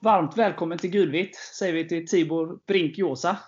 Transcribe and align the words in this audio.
Varmt 0.00 0.38
välkommen 0.38 0.78
till 0.78 0.90
Gulvitt, 0.90 1.36
säger 1.36 1.72
vi 1.72 1.88
till 1.88 2.08
Tibor 2.08 2.58
Brink 2.66 2.98
Josa. 2.98 3.38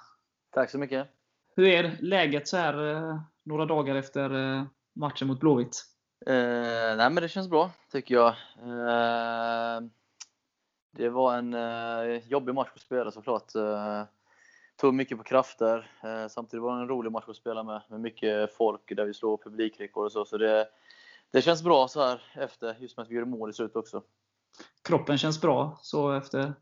Tack 0.50 0.70
så 0.70 0.78
mycket. 0.78 1.08
Hur 1.56 1.66
är 1.66 1.96
läget 2.00 2.48
så 2.48 2.56
här 2.56 2.94
eh, 2.94 3.20
några 3.44 3.66
dagar 3.66 3.94
efter 3.94 4.54
eh, 4.56 4.64
matchen 4.94 5.28
mot 5.28 5.40
Blåvitt? 5.40 5.84
Eh, 6.26 6.34
nej, 6.96 7.10
men 7.10 7.14
det 7.14 7.28
känns 7.28 7.48
bra, 7.48 7.70
tycker 7.92 8.14
jag. 8.14 8.28
Eh, 8.58 9.80
det 10.96 11.08
var 11.08 11.38
en 11.38 11.54
eh, 11.54 12.28
jobbig 12.28 12.54
match 12.54 12.70
att 12.74 12.80
spela 12.80 13.10
såklart. 13.10 13.54
Eh, 13.54 14.02
tog 14.78 14.94
mycket 14.94 15.18
på 15.18 15.24
krafter. 15.24 15.90
Eh, 16.02 16.28
samtidigt 16.28 16.62
var 16.62 16.76
det 16.76 16.82
en 16.82 16.88
rolig 16.88 17.12
match 17.12 17.24
att 17.28 17.36
spela 17.36 17.62
med, 17.62 17.82
med 17.88 18.00
mycket 18.00 18.52
folk 18.52 18.96
där 18.96 19.04
vi 19.04 19.14
slår 19.14 19.36
publikrekord 19.36 20.06
och 20.06 20.12
så. 20.12 20.24
Så 20.24 20.38
det, 20.38 20.68
det 21.30 21.42
känns 21.42 21.62
bra 21.62 21.88
så 21.88 22.02
här 22.02 22.22
efter, 22.34 22.76
just 22.80 22.96
med 22.96 23.04
att 23.04 23.10
vi 23.10 23.14
gjorde 23.14 23.30
mål 23.30 23.50
i 23.50 23.52
slutet 23.52 23.76
också. 23.76 24.02
Kroppen 24.82 25.18
känns 25.18 25.40
bra 25.40 25.78
så 25.82 26.12
efter? 26.12 26.54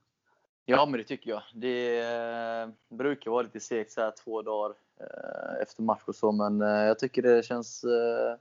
Ja, 0.64 0.86
men 0.86 0.98
det 0.98 1.04
tycker 1.04 1.30
jag. 1.30 1.42
Det 1.54 2.00
eh, 2.00 2.68
brukar 2.96 3.30
vara 3.30 3.42
lite 3.42 3.60
segt 3.60 3.92
så 3.92 4.00
här 4.00 4.12
två 4.24 4.42
dagar 4.42 4.74
eh, 5.00 5.62
efter 5.62 5.82
match 5.82 6.02
och 6.04 6.14
så, 6.14 6.32
men 6.32 6.62
eh, 6.62 6.68
jag 6.68 6.98
tycker 6.98 7.22
det 7.22 7.44
känns 7.44 7.84
eh, 7.84 8.36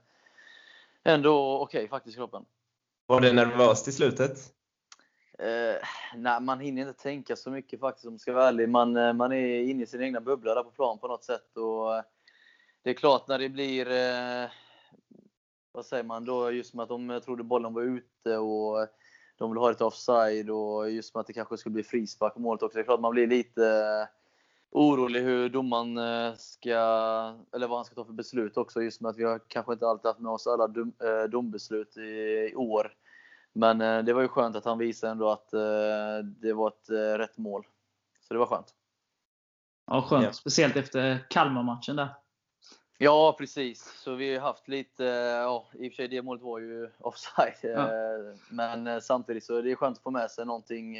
ändå 1.04 1.58
okej 1.58 1.78
okay, 1.78 1.88
faktiskt 1.88 2.16
kroppen. 2.16 2.44
Var 3.06 3.20
det 3.20 3.32
nervöst 3.32 3.88
i 3.88 3.92
slutet? 3.92 4.55
Eh, 5.38 5.82
nej, 6.16 6.40
man 6.40 6.60
hinner 6.60 6.88
inte 6.88 7.02
tänka 7.02 7.36
så 7.36 7.50
mycket 7.50 7.80
faktiskt 7.80 8.06
om 8.06 8.12
jag 8.12 8.20
ska 8.20 8.32
vara 8.32 8.48
ärlig. 8.48 8.68
Man, 8.68 8.96
eh, 8.96 9.12
man 9.12 9.32
är 9.32 9.60
inne 9.60 9.82
i 9.82 9.86
sin 9.86 10.02
egna 10.02 10.20
bubbla 10.20 10.54
där 10.54 10.62
på 10.62 10.70
plan 10.70 10.98
på 10.98 11.08
något 11.08 11.24
sätt. 11.24 11.56
Och, 11.56 11.96
eh, 11.96 12.02
det 12.82 12.90
är 12.90 12.94
klart 12.94 13.28
när 13.28 13.38
det 13.38 13.48
blir, 13.48 13.90
eh, 13.90 14.50
vad 15.72 15.86
säger 15.86 16.04
man 16.04 16.24
då, 16.24 16.50
just 16.50 16.74
med 16.74 16.82
att 16.82 16.88
de 16.88 17.20
trodde 17.24 17.42
bollen 17.42 17.74
var 17.74 17.82
ute 17.82 18.38
och 18.38 18.88
de 19.38 19.50
vill 19.50 19.58
ha 19.58 19.68
lite 19.68 19.84
offside 19.84 20.50
och 20.50 20.90
just 20.90 21.14
med 21.14 21.20
att 21.20 21.26
det 21.26 21.32
kanske 21.32 21.56
skulle 21.56 21.72
bli 21.72 21.82
frispark 21.82 22.34
på 22.34 22.40
målet 22.40 22.62
också. 22.62 22.76
Det 22.78 22.82
är 22.82 22.84
klart 22.84 23.00
man 23.00 23.12
blir 23.12 23.26
lite 23.26 23.66
eh, 23.66 24.08
orolig 24.70 25.20
hur 25.20 25.48
domaren 25.48 25.98
eh, 25.98 26.34
ska, 26.36 26.78
eller 27.54 27.66
vad 27.66 27.78
han 27.78 27.84
ska 27.84 27.94
ta 27.94 28.04
för 28.04 28.12
beslut 28.12 28.56
också. 28.56 28.82
Just 28.82 29.00
med 29.00 29.08
att 29.08 29.16
vi 29.16 29.24
har 29.24 29.40
kanske 29.48 29.72
inte 29.72 29.86
alltid 29.86 30.06
haft 30.06 30.20
med 30.20 30.32
oss 30.32 30.46
alla 30.46 30.66
dom, 30.66 30.92
eh, 31.04 31.30
dombeslut 31.30 31.96
i, 31.96 32.00
i 32.52 32.54
år. 32.54 32.92
Men 33.56 33.80
eh, 33.80 34.04
det 34.04 34.12
var 34.12 34.22
ju 34.22 34.28
skönt 34.28 34.56
att 34.56 34.64
han 34.64 34.78
visade 34.78 35.10
ändå 35.10 35.30
att 35.30 35.52
eh, 35.52 36.18
det 36.24 36.52
var 36.52 36.68
ett 36.68 36.90
eh, 36.90 37.18
rätt 37.18 37.38
mål. 37.38 37.66
Så 38.20 38.34
det 38.34 38.38
var 38.38 38.46
skönt. 38.46 38.74
Ja, 39.86 40.02
skönt. 40.02 40.24
Ja. 40.24 40.32
Speciellt 40.32 40.76
efter 40.76 41.26
Kalmar-matchen 41.30 41.96
där. 41.96 42.08
Ja, 42.98 43.36
precis. 43.38 43.92
Så 43.96 44.14
vi 44.14 44.34
har 44.34 44.40
haft 44.40 44.68
lite, 44.68 45.04
ja, 45.04 45.66
i 45.74 45.88
och 45.88 45.92
för 45.92 45.96
sig 45.96 46.08
det 46.08 46.22
målet 46.22 46.42
var 46.42 46.58
ju 46.58 46.90
offside. 46.98 47.54
Ja. 47.62 47.88
Men 48.50 49.02
samtidigt 49.02 49.44
så 49.44 49.56
är 49.56 49.62
det 49.62 49.76
skönt 49.76 49.96
att 49.96 50.02
få 50.02 50.10
med 50.10 50.30
sig 50.30 50.46
någonting 50.46 50.96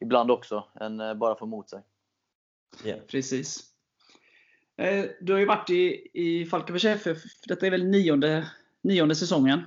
ibland 0.00 0.30
också, 0.30 0.64
än 0.80 1.18
bara 1.18 1.34
få 1.34 1.44
emot 1.44 1.70
sig. 1.70 1.82
Yeah. 2.84 3.00
Precis. 3.00 3.64
Du 5.20 5.32
har 5.32 5.38
ju 5.38 5.46
varit 5.46 5.70
i, 5.70 6.08
i 6.12 6.46
Falkenbergs 6.46 6.84
FF, 6.84 7.18
detta 7.48 7.66
är 7.66 7.70
väl 7.70 7.86
nionde, 7.86 8.50
nionde 8.82 9.14
säsongen? 9.14 9.62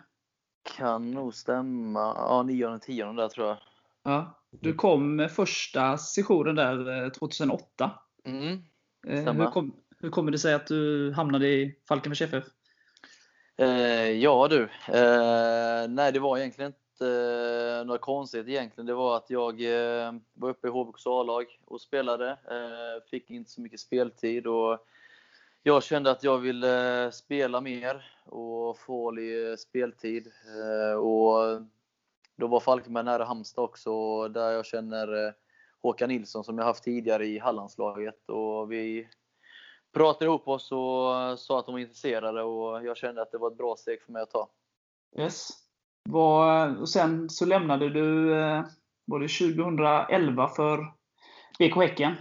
Kan 0.63 1.11
nog 1.11 1.33
stämma. 1.33 1.99
Ja, 1.99 2.43
nionde, 2.43 2.79
tionde 2.79 3.21
där 3.21 3.29
tror 3.29 3.47
jag. 3.47 3.57
Ja. 4.03 4.35
Du 4.51 4.73
kom 4.73 5.29
första 5.31 5.97
sessionen 5.97 6.55
där 6.55 7.09
2008. 7.09 7.91
Eh, 8.25 8.33
mm, 8.33 8.63
eh, 9.07 9.33
hur, 9.33 9.51
kom, 9.51 9.75
hur 9.99 10.09
kommer 10.09 10.31
det 10.31 10.39
sig 10.39 10.53
att 10.53 10.67
du 10.67 11.11
hamnade 11.15 11.47
i 11.47 11.75
Falkenbergs 11.87 12.21
FF? 12.21 12.43
Eh, 13.57 14.11
ja 14.11 14.47
du. 14.47 14.63
Eh, 14.87 15.89
nej, 15.89 16.11
det 16.11 16.19
var 16.19 16.37
egentligen 16.37 16.71
inte 16.71 17.07
eh, 17.79 17.85
något 17.85 18.01
konstigt 18.01 18.47
egentligen. 18.47 18.85
Det 18.85 18.93
var 18.93 19.17
att 19.17 19.29
jag 19.29 19.61
eh, 19.61 20.13
var 20.33 20.49
uppe 20.49 20.67
i 20.67 20.71
HBKs 20.71 21.07
A-lag 21.07 21.45
och 21.65 21.81
spelade. 21.81 22.37
Fick 23.11 23.29
inte 23.29 23.51
så 23.51 23.61
mycket 23.61 23.79
speltid. 23.79 24.47
och 24.47 24.85
jag 25.63 25.83
kände 25.83 26.11
att 26.11 26.23
jag 26.23 26.37
ville 26.37 27.11
spela 27.11 27.61
mer 27.61 28.05
och 28.25 28.77
få 28.77 29.15
speltid. 29.57 30.27
Eh, 30.27 30.99
och 30.99 31.61
då 32.35 32.47
var 32.47 32.59
Falkenberg 32.59 33.05
nära 33.05 33.25
Halmstad 33.25 33.63
också, 33.63 34.27
där 34.27 34.51
jag 34.51 34.65
känner 34.65 35.25
eh, 35.25 35.33
Håkan 35.81 36.09
Nilsson 36.09 36.43
som 36.43 36.57
jag 36.57 36.65
haft 36.65 36.83
tidigare 36.83 37.25
i 37.25 37.39
Hallandslaget. 37.39 38.29
Och 38.29 38.71
vi 38.71 39.07
pratade 39.93 40.25
ihop 40.25 40.47
oss 40.47 40.71
och 40.71 41.39
sa 41.39 41.59
att 41.59 41.65
de 41.65 41.71
var 41.71 41.79
intresserade 41.79 42.43
och 42.43 42.85
jag 42.85 42.97
kände 42.97 43.21
att 43.21 43.31
det 43.31 43.37
var 43.37 43.51
ett 43.51 43.57
bra 43.57 43.75
steg 43.75 44.01
för 44.01 44.11
mig 44.11 44.21
att 44.21 44.31
ta. 44.31 44.49
Yes. 45.17 45.49
Och 46.79 46.89
sen 46.89 47.29
så 47.29 47.45
lämnade 47.45 47.89
du 47.89 48.39
eh, 48.39 48.65
var 49.05 49.19
det 49.19 49.27
2011 49.27 50.47
för 50.47 50.93
BK 51.59 51.75
Häcken? 51.75 52.15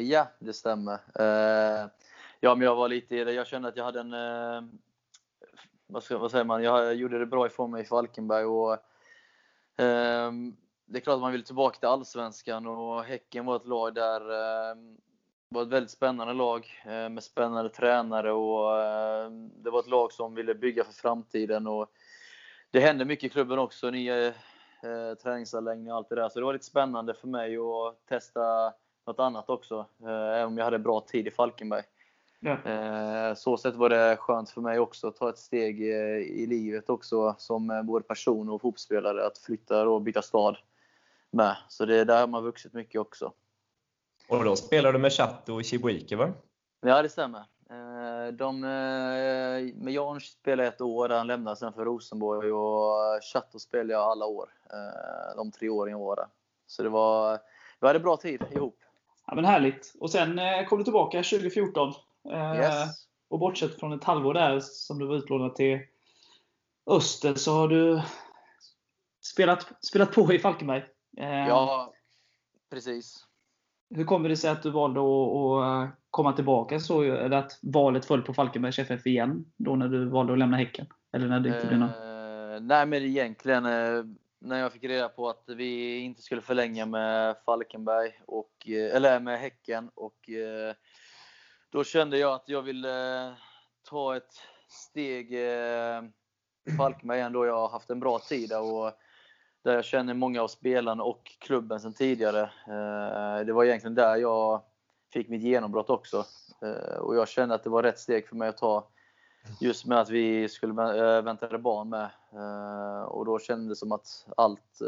Ja, 0.00 0.26
det 0.38 0.52
stämmer. 0.52 0.98
Ja, 2.40 2.54
men 2.54 2.64
jag 2.64 2.74
var 2.74 2.88
lite 2.88 3.16
i 3.16 3.24
det. 3.24 3.32
Jag 3.32 3.46
kände 3.46 3.68
att 3.68 3.76
jag 3.76 3.84
hade 3.84 4.00
en... 4.00 4.12
Eh, 4.12 4.62
vad, 5.86 6.02
ska, 6.02 6.18
vad 6.18 6.30
säger 6.30 6.44
man? 6.44 6.62
Jag 6.62 6.94
gjorde 6.94 7.18
det 7.18 7.26
bra 7.26 7.46
ifrån 7.46 7.70
mig 7.70 7.82
i 7.82 7.86
Falkenberg. 7.86 8.44
Och, 8.44 8.72
eh, 9.82 10.32
det 10.86 10.98
är 10.98 11.00
klart 11.00 11.14
att 11.14 11.20
man 11.20 11.32
vill 11.32 11.44
tillbaka 11.44 11.78
till 11.78 11.88
Allsvenskan 11.88 12.66
och 12.66 13.04
Häcken 13.04 13.46
var 13.46 13.56
ett 13.56 13.66
lag 13.66 13.94
där 13.94 14.20
eh, 14.20 14.76
var 15.48 15.62
ett 15.62 15.68
väldigt 15.68 15.90
spännande 15.90 16.34
lag 16.34 16.66
eh, 16.84 17.08
med 17.08 17.24
spännande 17.24 17.70
tränare 17.70 18.32
och 18.32 18.82
eh, 18.82 19.30
det 19.30 19.70
var 19.70 19.80
ett 19.80 19.88
lag 19.88 20.12
som 20.12 20.34
ville 20.34 20.54
bygga 20.54 20.84
för 20.84 20.92
framtiden. 20.92 21.66
Och 21.66 21.86
det 22.70 22.80
hände 22.80 23.04
mycket 23.04 23.24
i 23.24 23.28
klubben 23.28 23.58
också, 23.58 23.90
nya 23.90 24.26
eh, 24.26 24.34
träningsanläggningar 25.22 25.92
och 25.92 25.96
allt 25.98 26.08
det 26.08 26.14
där. 26.14 26.28
Så 26.28 26.38
det 26.38 26.44
var 26.44 26.52
lite 26.52 26.64
spännande 26.64 27.14
för 27.14 27.28
mig 27.28 27.56
att 27.56 28.06
testa 28.08 28.72
något 29.06 29.18
annat 29.18 29.50
också, 29.50 29.86
eh, 30.02 30.08
även 30.08 30.46
om 30.46 30.58
jag 30.58 30.64
hade 30.64 30.78
bra 30.78 31.00
tid 31.00 31.26
i 31.26 31.30
Falkenberg. 31.30 31.82
Ja. 32.40 32.58
Eh, 32.64 33.34
så 33.34 33.56
sätt 33.56 33.74
var 33.74 33.88
det 33.88 34.16
skönt 34.16 34.50
för 34.50 34.60
mig 34.60 34.78
också 34.78 35.08
att 35.08 35.16
ta 35.16 35.28
ett 35.28 35.38
steg 35.38 35.80
i 35.80 36.46
livet 36.46 36.90
också 36.90 37.34
som 37.38 37.70
eh, 37.70 37.82
både 37.82 38.04
person 38.04 38.48
och 38.48 38.60
fotbollsspelare 38.60 39.26
att 39.26 39.38
flytta 39.38 39.88
och 39.88 40.02
byta 40.02 40.22
stad 40.22 40.56
med. 41.30 41.56
Så 41.68 41.84
det 41.84 41.96
är 41.96 42.04
där 42.04 42.26
man 42.26 42.44
vuxit 42.44 42.72
mycket 42.72 43.00
också. 43.00 43.32
Och 44.28 44.44
då 44.44 44.56
spelar 44.56 44.92
du 44.92 44.98
med 44.98 45.12
Chatt 45.12 45.48
och 45.48 45.64
Chibuike 45.64 46.16
va? 46.16 46.32
Ja, 46.80 47.02
det 47.02 47.08
stämmer. 47.08 47.40
Eh, 47.70 48.32
de, 48.32 48.60
med 48.60 49.92
Jan 49.92 50.20
spelade 50.20 50.62
jag 50.62 50.74
ett 50.74 50.80
år, 50.80 51.08
han 51.08 51.26
lämnade 51.26 51.56
sen 51.56 51.72
för 51.72 51.84
Rosenborg 51.84 52.52
och 52.52 53.22
Chatto 53.32 53.58
spelade 53.58 53.92
jag 53.92 54.02
alla 54.02 54.26
år. 54.26 54.48
De 55.36 55.50
tre 55.50 55.68
åren 55.68 55.92
jag 55.92 55.98
var 55.98 56.16
där. 56.16 56.26
Så 56.66 56.82
det 56.82 56.88
var, 56.88 57.38
vi 57.80 57.86
hade 57.86 58.00
bra 58.00 58.16
tid 58.16 58.42
ihop. 58.50 58.78
Ja, 59.26 59.34
men 59.34 59.44
härligt. 59.44 59.94
Och 60.00 60.10
sen 60.10 60.40
kom 60.68 60.78
du 60.78 60.84
tillbaka 60.84 61.18
2014 61.18 61.88
Eh, 61.88 62.07
yes. 62.30 63.08
Och 63.28 63.38
bortsett 63.38 63.80
från 63.80 63.92
ett 63.92 64.04
halvår 64.04 64.34
där 64.34 64.60
som 64.60 64.98
du 64.98 65.06
var 65.06 65.16
utlånad 65.16 65.54
till 65.54 65.78
Öster 66.90 67.34
så 67.34 67.52
har 67.52 67.68
du 67.68 68.02
spelat, 69.24 69.84
spelat 69.84 70.12
på 70.12 70.32
i 70.32 70.38
Falkenberg. 70.38 70.84
Eh, 71.16 71.48
ja, 71.48 71.92
precis. 72.70 73.24
Hur 73.90 74.04
kommer 74.04 74.28
det 74.28 74.36
sig 74.36 74.50
att 74.50 74.62
du 74.62 74.70
valde 74.70 75.00
att, 75.00 75.90
komma 76.10 76.32
tillbaka 76.32 76.80
så? 76.80 77.02
Eller 77.02 77.36
att 77.36 77.58
valet 77.62 78.04
föll 78.04 78.22
på 78.22 78.34
Falkenbergs 78.34 78.78
FF 78.78 79.06
igen? 79.06 79.44
Då 79.56 79.76
när 79.76 79.88
du 79.88 80.08
valde 80.08 80.32
att 80.32 80.38
lämna 80.38 80.56
Häcken? 80.56 80.86
Eller 81.12 81.26
när 81.26 81.40
det 81.40 81.48
inte 81.48 81.66
blev 81.66 81.78
något? 81.78 81.96
Eh, 81.96 82.60
nej, 82.60 82.86
men 82.86 83.02
egentligen 83.02 83.62
när 84.40 84.58
jag 84.58 84.72
fick 84.72 84.84
reda 84.84 85.08
på 85.08 85.28
att 85.28 85.44
vi 85.46 85.98
inte 85.98 86.22
skulle 86.22 86.40
förlänga 86.40 86.86
med 86.86 87.36
Falkenberg 87.44 88.20
och, 88.26 88.68
eller 88.68 89.20
med 89.20 89.38
Häcken 89.38 89.90
och 89.94 90.30
då 91.70 91.84
kände 91.84 92.18
jag 92.18 92.34
att 92.34 92.48
jag 92.48 92.62
ville 92.62 93.26
eh, 93.26 93.32
ta 93.88 94.16
ett 94.16 94.32
steg 94.68 95.32
eh, 95.32 96.02
i 96.64 96.76
Falkenberg 96.76 97.18
igen 97.18 97.32
då 97.32 97.46
jag 97.46 97.54
har 97.54 97.68
haft 97.68 97.90
en 97.90 98.00
bra 98.00 98.18
tid 98.18 98.48
där 98.48 98.60
och 98.60 98.92
där 99.62 99.74
jag 99.74 99.84
känner 99.84 100.14
många 100.14 100.42
av 100.42 100.48
spelarna 100.48 101.02
och 101.02 101.36
klubben 101.38 101.80
sedan 101.80 101.92
tidigare. 101.92 102.40
Eh, 102.42 103.46
det 103.46 103.52
var 103.52 103.64
egentligen 103.64 103.94
där 103.94 104.16
jag 104.16 104.62
fick 105.12 105.28
mitt 105.28 105.42
genombrott 105.42 105.90
också. 105.90 106.24
Och 106.98 107.16
jag 107.16 107.28
kände 107.28 107.54
att 107.54 107.64
det 107.64 107.70
var 107.70 107.82
rätt 107.82 107.98
steg 107.98 108.28
för 108.28 108.36
mig 108.36 108.48
att 108.48 108.56
ta 108.56 108.88
just 109.60 109.86
med 109.86 109.98
att 109.98 110.10
vi 110.10 110.48
skulle 110.48 110.72
vänta 111.22 111.58
barn 111.58 111.88
med. 111.88 112.10
Och 113.08 113.24
då 113.24 113.38
kändes 113.38 113.68
det 113.68 113.76
som 113.76 113.92
att 113.92 114.26
allt 114.36 114.78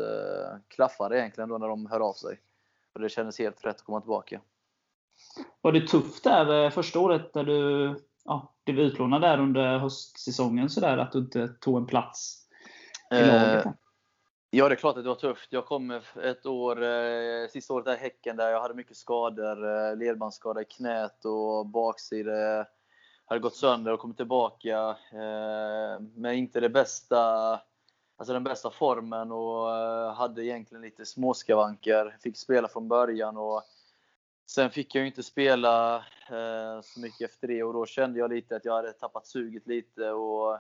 klaffade 0.69 1.19
egentligen 1.19 1.49
då 1.49 1.59
när 1.59 1.69
de 1.69 1.87
hör 1.87 2.00
av 2.00 2.12
sig. 2.12 2.41
Och 2.93 3.00
det 3.00 3.09
kändes 3.09 3.38
helt 3.38 3.65
rätt 3.65 3.76
att 3.76 3.83
komma 3.83 4.00
tillbaka. 4.00 4.41
Var 5.61 5.72
det 5.72 5.87
tufft 5.87 6.25
där 6.25 6.64
eh, 6.64 6.70
första 6.70 7.00
året 7.00 7.34
när 7.34 7.44
du 7.44 7.94
ja, 8.25 8.55
blev 8.64 8.78
utlånad 8.78 9.22
där 9.22 9.40
under 9.40 9.78
höstsäsongen 9.78 10.70
så 10.70 10.81
där, 10.81 10.99
att 10.99 11.12
du 11.12 11.19
inte 11.19 11.49
tog 11.49 11.76
en 11.76 11.87
plats 11.87 12.46
i 13.12 13.20
eh, 13.20 13.26
laget? 13.26 13.75
Ja, 14.52 14.69
det 14.69 14.75
är 14.75 14.76
klart 14.76 14.96
att 14.96 15.05
det 15.05 15.08
var 15.08 15.17
tufft. 15.17 15.52
Jag 15.52 15.67
kom 15.67 16.00
ett 16.22 16.46
år, 16.46 16.82
eh, 16.82 17.49
sista 17.50 17.75
året 17.75 17.84
där 17.84 17.94
i 17.94 17.96
Häcken, 17.96 18.37
där 18.37 18.50
jag 18.50 18.61
hade 18.61 18.75
mycket 18.75 18.96
skador. 18.96 19.88
Eh, 19.90 19.96
ledbandsskada 19.96 20.62
i 20.62 20.64
knät 20.64 21.25
och 21.25 21.66
baksida 21.66 22.66
hade 23.31 23.40
gått 23.40 23.56
sönder 23.56 23.93
och 23.93 24.00
kommit 24.00 24.16
tillbaka. 24.16 24.96
Eh, 25.12 26.00
men 26.14 26.34
inte 26.34 26.61
det 26.61 26.69
bästa, 26.69 27.20
alltså 28.16 28.32
den 28.32 28.44
bästa 28.44 28.70
formen 28.70 29.32
och 29.32 29.76
eh, 29.76 30.14
hade 30.14 30.44
egentligen 30.44 30.82
lite 30.82 31.06
småskavanker. 31.06 32.16
Fick 32.23 32.37
spela 32.37 32.69
från 32.69 32.88
början 32.88 33.37
och 33.37 33.62
sen 34.50 34.70
fick 34.70 34.94
jag 34.94 35.00
ju 35.00 35.06
inte 35.06 35.23
spela 35.23 35.97
eh, 36.29 36.81
så 36.82 37.00
mycket 37.00 37.31
efter 37.31 37.49
det 37.49 37.62
och 37.62 37.73
då 37.73 37.87
kände 37.87 38.19
jag 38.19 38.31
lite 38.31 38.56
att 38.56 38.64
jag 38.64 38.75
hade 38.75 38.93
tappat 38.93 39.26
suget 39.26 39.67
lite. 39.67 40.11
Och 40.11 40.58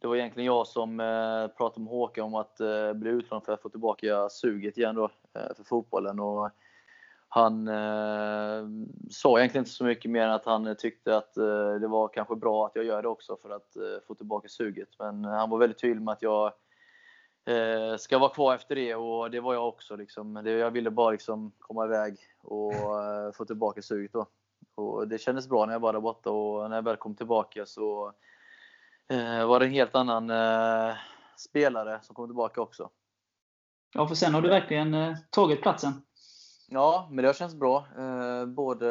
det 0.00 0.06
var 0.06 0.16
egentligen 0.16 0.46
jag 0.46 0.66
som 0.66 1.00
eh, 1.00 1.46
pratade 1.48 1.84
med 1.84 1.92
Håkan 1.92 2.24
om 2.24 2.34
att 2.34 2.60
eh, 2.60 2.92
bli 2.92 3.10
utlånad 3.10 3.44
för 3.44 3.52
att 3.52 3.62
få 3.62 3.68
tillbaka 3.68 4.28
suget 4.28 4.78
igen 4.78 4.94
då, 4.94 5.04
eh, 5.04 5.54
för 5.56 5.64
fotbollen. 5.64 6.20
Och 6.20 6.50
han 7.28 7.68
eh, 7.68 8.64
sa 9.10 9.38
egentligen 9.38 9.62
inte 9.62 9.70
så 9.70 9.84
mycket 9.84 10.10
mer 10.10 10.22
än 10.22 10.32
att 10.32 10.44
han 10.44 10.76
tyckte 10.78 11.16
att 11.16 11.36
eh, 11.36 11.74
det 11.80 11.88
var 11.88 12.08
kanske 12.08 12.36
bra 12.36 12.66
att 12.66 12.76
jag 12.76 12.84
gör 12.84 13.02
det 13.02 13.08
också 13.08 13.36
för 13.42 13.50
att 13.50 13.76
eh, 13.76 14.06
få 14.06 14.14
tillbaka 14.14 14.48
suget. 14.48 14.88
Men 14.98 15.24
han 15.24 15.50
var 15.50 15.58
väldigt 15.58 15.80
tydlig 15.80 16.02
med 16.02 16.12
att 16.12 16.22
jag 16.22 16.52
eh, 17.46 17.96
ska 17.96 18.18
vara 18.18 18.34
kvar 18.34 18.54
efter 18.54 18.74
det 18.74 18.94
och 18.94 19.30
det 19.30 19.40
var 19.40 19.54
jag 19.54 19.68
också. 19.68 19.96
Liksom. 19.96 20.34
Det, 20.34 20.50
jag 20.50 20.70
ville 20.70 20.90
bara 20.90 21.10
liksom 21.10 21.52
komma 21.58 21.84
iväg 21.84 22.18
och 22.42 23.02
eh, 23.02 23.32
få 23.32 23.44
tillbaka 23.44 23.82
suget. 23.82 24.12
Då. 24.12 24.26
Och 24.74 25.08
det 25.08 25.18
kändes 25.18 25.48
bra 25.48 25.66
när 25.66 25.72
jag 25.72 25.80
var 25.80 25.92
där 25.92 26.00
borta 26.00 26.30
och 26.30 26.70
när 26.70 26.76
jag 26.76 26.82
väl 26.82 26.96
kom 26.96 27.14
tillbaka 27.14 27.66
så 27.66 28.12
eh, 29.08 29.46
var 29.46 29.60
det 29.60 29.66
en 29.66 29.72
helt 29.72 29.94
annan 29.94 30.30
eh, 30.30 30.96
spelare 31.36 32.00
som 32.02 32.14
kom 32.14 32.28
tillbaka 32.28 32.60
också. 32.60 32.90
Ja, 33.94 34.08
för 34.08 34.14
sen 34.14 34.34
har 34.34 34.42
du 34.42 34.48
verkligen 34.48 35.16
tagit 35.30 35.62
platsen. 35.62 35.92
Ja, 36.68 37.08
men 37.10 37.22
det 37.22 37.28
har 37.28 37.34
känts 37.34 37.54
bra. 37.54 37.86
Både 38.46 38.86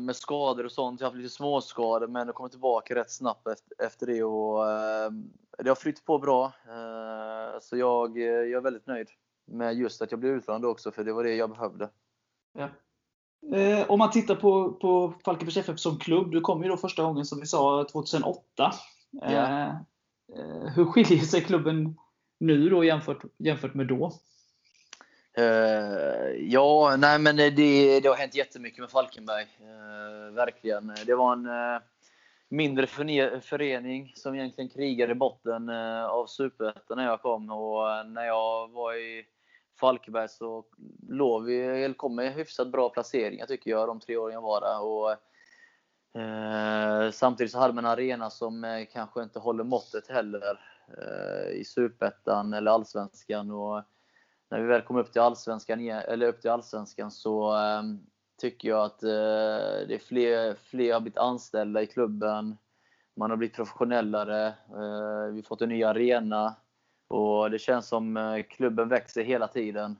med 0.00 0.16
skador 0.16 0.64
och 0.64 0.72
sånt. 0.72 1.00
Jag 1.00 1.06
har 1.06 1.10
haft 1.10 1.22
lite 1.22 1.34
småskador, 1.34 2.06
men 2.06 2.26
jag 2.26 2.34
kommer 2.34 2.50
tillbaka 2.50 2.94
rätt 2.94 3.10
snabbt 3.10 3.48
efter, 3.78 4.06
det. 4.06 4.22
Och, 4.22 4.70
eh, 4.70 5.10
det 5.58 5.68
har 5.68 5.74
flyttat 5.74 6.04
på 6.04 6.18
bra. 6.18 6.44
Eh, 6.44 7.60
så 7.60 7.76
jag, 7.76 8.18
jag 8.18 8.52
är 8.52 8.60
väldigt 8.60 8.86
nöjd 8.86 9.08
med 9.46 9.74
just 9.74 10.02
att 10.02 10.10
jag 10.10 10.20
blev 10.20 10.32
utlånad 10.32 10.64
också, 10.64 10.90
för 10.90 11.04
det 11.04 11.12
var 11.12 11.24
det 11.24 11.34
jag 11.34 11.50
behövde. 11.50 11.90
Ja. 12.58 12.68
Eh, 13.52 13.90
om 13.90 13.98
man 13.98 14.10
tittar 14.10 14.34
på, 14.34 14.72
på 14.72 15.14
Falkenbergs 15.24 15.56
FF 15.56 15.78
som 15.78 15.98
klubb. 15.98 16.30
Du 16.30 16.40
kom 16.40 16.62
ju 16.62 16.68
då 16.68 16.76
första 16.76 17.02
gången 17.02 17.24
som 17.24 17.40
vi 17.40 17.46
sa 17.46 17.86
2008. 17.92 18.72
Ja. 19.10 19.28
Eh, 19.28 19.68
eh, 19.68 20.68
hur 20.74 20.84
skiljer 20.84 21.18
sig 21.18 21.40
klubben 21.40 21.96
nu 22.40 22.68
då 22.68 22.84
jämfört, 22.84 23.24
jämfört 23.38 23.74
med 23.74 23.86
då? 23.86 24.12
Uh, 25.38 26.30
ja, 26.36 26.96
nej 26.98 27.18
men 27.18 27.36
det, 27.36 27.50
det 28.00 28.08
har 28.08 28.16
hänt 28.16 28.34
jättemycket 28.34 28.78
med 28.78 28.90
Falkenberg. 28.90 29.46
Uh, 29.60 30.34
verkligen. 30.34 30.92
Det 31.06 31.14
var 31.14 31.32
en 31.32 31.46
uh, 31.46 31.80
mindre 32.48 32.86
förening 33.40 34.12
som 34.16 34.34
egentligen 34.34 34.70
krigade 34.70 35.12
i 35.12 35.14
botten 35.14 35.68
av 36.08 36.26
Superettan 36.26 36.96
när 36.96 37.04
jag 37.04 37.22
kom. 37.22 37.50
Och 37.50 38.06
när 38.06 38.24
jag 38.24 38.70
var 38.70 38.94
i 38.94 39.24
Falkenberg 39.80 40.28
så 40.28 40.64
låg 41.08 41.44
vi, 41.44 41.60
eller 41.60 41.94
kom 41.94 42.14
med 42.14 42.34
hyfsat 42.34 42.68
bra 42.68 42.88
placeringar 42.88 43.46
tycker 43.46 43.70
jag, 43.70 43.88
de 43.88 44.00
tre 44.00 44.16
åren 44.16 44.34
jag 44.34 44.42
var 44.42 44.60
där. 44.60 44.82
Och, 44.82 45.16
samtidigt 47.14 47.52
så 47.52 47.58
hade 47.58 47.74
man 47.74 47.84
en 47.84 47.90
arena 47.90 48.30
som 48.30 48.86
kanske 48.92 49.22
inte 49.22 49.38
håller 49.38 49.64
måttet 49.64 50.08
heller 50.08 50.60
i 51.52 51.64
Superettan 51.64 52.52
eller 52.52 52.70
Allsvenskan. 52.70 53.50
Och, 53.50 53.82
när 54.50 54.60
vi 54.60 54.66
väl 54.66 54.82
kom 54.82 54.96
upp 54.96 55.12
till 55.12 55.20
allsvenskan, 55.20 55.88
eller 55.88 56.26
upp 56.26 56.40
till 56.40 56.50
allsvenskan 56.50 57.10
så 57.10 57.56
eh, 57.56 57.82
tycker 58.40 58.68
jag 58.68 58.84
att 58.84 59.02
eh, 59.02 59.08
det 59.88 59.94
är 59.94 59.98
fler, 59.98 60.54
fler 60.54 60.92
har 60.92 61.00
blivit 61.00 61.18
anställda 61.18 61.82
i 61.82 61.86
klubben. 61.86 62.56
Man 63.16 63.30
har 63.30 63.36
blivit 63.36 63.56
professionellare. 63.56 64.46
Eh, 64.46 65.32
vi 65.32 65.36
har 65.36 65.42
fått 65.42 65.62
en 65.62 65.68
ny 65.68 65.84
arena. 65.84 66.56
Och 67.08 67.50
det 67.50 67.58
känns 67.58 67.88
som 67.88 68.16
eh, 68.16 68.42
klubben 68.42 68.88
växer 68.88 69.24
hela 69.24 69.48
tiden. 69.48 69.96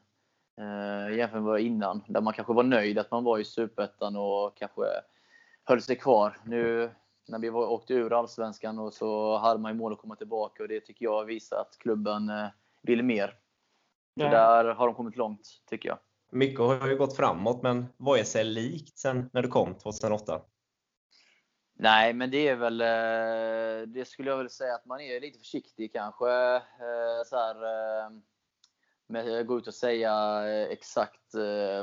Eh, 0.60 1.16
jämfört 1.16 1.34
med 1.34 1.42
vad 1.42 1.60
innan. 1.60 2.04
Där 2.06 2.20
man 2.20 2.32
kanske 2.32 2.52
var 2.52 2.62
nöjd 2.62 2.98
att 2.98 3.10
man 3.10 3.24
var 3.24 3.38
i 3.38 3.44
Superettan 3.44 4.16
och 4.16 4.56
kanske 4.56 4.82
höll 5.64 5.82
sig 5.82 5.96
kvar. 5.96 6.38
Nu 6.44 6.90
när 7.28 7.38
vi 7.38 7.50
var, 7.50 7.66
åkte 7.66 7.94
ur 7.94 8.18
Allsvenskan 8.18 8.78
och 8.78 8.94
så 8.94 9.38
hade 9.38 9.60
man 9.60 9.72
ju 9.72 9.78
mål 9.78 9.92
att 9.92 9.98
komma 9.98 10.16
tillbaka 10.16 10.62
och 10.62 10.68
det 10.68 10.80
tycker 10.80 11.04
jag 11.04 11.24
visar 11.24 11.56
att 11.56 11.78
klubben 11.78 12.28
eh, 12.28 12.46
vill 12.82 13.02
mer. 13.02 13.34
Så 14.20 14.22
där 14.30 14.64
har 14.64 14.86
de 14.86 14.94
kommit 14.94 15.16
långt, 15.16 15.48
tycker 15.70 15.88
jag. 15.88 15.98
Mycket 16.30 16.60
har 16.60 16.88
ju 16.88 16.96
gått 16.96 17.16
framåt, 17.16 17.62
men 17.62 17.86
vad 17.96 18.18
är 18.18 18.24
sig 18.24 18.44
likt 18.44 18.98
sen 18.98 19.30
när 19.32 19.42
du 19.42 19.48
kom 19.48 19.74
2008? 19.74 20.40
Nej, 21.78 22.12
men 22.12 22.30
det 22.30 22.48
är 22.48 22.56
väl, 22.56 22.80
eh, 22.80 23.88
det 23.88 24.04
skulle 24.04 24.30
jag 24.30 24.38
väl 24.38 24.50
säga 24.50 24.74
att 24.74 24.86
man 24.86 25.00
är 25.00 25.20
lite 25.20 25.38
försiktig 25.38 25.92
kanske. 25.92 26.54
eh, 26.54 27.24
Så 27.26 27.36
här, 27.36 27.54
eh, 27.54 28.10
med 29.06 29.40
att 29.40 29.46
gå 29.46 29.58
ut 29.58 29.66
och 29.66 29.74
säga 29.74 30.42
exakt 30.68 31.20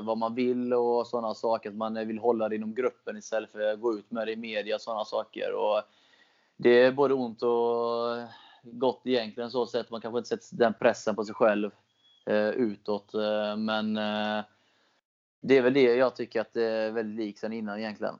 vad 0.01 0.17
man 0.17 0.35
vill 0.35 0.73
och 0.73 1.07
sådana 1.07 1.33
saker. 1.33 1.69
Att 1.69 1.75
man 1.75 2.07
vill 2.07 2.19
hålla 2.19 2.49
det 2.49 2.55
inom 2.55 2.75
gruppen 2.75 3.17
istället 3.17 3.51
för 3.51 3.73
att 3.73 3.81
gå 3.81 3.93
ut 3.93 4.11
med 4.11 4.27
det 4.27 4.31
i 4.31 4.35
media 4.35 4.75
och 4.75 4.81
sådana 4.81 5.05
saker. 5.05 5.53
Och 5.53 5.81
det 6.57 6.69
är 6.69 6.91
både 6.91 7.13
ont 7.13 7.43
och 7.43 8.17
gott 8.63 9.01
egentligen 9.05 9.51
så 9.51 9.65
sätt. 9.65 9.89
Man 9.89 10.01
kanske 10.01 10.17
inte 10.17 10.29
sätter 10.29 10.57
den 10.57 10.73
pressen 10.73 11.15
på 11.15 11.23
sig 11.23 11.35
själv 11.35 11.71
eh, 12.25 12.49
utåt. 12.49 13.13
eh, 13.13 13.57
Men 13.57 13.97
eh, 13.97 14.43
det 15.41 15.57
är 15.57 15.61
väl 15.61 15.73
det 15.73 15.81
jag 15.95 16.15
tycker 16.15 16.41
att 16.41 16.53
det 16.53 16.63
är 16.65 16.91
väldigt 16.91 17.25
likt 17.25 17.39
sen 17.39 17.53
innan 17.53 17.79
egentligen. 17.79 18.15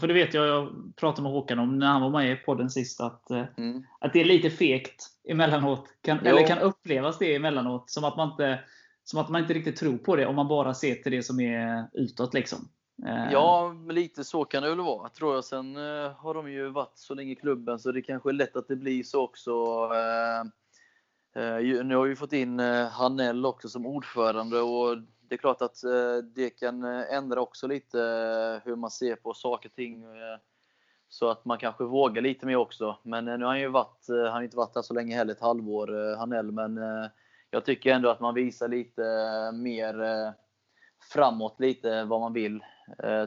För 0.00 0.06
det 0.06 0.14
vet 0.14 0.34
jag, 0.34 0.46
jag 0.46 0.72
pratade 0.96 1.22
med 1.22 1.32
Håkan 1.32 1.58
om 1.58 1.78
när 1.78 1.86
han 1.86 2.02
var 2.02 2.10
med 2.10 2.32
i 2.32 2.36
podden 2.36 2.70
sist, 2.70 3.00
att, 3.00 3.30
Mm. 3.30 3.84
att 4.00 4.12
det 4.12 4.20
är 4.20 4.24
lite 4.24 4.50
fegt 4.50 5.06
emellanåt. 5.28 5.88
Kan, 6.00 6.18
Jo. 6.22 6.30
eller 6.30 6.46
kan 6.46 6.58
upplevas 6.58 7.18
det 7.18 7.34
emellanåt. 7.34 7.90
Som 7.90 8.04
att, 8.04 8.16
man 8.16 8.30
inte, 8.30 8.60
som 9.04 9.20
att 9.20 9.28
man 9.28 9.40
inte 9.40 9.54
riktigt 9.54 9.76
tror 9.76 9.98
på 9.98 10.16
det 10.16 10.26
om 10.26 10.36
man 10.36 10.48
bara 10.48 10.74
ser 10.74 10.94
till 10.94 11.12
det 11.12 11.22
som 11.22 11.40
är 11.40 11.86
utåt. 11.92 12.34
Liksom. 12.34 12.68
Ja, 13.32 13.72
lite 13.90 14.24
så 14.24 14.44
kan 14.44 14.62
det 14.62 14.68
väl 14.68 14.80
vara, 14.80 15.08
tror 15.08 15.34
jag. 15.34 15.44
Sen 15.44 15.76
har 16.16 16.34
de 16.34 16.52
ju 16.52 16.68
varit 16.68 16.98
så 16.98 17.14
länge 17.14 17.32
i 17.32 17.36
klubben 17.36 17.78
så 17.78 17.92
det 17.92 18.02
kanske 18.02 18.28
är 18.30 18.32
lätt 18.32 18.56
att 18.56 18.68
det 18.68 18.76
blir 18.76 19.02
så 19.02 19.22
också. 19.24 19.52
Eh, 21.34 21.84
nu 21.84 21.96
har 21.96 22.06
vi 22.06 22.16
fått 22.16 22.32
in 22.32 22.60
eh, 22.60 22.88
Hanell 22.88 23.46
också 23.46 23.68
som 23.68 23.86
ordförande 23.86 24.60
och 24.60 24.98
det 25.28 25.34
är 25.34 25.38
klart 25.38 25.62
att 25.62 25.84
eh, 25.84 26.16
det 26.34 26.50
kan 26.50 26.84
ändra 26.84 27.40
också 27.40 27.66
lite 27.66 27.98
hur 28.64 28.76
man 28.76 28.90
ser 28.90 29.16
på 29.16 29.34
saker 29.34 29.68
och 29.68 29.74
ting. 29.74 30.04
Så 31.08 31.30
att 31.30 31.44
man 31.44 31.58
kanske 31.58 31.84
vågar 31.84 32.22
lite 32.22 32.46
mer 32.46 32.56
också. 32.56 32.98
Men 33.02 33.24
nu 33.24 33.38
har 33.38 33.46
han 33.46 33.60
ju 33.60 33.68
varit, 33.68 34.04
han 34.08 34.32
har 34.32 34.42
inte 34.42 34.56
varit 34.56 34.74
här 34.74 34.82
så 34.82 34.94
länge 34.94 35.16
heller, 35.16 35.32
ett 35.32 35.40
halvår, 35.40 36.16
Hanell. 36.16 36.52
Men 36.52 36.80
jag 37.50 37.64
tycker 37.64 37.92
ändå 37.92 38.08
att 38.08 38.20
man 38.20 38.34
visar 38.34 38.68
lite 38.68 39.02
mer 39.52 39.94
framåt 41.12 41.60
lite 41.60 42.04
vad 42.04 42.20
man 42.20 42.32
vill. 42.32 42.64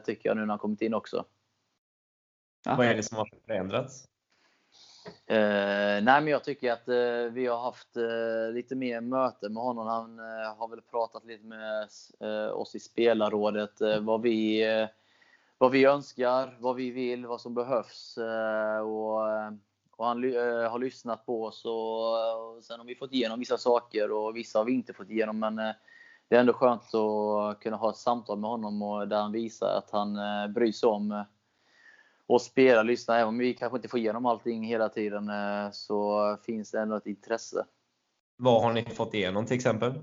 Tycker 0.03 0.29
jag 0.29 0.37
nu 0.37 0.41
när 0.41 0.49
han 0.49 0.59
kommit 0.59 0.81
in 0.81 0.93
också. 0.93 1.25
ja. 2.65 2.75
Vad 2.75 2.85
är 2.85 2.95
det 2.95 3.03
som 3.03 3.17
har 3.17 3.29
förändrats? 3.45 4.05
Eh, 5.25 6.03
nej, 6.03 6.21
men 6.21 6.27
jag 6.27 6.43
tycker 6.43 6.71
att 6.71 6.87
eh, 6.87 7.33
vi 7.33 7.47
har 7.47 7.57
haft 7.57 7.97
eh, 7.97 8.53
lite 8.53 8.75
mer 8.75 9.01
möte 9.01 9.49
med 9.49 9.63
honom. 9.63 9.87
Han 9.87 10.19
eh, 10.19 10.57
har 10.57 10.67
väl 10.67 10.81
pratat 10.81 11.25
lite 11.25 11.45
med 11.45 11.87
eh, 12.19 12.51
oss 12.51 12.75
i 12.75 12.79
spelarrådet 12.79 13.81
eh, 13.81 13.99
vad, 13.99 14.21
vi, 14.21 14.65
vad 15.57 15.71
vi 15.71 15.85
önskar, 15.85 16.57
vad 16.59 16.75
vi 16.75 16.91
vill, 16.91 17.25
vad 17.25 17.41
som 17.41 17.53
behövs. 17.53 18.17
Eh, 18.17 18.79
och, 18.79 19.21
och 19.97 20.05
han 20.05 20.23
har 20.71 20.79
lyssnat 20.79 21.25
på 21.25 21.43
oss 21.43 21.65
och, 21.65 22.55
och 22.55 22.63
sen 22.63 22.79
har 22.79 22.85
vi 22.85 22.95
fått 22.95 23.13
igenom 23.13 23.39
vissa 23.39 23.57
saker 23.57 24.11
och 24.11 24.35
vissa 24.35 24.59
har 24.59 24.65
vi 24.65 24.73
inte 24.73 24.93
fått 24.93 25.09
igenom. 25.09 25.39
Men 25.39 25.55
det 26.27 26.35
är 26.35 26.39
ändå 26.39 26.53
skönt 26.53 26.93
att 26.93 27.59
kunna 27.59 27.77
ha 27.77 27.89
ett 27.89 27.97
samtal 27.97 28.39
med 28.39 28.49
honom 28.49 28.81
och 28.81 29.07
där 29.07 29.21
han 29.21 29.31
visar 29.31 29.77
att 29.77 29.91
han 29.91 30.15
eh, 30.15 30.47
bryr 30.47 30.71
sig 30.71 30.89
om 30.89 31.23
och 32.27 32.41
spela, 32.41 32.83
lyssna. 32.83 33.15
Även 33.15 33.27
om 33.27 33.37
vi 33.37 33.53
kanske 33.53 33.77
inte 33.77 33.87
får 33.87 33.99
igenom 33.99 34.25
allting 34.25 34.63
hela 34.63 34.89
tiden 34.89 35.29
eh, 35.29 35.71
så 35.71 36.37
finns 36.45 36.71
det 36.71 36.79
ändå 36.79 36.95
ett 36.95 37.07
intresse. 37.07 37.65
Vad 38.37 38.61
har 38.61 38.73
ni 38.73 38.83
fått 38.85 39.13
igenom 39.13 39.45
till 39.45 39.55
exempel? 39.55 39.93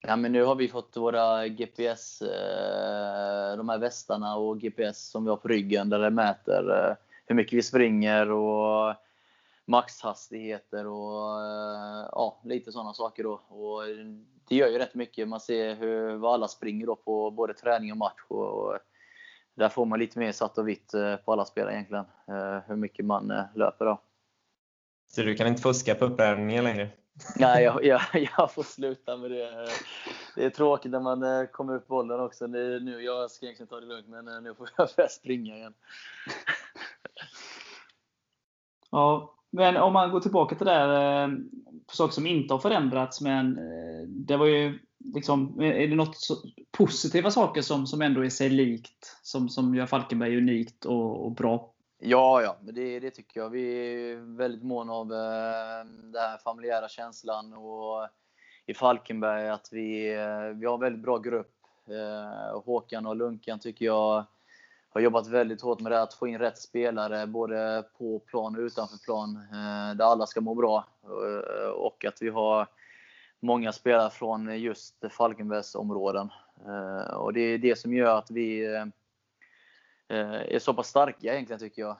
Ja, 0.00 0.16
men 0.16 0.32
nu 0.32 0.44
har 0.44 0.54
vi 0.54 0.68
fått 0.68 0.96
våra 0.96 1.48
GPS, 1.48 2.22
eh, 2.22 3.56
de 3.56 3.68
här 3.68 3.78
västarna 3.78 4.36
och 4.36 4.60
GPS 4.60 5.10
som 5.10 5.24
vi 5.24 5.30
har 5.30 5.36
på 5.36 5.48
ryggen 5.48 5.90
där 5.90 5.98
det 5.98 6.10
mäter 6.10 6.70
eh, 6.70 6.94
hur 7.26 7.34
mycket 7.34 7.52
vi 7.52 7.62
springer 7.62 8.30
och 8.30 8.94
maxhastigheter 9.64 10.86
och 10.86 11.40
ja, 12.12 12.40
lite 12.44 12.72
sådana 12.72 12.92
saker 12.92 13.22
då. 13.22 13.32
Och 13.32 13.82
det 14.48 14.56
gör 14.56 14.68
ju 14.68 14.78
rätt 14.78 14.94
mycket. 14.94 15.28
Man 15.28 15.40
ser 15.40 15.74
hur, 15.74 16.16
vad 16.16 16.34
alla 16.34 16.48
springer 16.48 16.86
då 16.86 16.96
på 16.96 17.30
både 17.30 17.54
träning 17.54 17.92
och 17.92 17.96
match. 17.96 18.20
Och 18.28 18.78
där 19.60 19.68
får 19.68 19.86
man 19.86 19.98
lite 19.98 20.18
mer 20.18 20.32
satt 20.32 20.58
och 20.58 20.68
vitt 20.68 20.94
eh, 20.94 21.16
på 21.16 21.32
alla 21.32 21.44
spelare 21.44 21.74
egentligen. 21.74 22.04
Eh, 22.28 22.58
hur 22.66 22.76
mycket 22.76 23.04
man 23.04 23.30
eh, 23.30 23.44
löper 23.54 23.84
då. 23.84 24.00
Så 25.08 25.22
du 25.22 25.34
kan 25.34 25.46
inte 25.46 25.62
fuska 25.62 25.94
på 25.94 26.04
uppvärmningen 26.04 26.64
längre? 26.64 26.88
Nej, 27.36 27.64
jag, 27.64 27.84
jag, 27.86 28.00
jag 28.36 28.52
får 28.52 28.62
sluta 28.62 29.16
med 29.16 29.30
det. 29.30 29.68
Det 30.36 30.44
är 30.44 30.50
tråkigt 30.50 30.90
när 30.90 31.00
man 31.00 31.46
kommer 31.46 31.74
upp 31.74 31.86
bollen 31.86 32.20
också. 32.20 32.46
Det, 32.46 32.80
nu, 32.80 33.02
jag 33.02 33.30
ska 33.30 33.46
egentligen 33.46 33.68
ta 33.68 33.80
det 33.80 33.86
lugnt, 33.86 34.08
men 34.08 34.42
nu 34.42 34.54
får 34.54 34.68
jag 34.96 35.10
springa 35.10 35.56
igen. 35.56 35.74
Ja, 38.92 39.34
men 39.50 39.76
om 39.76 39.92
man 39.92 40.10
går 40.10 40.20
tillbaka 40.20 40.54
till 40.54 40.66
det 40.66 40.72
där, 40.72 41.28
på 41.86 41.96
saker 41.96 42.12
som 42.12 42.26
inte 42.26 42.54
har 42.54 42.58
förändrats, 42.58 43.20
men 43.20 43.58
det 44.08 44.36
var 44.36 44.46
ju 44.46 44.78
liksom, 45.14 45.60
är 45.60 45.88
det 45.88 45.96
något 45.96 46.16
så, 46.16 46.36
positiva 46.70 47.30
saker 47.30 47.62
som, 47.62 47.86
som 47.86 48.02
ändå 48.02 48.24
är 48.24 48.28
sig 48.28 48.50
likt, 48.50 49.16
som, 49.22 49.48
som 49.48 49.74
gör 49.74 49.86
Falkenberg 49.86 50.36
unikt 50.36 50.84
och, 50.84 51.24
och 51.24 51.32
bra? 51.32 51.72
Ja, 51.98 52.42
ja, 52.42 52.56
men 52.60 52.74
det, 52.74 53.00
det 53.00 53.10
tycker 53.10 53.40
jag. 53.40 53.50
Vi 53.50 53.62
är 54.10 54.36
väldigt 54.36 54.62
måna 54.62 54.92
av 54.92 55.12
eh, 55.12 55.86
den 56.02 56.22
här 56.22 56.38
familjära 56.38 56.88
känslan 56.88 57.52
och 57.52 58.02
eh, 58.02 58.08
i 58.66 58.74
Falkenberg 58.74 59.48
att 59.48 59.68
vi, 59.72 60.14
eh, 60.14 60.58
vi 60.58 60.66
har 60.66 60.74
en 60.74 60.80
väldigt 60.80 61.02
bra 61.02 61.18
grupp. 61.18 61.54
Eh, 61.88 62.60
Håkan 62.64 63.06
och 63.06 63.16
Lunkan 63.16 63.58
tycker 63.58 63.84
jag 63.84 64.24
har 64.92 65.00
jobbat 65.00 65.26
väldigt 65.26 65.62
hårt 65.62 65.80
med 65.80 65.92
det, 65.92 66.02
att 66.02 66.14
få 66.14 66.28
in 66.28 66.38
rätt 66.38 66.58
spelare 66.58 67.26
både 67.26 67.84
på 67.98 68.18
plan 68.18 68.56
och 68.56 68.60
utanför 68.60 68.98
plan, 68.98 69.36
eh, 69.36 69.96
där 69.96 70.04
alla 70.04 70.26
ska 70.26 70.40
må 70.40 70.54
bra. 70.54 70.84
Eh, 71.04 71.70
och 71.70 72.04
att 72.04 72.22
vi 72.22 72.28
har 72.28 72.66
många 73.40 73.72
spelare 73.72 74.10
från 74.10 74.60
just 74.60 74.94
Falkenbergs 75.10 75.74
områden. 75.74 76.30
Eh, 76.66 77.14
och 77.14 77.32
det 77.32 77.40
är 77.40 77.58
det 77.58 77.76
som 77.76 77.94
gör 77.94 78.18
att 78.18 78.30
vi 78.30 78.74
eh, 78.74 78.82
eh, 80.08 80.54
är 80.54 80.58
så 80.58 80.74
pass 80.74 80.88
starka 80.88 81.34
egentligen 81.34 81.60
tycker 81.60 81.82
jag. 81.82 81.96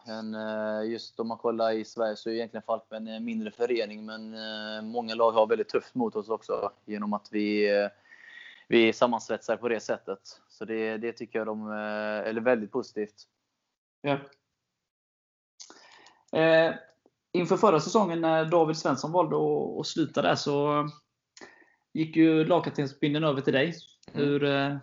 Just 0.86 1.20
om 1.20 1.28
man 1.28 1.38
kollar 1.38 1.72
i 1.72 1.84
Sverige 1.84 2.16
så 2.16 2.30
är 2.30 2.34
egentligen 2.34 2.62
Falkenberg 2.62 3.16
en 3.16 3.24
mindre 3.24 3.50
förening, 3.50 4.06
men 4.06 4.36
många 4.86 5.14
lag 5.14 5.32
har 5.32 5.46
väldigt 5.46 5.68
tufft 5.68 5.94
mot 5.94 6.16
oss 6.16 6.28
också 6.28 6.72
genom 6.84 7.12
att 7.12 7.28
vi 7.32 7.68
vi 8.68 8.92
sammansvetsar 8.92 9.56
på 9.56 9.68
det 9.68 9.80
sättet. 9.80 10.20
Så 10.48 10.64
det, 10.64 10.96
det 10.96 11.12
tycker 11.12 11.38
jag 11.38 11.46
de, 11.46 11.68
är 11.70 12.40
väldigt 12.40 12.72
positivt. 12.72 13.26
Ja. 14.00 14.18
Eh, 16.32 16.74
inför 17.32 17.56
förra 17.56 17.80
säsongen 17.80 18.20
när 18.20 18.44
David 18.44 18.76
Svensson 18.76 19.12
valde 19.12 19.36
att, 19.36 19.80
att 19.80 19.86
sluta 19.86 20.22
där 20.22 20.34
så 20.34 20.88
gick 21.92 22.16
ju 22.16 22.44
lagkaptensbindeln 22.44 23.24
över 23.24 23.40
till 23.40 23.52
dig. 23.52 23.74
Mm. 24.12 24.26
Hur, 24.26 24.44
eh, 24.44 24.76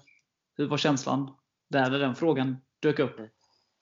hur 0.58 0.68
var 0.68 0.78
känslan 0.78 1.36
där 1.70 1.90
när 1.90 2.00
den 2.00 2.16
frågan 2.16 2.58
dök 2.80 3.00
upp? 3.00 3.20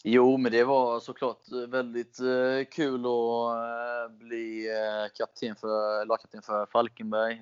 Jo, 0.04 0.38
men 0.38 0.52
det 0.52 0.64
var 0.64 1.00
såklart 1.00 1.42
väldigt 1.68 2.20
eh, 2.20 2.66
kul 2.72 3.06
att 3.06 3.56
eh, 3.56 4.18
bli 4.18 4.68
kapten 5.18 5.56
för, 5.56 6.06
lagkapten 6.06 6.42
för 6.42 6.66
Falkenberg 6.66 7.42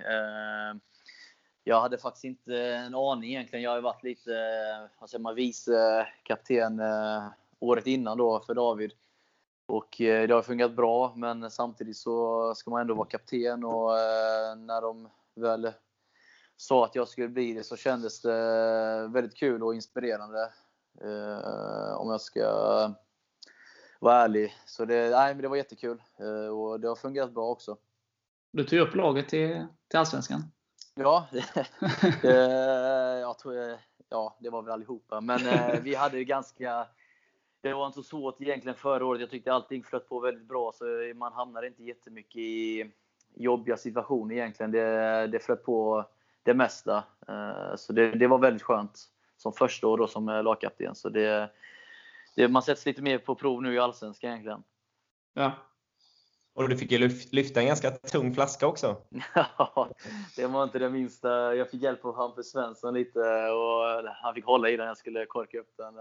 jag 1.66 1.82
hade 1.82 1.98
faktiskt 1.98 2.24
inte 2.24 2.58
en 2.58 2.96
aning 2.96 3.30
egentligen. 3.30 3.64
Jag 3.64 3.72
har 3.72 3.78
ju 3.78 3.82
varit 3.82 4.04
lite 4.04 4.32
vad 5.00 5.10
säger 5.10 5.22
man, 5.22 5.36
vice 5.36 6.08
kapten 6.24 6.82
året 7.60 7.88
innan 7.88 8.18
då 8.18 8.40
för 8.40 8.54
David. 8.54 8.92
Och 9.66 9.96
det 9.98 10.32
har 10.32 10.42
fungerat 10.42 10.76
bra, 10.76 11.14
men 11.16 11.52
samtidigt 11.52 11.98
så 11.98 12.54
ska 12.56 12.72
man 12.72 12.82
ändå 12.82 12.94
vara 12.94 13.08
kapten 13.08 13.64
och 13.64 13.90
när 14.58 14.82
de 14.82 15.10
väl 15.36 15.72
sa 16.58 16.86
att 16.86 16.96
jag 16.96 17.08
skulle 17.08 17.28
bli 17.28 17.54
det 17.54 17.64
så 17.64 17.76
kändes 17.76 18.22
det 18.22 19.08
väldigt 19.08 19.36
kul 19.36 19.64
och 19.64 19.76
inspirerande. 19.76 20.54
Om 21.98 22.10
jag 22.10 22.22
ska 22.22 22.46
vara 24.00 24.16
ärlig. 24.16 24.54
Så 24.66 24.86
det, 24.86 25.10
nej, 25.10 25.34
men 25.34 25.42
det 25.42 25.48
var 25.48 25.56
jättekul 25.56 26.02
och 26.52 26.80
det 26.80 26.88
har 26.88 26.96
fungerat 26.96 27.32
bra 27.32 27.50
också. 27.50 27.78
Du 28.52 28.64
tog 28.64 28.80
upp 28.80 28.96
laget 28.96 29.30
till, 29.30 29.68
till 29.88 30.00
Allsvenskan? 30.00 30.44
Ja, 30.96 31.28
det, 31.32 31.68
jag 33.20 33.40
tror, 33.40 33.78
ja, 34.10 34.38
det 34.40 34.50
var 34.50 34.62
väl 34.62 34.74
allihopa. 34.74 35.22
Men 35.22 35.48
eh, 35.48 35.82
vi 35.82 35.96
hade 35.96 36.18
ju 36.18 36.24
ganska 36.24 36.88
det 37.62 37.74
var 37.74 37.86
inte 37.86 37.96
så 37.96 38.04
svårt 38.04 38.42
egentligen 38.42 38.78
förra 38.78 39.06
året. 39.06 39.22
Jag 39.22 39.30
tyckte 39.30 39.54
allting 39.54 39.84
flöt 39.84 40.10
på 40.10 40.20
väldigt 40.20 40.48
bra, 40.48 40.72
så 40.72 40.86
man 41.16 41.34
hamnade 41.34 41.68
inte 41.68 41.84
jättemycket 41.84 42.42
i 42.42 42.92
jobbiga 43.36 43.78
situationer 43.78 44.36
egentligen. 44.36 44.72
Det, 44.72 45.28
det 45.28 45.40
flöt 45.40 45.64
på 45.64 46.06
det 46.44 46.54
mesta. 46.54 47.04
Eh, 47.28 47.76
så 47.76 47.94
det, 47.94 48.12
det 48.12 48.28
var 48.28 48.38
väldigt 48.38 48.64
skönt 48.64 49.00
som 49.38 49.54
första 49.54 49.88
år 49.88 49.98
då 49.98 50.08
som 50.08 50.26
lagkapten. 50.26 50.96
Så 50.96 51.10
det, 51.10 51.50
det, 52.36 52.48
man 52.48 52.62
sätts 52.62 52.86
lite 52.86 53.02
mer 53.02 53.18
på 53.18 53.36
prov 53.36 53.62
nu 53.62 53.74
i 53.74 53.80
Allsvenskan 53.80 54.30
egentligen. 54.30 54.64
Ja, 55.34 55.52
och 56.56 56.70
du 56.70 56.78
fick 56.78 56.92
ju 56.92 57.10
lyfta 57.32 57.60
en 57.60 57.68
ganska 57.68 57.92
tung 57.92 58.34
flaska 58.34 58.68
också. 58.68 58.98
Ja, 59.36 59.90
det 60.36 60.48
var 60.48 60.64
inte 60.64 60.80
det 60.80 60.90
minsta. 60.90 61.56
Jag 61.56 61.70
fick 61.70 61.82
hjälp 61.82 62.06
av 62.06 62.16
Hampus 62.16 62.52
Svensson 62.52 62.94
lite 62.94 63.20
och 63.50 64.12
han 64.24 64.34
fick 64.34 64.46
hålla 64.46 64.70
i 64.70 64.72
den 64.72 64.80
när 64.80 64.88
jag 64.88 64.98
skulle 64.98 65.26
korka 65.26 65.60
upp 65.60 65.78
den. 65.78 65.94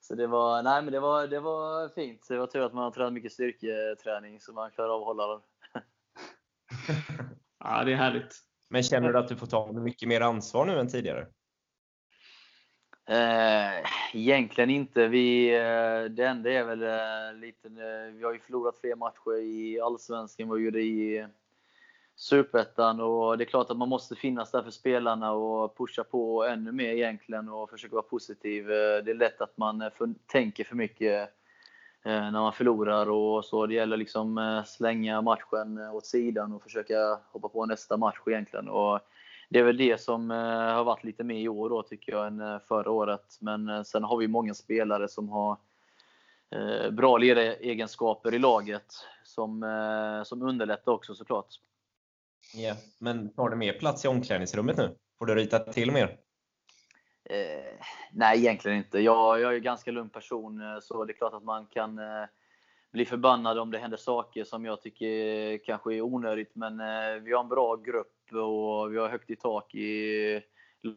Så 0.00 0.14
det 0.14 0.26
var, 0.26 0.62
nej, 0.62 0.82
men 0.82 0.92
det 0.92 1.00
var, 1.00 1.26
det 1.26 1.40
var 1.40 1.88
fint. 1.88 2.28
Det 2.28 2.38
var 2.38 2.46
tur 2.46 2.60
att 2.60 2.74
man 2.74 2.84
har 2.84 2.90
tränat 2.90 3.12
mycket 3.12 3.32
styrketräning 3.32 4.40
så 4.40 4.52
man 4.52 4.70
klarar 4.70 4.94
av 4.94 5.00
att 5.00 5.06
hålla. 5.06 5.40
Ja, 7.58 7.84
det 7.84 7.92
är 7.92 7.96
härligt. 7.96 8.34
Men 8.68 8.82
känner 8.82 9.12
du 9.12 9.18
att 9.18 9.28
du 9.28 9.36
får 9.36 9.46
ta 9.46 9.72
mycket 9.72 10.08
mer 10.08 10.20
ansvar 10.20 10.66
nu 10.66 10.78
än 10.78 10.88
tidigare? 10.88 11.26
Eh, 13.08 13.84
egentligen 14.12 14.70
inte. 14.70 15.08
Vi, 15.08 15.54
eh, 15.54 16.10
det 16.10 16.24
enda 16.24 16.50
är 16.50 16.64
väl 16.64 16.82
eh, 16.82 17.40
lite, 17.40 17.68
eh, 17.68 18.14
vi 18.14 18.24
har 18.24 18.32
ju 18.32 18.38
förlorat 18.38 18.78
fler 18.80 18.96
matcher 18.96 19.38
i 19.42 19.80
Allsvenskan 19.80 20.44
än 20.44 20.48
vad 20.48 20.58
vi 20.58 20.64
gjorde 20.64 20.80
i 20.80 21.26
Superettan 22.16 23.00
och 23.00 23.38
det 23.38 23.44
är 23.44 23.46
klart 23.46 23.70
att 23.70 23.76
man 23.76 23.88
måste 23.88 24.14
finnas 24.14 24.50
där 24.50 24.62
för 24.62 24.70
spelarna 24.70 25.32
och 25.32 25.76
pusha 25.76 26.04
på 26.04 26.44
ännu 26.44 26.72
mer 26.72 26.88
egentligen 26.88 27.48
och 27.48 27.70
försöka 27.70 27.94
vara 27.94 28.02
positiv. 28.02 28.66
Det 28.66 29.10
är 29.10 29.14
lätt 29.14 29.40
att 29.40 29.58
man 29.58 29.90
för, 29.96 30.14
tänker 30.26 30.64
för 30.64 30.76
mycket 30.76 31.30
Eh, 32.06 32.30
när 32.30 32.40
man 32.40 32.52
förlorar 32.52 33.10
och 33.10 33.44
så. 33.44 33.66
Det 33.66 33.74
gäller 33.74 33.96
liksom 33.96 34.38
eh, 34.38 34.64
slänga 34.64 35.22
matchen 35.22 35.78
eh, 35.78 35.94
åt 35.94 36.06
sidan 36.06 36.52
och 36.52 36.62
försöka 36.62 37.18
hoppa 37.32 37.48
på 37.48 37.66
nästa 37.66 37.96
match 37.96 38.16
egentligen. 38.26 38.68
Och 38.68 39.00
det 39.48 39.58
är 39.58 39.62
väl 39.62 39.76
det 39.76 40.00
som 40.00 40.30
har 40.30 40.84
varit 40.84 41.04
lite 41.04 41.24
mer 41.24 41.40
i 41.40 41.48
år 41.48 41.70
då 41.70 41.82
tycker 41.82 42.12
jag 42.12 42.26
än 42.26 42.60
förra 42.68 42.90
året. 42.90 43.38
Men 43.40 43.84
sen 43.84 44.04
har 44.04 44.16
vi 44.16 44.28
många 44.28 44.54
spelare 44.54 45.08
som 45.08 45.28
har 45.28 45.56
bra 46.90 47.18
ledaregenskaper 47.18 48.34
i 48.34 48.38
laget 48.38 48.94
som, 49.24 49.62
som 50.24 50.42
underlättar 50.42 50.92
också 50.92 51.14
såklart. 51.14 51.46
Ja, 52.54 52.60
yeah. 52.60 52.76
men 52.98 53.34
tar 53.34 53.50
det 53.50 53.56
mer 53.56 53.72
plats 53.72 54.04
i 54.04 54.08
omklädningsrummet 54.08 54.76
nu? 54.76 54.96
Får 55.18 55.26
du 55.26 55.34
rita 55.34 55.58
till 55.58 55.92
mer? 55.92 56.18
Eh, 57.24 57.86
nej, 58.12 58.38
egentligen 58.38 58.78
inte. 58.78 58.98
Jag, 58.98 59.40
jag 59.40 59.52
är 59.52 59.56
en 59.56 59.62
ganska 59.62 59.90
lugn 59.90 60.10
person, 60.10 60.60
eh, 60.60 60.80
så 60.80 61.04
det 61.04 61.12
är 61.12 61.16
klart 61.16 61.34
att 61.34 61.44
man 61.44 61.66
kan 61.66 61.98
eh, 61.98 62.24
bli 62.92 63.04
förbannad 63.04 63.58
om 63.58 63.70
det 63.70 63.78
händer 63.78 63.96
saker 63.96 64.44
som 64.44 64.64
jag 64.64 64.82
tycker 64.82 65.58
kanske 65.64 65.94
är 65.94 66.00
onödigt. 66.00 66.54
Men 66.54 66.80
eh, 66.80 67.22
vi 67.22 67.32
har 67.32 67.40
en 67.40 67.48
bra 67.48 67.76
grupp 67.76 68.32
och 68.32 68.92
vi 68.92 68.98
har 68.98 69.08
högt 69.08 69.30
i 69.30 69.36
tak 69.36 69.74
i 69.74 70.40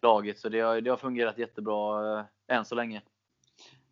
laget. 0.02 0.40
Så 0.40 0.50
det 0.50 0.60
har, 0.60 0.82
det 0.82 0.90
har 0.90 0.98
fungerat 0.98 1.38
jättebra 1.38 2.20
eh, 2.20 2.26
än 2.48 2.66
så 2.66 2.76
länge. 2.76 3.02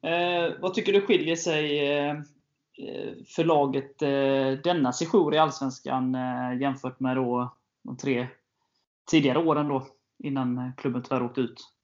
Eh, 0.02 0.54
vad 0.60 0.74
tycker 0.74 0.94
du 0.94 1.02
skiljer 1.02 1.36
sig 1.36 1.90
eh, 1.90 2.12
eh 2.78 3.14
för 3.36 3.44
laget 3.44 4.02
eh, 4.02 4.62
denna 4.64 4.94
sejour 4.94 5.34
i 5.36 5.38
Allsvenskan 5.38 6.16
eh, 6.16 6.62
jämfört 6.62 7.00
med 7.00 7.16
då 7.16 7.56
de 7.84 7.98
tre 7.98 8.28
tidigare 9.12 9.40
åren 9.40 9.68
då, 9.68 9.88
innan 10.24 10.58
eh, 10.58 10.76
klubben 10.78 11.04
tyvärr 11.04 11.24
åkte 11.24 11.42
ut? 11.42 11.75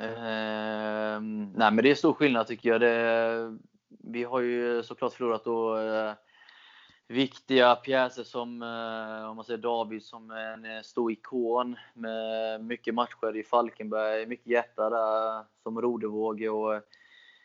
Eh, 0.00 1.20
nej, 1.54 1.72
men 1.72 1.76
det 1.76 1.90
är 1.90 1.94
stor 1.94 2.12
skillnad 2.12 2.46
tycker 2.46 2.68
jag. 2.68 2.80
Det, 2.80 3.58
vi 3.88 4.24
har 4.24 4.40
ju 4.40 4.82
såklart 4.82 5.12
förlorat 5.12 5.44
då 5.44 5.78
eh, 5.78 6.12
viktiga 7.08 7.76
pjäser 7.76 8.24
som 8.24 8.62
eh, 8.62 9.30
om 9.30 9.36
man 9.36 9.44
säger 9.44 9.58
David 9.58 10.04
som 10.04 10.30
en 10.30 10.64
eh, 10.64 10.82
stor 10.82 11.12
ikon 11.12 11.76
med 11.94 12.64
mycket 12.64 12.94
matcher 12.94 13.36
i 13.36 13.42
Falkenberg, 13.42 14.26
mycket 14.26 14.46
hjärta 14.46 14.90
där 14.90 15.44
som 15.62 15.80
Rodevåge. 15.80 16.48
Och 16.48 16.74
eh, 16.74 16.80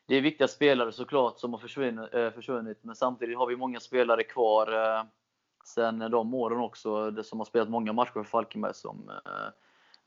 det 0.06 0.16
är 0.16 0.22
viktiga 0.22 0.48
spelare 0.48 0.92
såklart 0.92 1.40
som 1.40 1.54
har 1.54 1.60
försvunnit, 1.60 2.14
eh, 2.14 2.32
försvunnit 2.32 2.80
men 2.82 2.96
samtidigt 2.96 3.38
har 3.38 3.48
vi 3.48 3.56
många 3.56 3.80
spelare 3.80 4.24
kvar 4.24 4.68
sen 5.66 6.00
de 6.00 6.34
åren 6.34 6.60
också, 6.60 7.24
som 7.24 7.40
har 7.40 7.46
spelat 7.46 7.70
många 7.70 7.94
matcher 7.94 8.12
för 8.12 8.24
Falkenberg 8.24 8.74
som 8.74 9.12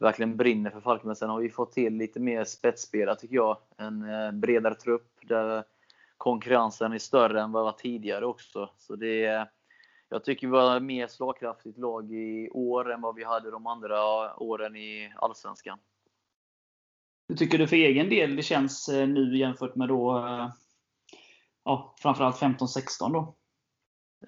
verkligen 0.01 0.37
brinner 0.37 0.71
för 0.71 0.81
Falkenberg. 0.81 1.17
Sen 1.17 1.31
har 1.31 1.41
vi 1.41 1.51
fått 1.51 1.73
till 1.73 1.97
lite 1.97 2.21
mer 2.21 2.45
spetsspelare 2.45 3.17
tycker 3.17 3.37
jag. 3.37 3.57
En 3.77 4.41
bredare 4.41 4.75
trupp 4.75 5.19
där 5.23 5.65
konkurrensen 6.21 6.93
är 6.93 6.99
större 6.99 7.41
än 7.41 7.53
vad 7.53 7.65
var 7.65 7.73
tidigare 7.73 8.27
också. 8.27 8.71
Så 8.79 8.97
det 8.97 9.25
är, 9.25 9.51
jag 10.09 10.25
tycker 10.25 10.47
vi 10.47 10.51
var 10.51 10.81
mer 10.81 11.07
slagkraftigt 11.07 11.79
lag 11.79 12.13
i 12.13 12.51
år 12.51 12.93
än 12.93 13.01
vad 13.01 13.15
vi 13.15 13.25
hade 13.25 13.51
de 13.51 13.67
andra 13.67 14.37
åren 14.37 14.77
i 14.77 15.13
Allsvenskan. 15.17 15.79
Hur 17.29 17.37
tycker 17.37 17.59
du 17.59 17.67
för 17.67 17.77
egen 17.77 18.09
del 18.09 18.37
det 18.37 18.43
känns 18.43 18.89
eh, 18.89 19.09
nu 19.09 19.37
jämfört 19.37 19.75
med 19.75 19.89
då, 19.89 20.19
eh, 20.19 20.49
ja, 21.65 21.95
framförallt 21.99 22.37
15-16 22.37 23.13
då? 23.13 23.35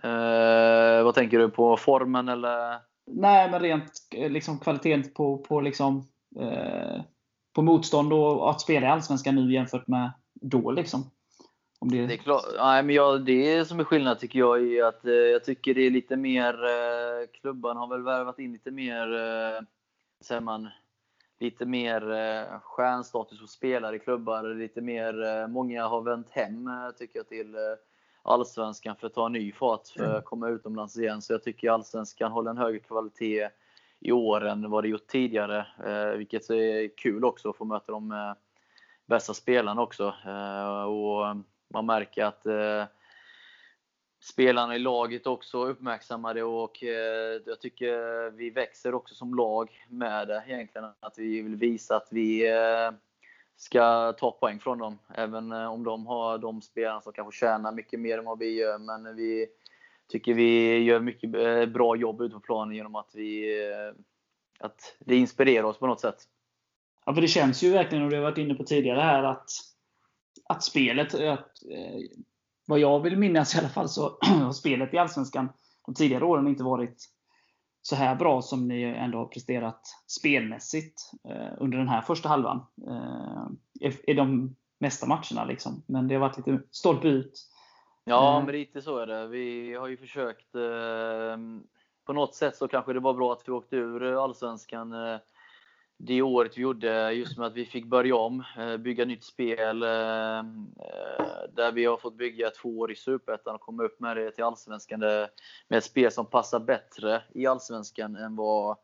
Eh, 0.09 1.05
vad 1.05 1.14
tänker 1.14 1.38
du 1.38 1.50
på? 1.50 1.76
Formen 1.76 2.29
eller? 2.29 2.81
Nej, 3.06 3.50
men 3.50 3.61
rent 3.61 3.92
eh, 4.11 4.30
liksom, 4.30 4.59
kvaliteten 4.59 5.12
på, 5.12 5.38
på, 5.38 5.61
liksom, 5.61 6.09
eh, 6.40 7.00
på 7.52 7.62
motstånd 7.62 8.12
och 8.12 8.50
att 8.50 8.61
spela 8.61 8.87
i 8.87 8.90
Allsvenskan 8.90 9.35
nu 9.35 9.52
jämfört 9.52 9.87
med 9.87 10.12
då. 10.35 10.71
Liksom. 10.71 11.11
Om 11.78 11.90
det... 11.90 12.06
Det, 12.06 12.14
är 12.14 12.18
klart, 12.18 12.44
nej, 12.59 12.82
men 12.82 12.94
jag, 12.94 13.25
det 13.25 13.64
som 13.64 13.80
är 13.80 13.85
skillnad 13.85 14.18
tycker 14.18 14.38
jag 14.38 14.73
är 14.73 14.85
att 14.85 15.04
eh, 15.04 15.12
jag 15.12 15.44
tycker 15.44 15.75
det 15.75 15.87
är 15.87 15.90
lite 15.90 16.16
mer, 16.16 16.64
eh, 16.64 17.26
klubban 17.40 17.76
har 17.76 17.87
väl 17.87 18.02
värvat 18.02 18.38
in 18.38 18.52
lite 18.52 18.71
mer, 18.71 19.14
eh, 19.14 19.62
säger 20.21 20.40
man, 20.40 20.68
lite 21.40 21.66
mer 21.66 22.12
eh, 22.12 22.61
stjärnstatus 22.61 23.40
hos 23.40 23.52
spelare 23.52 23.97
i 23.97 23.99
klubbar. 23.99 24.54
Lite 24.54 24.80
mer, 24.80 25.23
eh, 25.23 25.49
många 25.49 25.87
har 25.87 26.02
vänt 26.02 26.30
hem 26.30 26.68
eh, 26.68 26.90
tycker 26.99 27.18
jag 27.18 27.28
till 27.28 27.54
eh, 27.54 27.61
Allsvenskan 28.23 28.97
för 28.97 29.07
att 29.07 29.14
ta 29.14 29.29
ny 29.29 29.52
fart 29.52 29.88
för 29.88 30.14
att 30.14 30.25
komma 30.25 30.49
utomlands 30.49 30.99
igen. 30.99 31.23
Så 31.23 31.33
jag 31.33 31.43
tycker 31.43 31.71
Allsvenskan 31.71 32.33
håller 32.33 32.50
en 32.50 32.59
högre 32.59 32.79
kvalitet 32.79 33.49
i 34.00 34.12
år 34.12 34.47
än 34.47 34.71
vad 34.71 34.85
det 34.85 34.88
gjort 34.88 35.07
tidigare. 35.07 35.67
Eh, 35.87 36.17
vilket 36.17 36.50
är 36.50 36.97
kul 36.97 37.25
också 37.25 37.50
att 37.50 37.57
få 37.57 37.64
möta 37.64 37.93
de 37.93 38.12
eh, 38.12 38.33
bästa 39.07 39.35
spelarna 39.35 39.83
också. 39.83 40.14
Eh, 40.26 40.83
och 40.83 41.37
man 41.75 41.87
märker 41.87 42.25
att 42.25 42.47
eh, 42.47 42.85
spelarna 44.23 44.76
i 44.76 44.79
laget 44.79 45.26
också 45.26 45.64
uppmärksammar 45.64 46.35
det 46.35 46.43
och 46.43 46.85
eh, 46.85 47.41
jag 47.47 47.61
tycker 47.61 48.31
vi 48.31 48.50
växer 48.50 48.95
också 48.95 49.14
som 49.14 49.35
lag 49.35 49.71
med 49.88 50.29
det 50.29 50.43
egentligen. 50.47 50.88
Att 51.00 51.19
vi 51.19 51.43
vill 51.43 51.57
visa 51.57 51.97
att 51.97 52.09
vi 52.11 52.50
eh, 52.50 52.91
ska 53.62 54.12
ta 54.12 54.31
poäng 54.31 54.61
från 54.61 54.78
dem. 54.78 54.99
Även 55.14 55.52
eh, 55.52 55.73
om 55.73 55.85
de 55.85 56.07
har 56.07 56.38
de 56.38 56.62
spelarna 56.62 57.00
som 57.00 57.12
kanske 57.12 57.38
tjänar 57.38 57.73
mycket 57.73 58.00
mer 58.00 58.19
än 58.19 58.25
vad 58.25 58.38
vi 58.38 58.59
gör. 58.59 58.78
Men 58.78 59.16
vi 59.16 59.47
tycker 60.09 60.35
vi 60.35 60.78
gör 60.78 61.00
mycket 61.00 61.35
eh, 61.35 61.66
bra 61.66 61.97
jobb 61.97 62.21
ute 62.21 62.35
på 62.35 62.40
planen 62.40 62.76
genom 62.76 62.95
att, 62.95 63.11
vi, 63.14 63.61
eh, 63.71 63.95
att 64.61 64.97
det 65.00 65.16
inspirerar 65.16 65.64
oss 65.64 65.78
på 65.78 65.87
något 65.87 66.00
sätt. 66.00 66.16
Ja, 67.07 67.14
för 67.14 67.21
det 67.21 67.28
känns 67.28 67.62
ju 67.62 67.71
verkligen, 67.71 68.04
och 68.04 68.11
det 68.11 68.16
har 68.16 68.23
varit 68.23 68.38
inne 68.38 68.54
på 68.54 68.64
tidigare 68.64 69.00
här, 69.00 69.23
att, 69.23 69.50
att 70.49 70.62
spelet, 70.62 71.14
att, 71.14 71.52
vad 72.66 72.78
jag 72.78 73.00
vill 73.00 73.16
minnas 73.16 73.54
i 73.54 73.59
alla 73.59 73.69
fall, 73.69 73.88
så 73.88 74.19
har 74.21 74.52
spelet 74.52 74.95
i 74.95 74.99
Allsvenskan 74.99 75.49
de 75.87 75.95
tidigare 75.95 76.25
åren 76.25 76.49
inte 76.49 76.64
varit 76.64 76.97
så 77.83 77.97
här 77.97 78.15
bra 78.15 78.43
som 78.43 78.69
ni 78.69 78.83
ändå 78.83 79.19
har 79.19 79.27
presterat 79.27 79.81
spelmässigt 80.07 81.11
eh, 81.29 81.53
under 81.59 81.79
den 81.79 81.89
här 81.89 82.01
första 82.01 82.29
halvan. 82.29 82.67
Eh, 82.89 83.93
I 84.07 84.15
de 84.15 84.57
mesta 84.79 85.07
matcherna. 85.07 85.45
Liksom. 85.45 85.83
Men 85.87 86.09
det 86.09 86.15
har 86.15 86.21
varit 86.21 86.37
lite 86.37 86.62
stolpe 86.71 87.09
ut. 87.09 87.49
Ja, 88.05 88.39
eh. 88.39 88.45
men 88.45 88.55
lite 88.55 88.83
så 88.83 88.99
är 88.99 89.07
det. 89.07 89.27
Vi 89.27 89.75
har 89.75 89.89
ju 89.89 89.97
försökt. 89.97 90.55
Eh, 90.55 91.37
på 92.05 92.12
något 92.12 92.35
sätt 92.35 92.57
så 92.57 92.69
kanske 92.69 92.93
det 92.93 93.01
var 93.01 93.15
bra 93.15 93.33
att 93.33 93.43
vi 93.49 93.53
åkte 93.53 93.77
ur 93.77 94.25
Allsvenskan 94.25 94.93
eh, 94.93 95.21
det 96.04 96.23
året 96.23 96.59
vi 96.59 96.62
gjorde, 96.62 97.12
just 97.12 97.38
med 97.38 97.47
att 97.47 97.54
vi 97.54 97.66
fick 97.66 97.85
börja 97.85 98.16
om, 98.16 98.44
eh, 98.59 98.76
bygga 98.76 99.04
nytt 99.04 99.25
spel. 99.25 99.82
Eh, 99.82 100.42
där 101.54 101.73
vi 101.73 101.85
har 101.85 101.97
fått 101.97 102.16
bygga 102.16 102.50
två 102.50 102.78
år 102.78 102.92
i 102.92 102.97
Superettan 102.97 103.54
och 103.54 103.61
komma 103.61 103.82
upp 103.82 104.00
med 104.00 104.16
det 104.16 104.30
till 104.30 104.44
Allsvenskan 104.44 105.00
med 105.00 105.28
ett 105.71 105.85
spel 105.85 106.12
som 106.12 106.26
passar 106.26 106.61
bättre 106.61 107.23
i 107.35 107.47
Allsvenskan 107.47 108.16
än 108.16 108.37
vad 108.37 108.76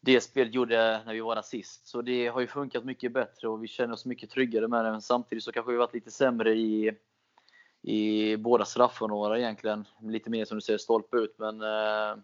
det 0.00 0.20
spelet 0.20 0.54
gjorde 0.54 1.02
när 1.06 1.14
vi 1.14 1.20
var 1.20 1.34
där 1.34 1.42
sist. 1.42 1.88
Så 1.88 2.02
det 2.02 2.28
har 2.28 2.40
ju 2.40 2.46
funkat 2.46 2.84
mycket 2.84 3.12
bättre 3.12 3.48
och 3.48 3.62
vi 3.62 3.68
känner 3.68 3.94
oss 3.94 4.04
mycket 4.06 4.30
tryggare 4.30 4.68
med 4.68 4.84
det. 4.84 4.90
Men 4.90 5.02
samtidigt 5.02 5.44
så 5.44 5.52
kanske 5.52 5.72
vi 5.72 5.78
varit 5.78 5.94
lite 5.94 6.10
sämre 6.10 6.54
i, 6.54 6.92
i 7.82 8.36
båda 8.36 8.64
straffområdena 8.64 9.38
egentligen. 9.38 9.84
Lite 10.02 10.30
mer 10.30 10.44
som 10.44 10.56
du 10.56 10.60
säger 10.60 10.78
stolpe 10.78 11.16
ut. 11.16 11.34
Men 11.38 11.62
eh, 11.62 12.22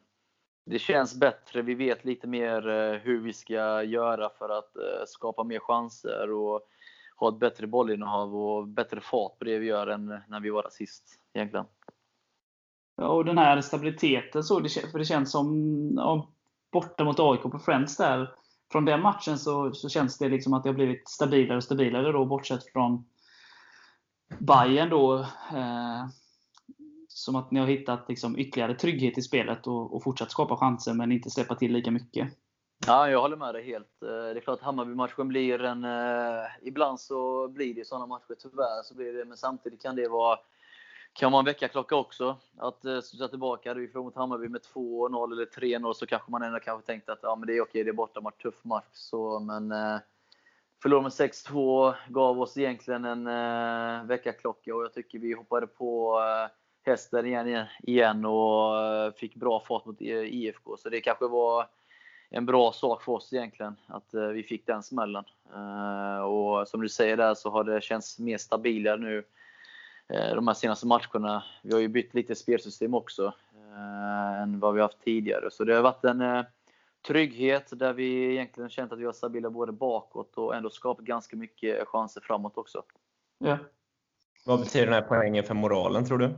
det 0.64 0.78
känns 0.78 1.20
bättre. 1.20 1.62
Vi 1.62 1.74
vet 1.74 2.04
lite 2.04 2.26
mer 2.26 2.68
eh, 2.68 3.00
hur 3.00 3.20
vi 3.20 3.32
ska 3.32 3.82
göra 3.82 4.30
för 4.38 4.58
att 4.58 4.76
eh, 4.76 5.04
skapa 5.06 5.44
mer 5.44 5.58
chanser 5.58 6.32
och 6.32 6.60
ha 7.16 7.28
ett 7.28 7.38
bättre 7.38 7.66
bollinnehav 7.66 8.36
och 8.36 8.68
bättre 8.68 9.00
fart 9.00 9.38
på 9.38 9.44
det 9.44 9.58
vi 9.58 9.66
gör 9.66 9.86
än 9.86 10.06
när 10.28 10.40
vi 10.40 10.50
var 10.50 10.62
där 10.62 10.70
sist 10.70 11.04
egentligen. 11.32 11.66
Ja, 12.96 13.08
och 13.08 13.24
den 13.24 13.38
här 13.38 13.60
stabiliteten, 13.60 14.44
så 14.44 14.60
för 14.90 14.98
det 14.98 15.04
känns 15.04 15.32
som 15.32 15.48
ja, 15.96 16.28
borta 16.72 17.04
mot 17.04 17.20
AIK 17.20 17.42
på 17.42 17.58
Friends 17.58 17.96
där. 17.96 18.34
Från 18.72 18.84
den 18.84 19.02
matchen 19.02 19.38
så, 19.38 19.72
så 19.72 19.88
känns 19.88 20.18
det 20.18 20.28
liksom 20.28 20.54
att 20.54 20.62
det 20.62 20.68
har 20.68 20.74
blivit 20.74 21.08
stabilare 21.08 21.56
och 21.56 21.64
stabilare 21.64 22.12
då, 22.12 22.24
bortsett 22.24 22.72
från 22.72 23.04
Bayern 24.38 24.90
då. 24.90 25.18
Eh, 25.54 26.06
som 27.22 27.36
att 27.36 27.50
ni 27.50 27.60
har 27.60 27.66
hittat 27.66 28.08
liksom 28.08 28.38
ytterligare 28.38 28.74
trygghet 28.74 29.18
i 29.18 29.22
spelet 29.22 29.66
och, 29.66 29.94
och 29.94 30.02
fortsatt 30.02 30.30
skapa 30.30 30.56
chanser, 30.56 30.94
men 30.94 31.12
inte 31.12 31.30
släppa 31.30 31.54
till 31.54 31.72
lika 31.72 31.90
mycket. 31.90 32.28
Ja, 32.86 33.10
jag 33.10 33.20
håller 33.20 33.36
med 33.36 33.54
dig 33.54 33.64
helt. 33.64 34.02
Eh, 34.02 34.08
det 34.08 34.38
är 34.38 34.40
klart 34.40 34.58
att 34.58 34.64
Hammarby-matchen 34.64 35.28
blir 35.28 35.62
en... 35.62 35.84
Eh, 35.84 36.44
ibland 36.62 37.00
så 37.00 37.48
blir 37.48 37.74
det 37.74 37.86
sådana 37.86 38.06
matcher, 38.06 38.34
tyvärr. 38.38 38.82
Så 38.84 38.94
blir 38.94 39.12
det, 39.12 39.24
men 39.24 39.36
samtidigt 39.36 39.82
kan 39.82 39.96
det 39.96 40.08
vara 40.08 40.38
kan 41.12 41.32
vara 41.32 41.40
en 41.40 41.44
väckarklocka 41.44 41.96
också. 41.96 42.36
Att 42.56 42.84
eh, 42.84 43.00
studsa 43.00 43.28
tillbaka. 43.28 43.70
Hade 43.70 43.80
vi 43.80 43.88
förlorat 43.88 44.04
mot 44.04 44.16
Hammarby 44.16 44.48
med 44.48 44.60
2-0 44.74 45.32
eller 45.32 45.46
3-0 45.46 45.92
så 45.92 46.06
kanske 46.06 46.30
man 46.30 46.42
ändå 46.42 46.60
kanske 46.60 46.86
tänkt 46.86 47.08
att 47.08 47.18
ja, 47.22 47.36
men 47.36 47.46
det 47.46 47.56
är 47.56 47.62
okej, 47.62 47.84
det 47.84 47.90
är 47.90 47.94
bortamatch, 47.94 48.42
tuff 48.42 48.64
match. 48.64 48.86
Så, 48.92 49.40
men 49.40 49.72
eh, 49.72 49.98
förlorade 50.82 51.02
med 51.02 51.30
6-2 51.30 51.94
gav 52.08 52.40
oss 52.40 52.56
egentligen 52.56 53.04
en 53.04 53.26
eh, 53.26 54.04
väckarklocka 54.04 54.74
och 54.74 54.82
jag 54.82 54.94
tycker 54.94 55.18
vi 55.18 55.32
hoppade 55.32 55.66
på 55.66 56.20
eh, 56.20 56.61
hästen 56.86 57.26
igen, 57.26 57.66
igen 57.82 58.24
och 58.24 58.84
eh, 58.84 59.12
fick 59.12 59.34
bra 59.34 59.60
fart 59.60 59.84
mot 59.84 60.00
IFK. 60.00 60.76
Så 60.76 60.88
det 60.88 61.00
kanske 61.00 61.26
var 61.26 61.66
en 62.30 62.46
bra 62.46 62.72
sak 62.72 63.02
för 63.02 63.12
oss 63.12 63.32
egentligen, 63.32 63.76
att 63.86 64.14
eh, 64.14 64.26
vi 64.26 64.42
fick 64.42 64.66
den 64.66 64.82
smällen. 64.82 65.24
Eh, 65.54 66.22
och 66.22 66.68
som 66.68 66.80
du 66.80 66.88
säger 66.88 67.16
där 67.16 67.34
så 67.34 67.50
har 67.50 67.64
det 67.64 67.82
känts 67.82 68.18
mer 68.18 68.38
stabilare 68.38 68.96
nu 68.96 69.24
de 70.34 70.46
här 70.48 70.54
senaste 70.54 70.86
matcherna. 70.86 71.44
Vi 71.62 71.72
har 71.72 71.80
ju 71.80 71.88
bytt 71.88 72.14
lite 72.14 72.34
spelsystem 72.34 72.94
också 72.94 73.34
än 74.42 74.60
vad 74.60 74.74
vi 74.74 74.80
haft 74.80 75.04
tidigare. 75.04 75.50
Så 75.50 75.64
det 75.64 75.74
har 75.74 75.82
varit 75.82 76.04
en 76.04 76.44
trygghet 77.06 77.78
där 77.78 77.92
vi 77.92 78.32
egentligen 78.32 78.70
känt 78.70 78.92
att 78.92 78.98
vi 78.98 79.04
var 79.04 79.12
stabila 79.12 79.50
både 79.50 79.72
bakåt 79.72 80.34
och 80.34 80.54
ändå 80.54 80.70
skapat 80.70 81.04
ganska 81.04 81.36
mycket 81.36 81.88
chanser 81.88 82.20
framåt 82.20 82.58
också. 82.58 82.82
Ja. 83.38 83.58
Vad 84.44 84.60
betyder 84.60 84.86
den 84.86 84.94
här 84.94 85.02
poängen 85.02 85.44
för 85.44 85.54
moralen 85.54 86.04
tror 86.04 86.18
du? 86.18 86.34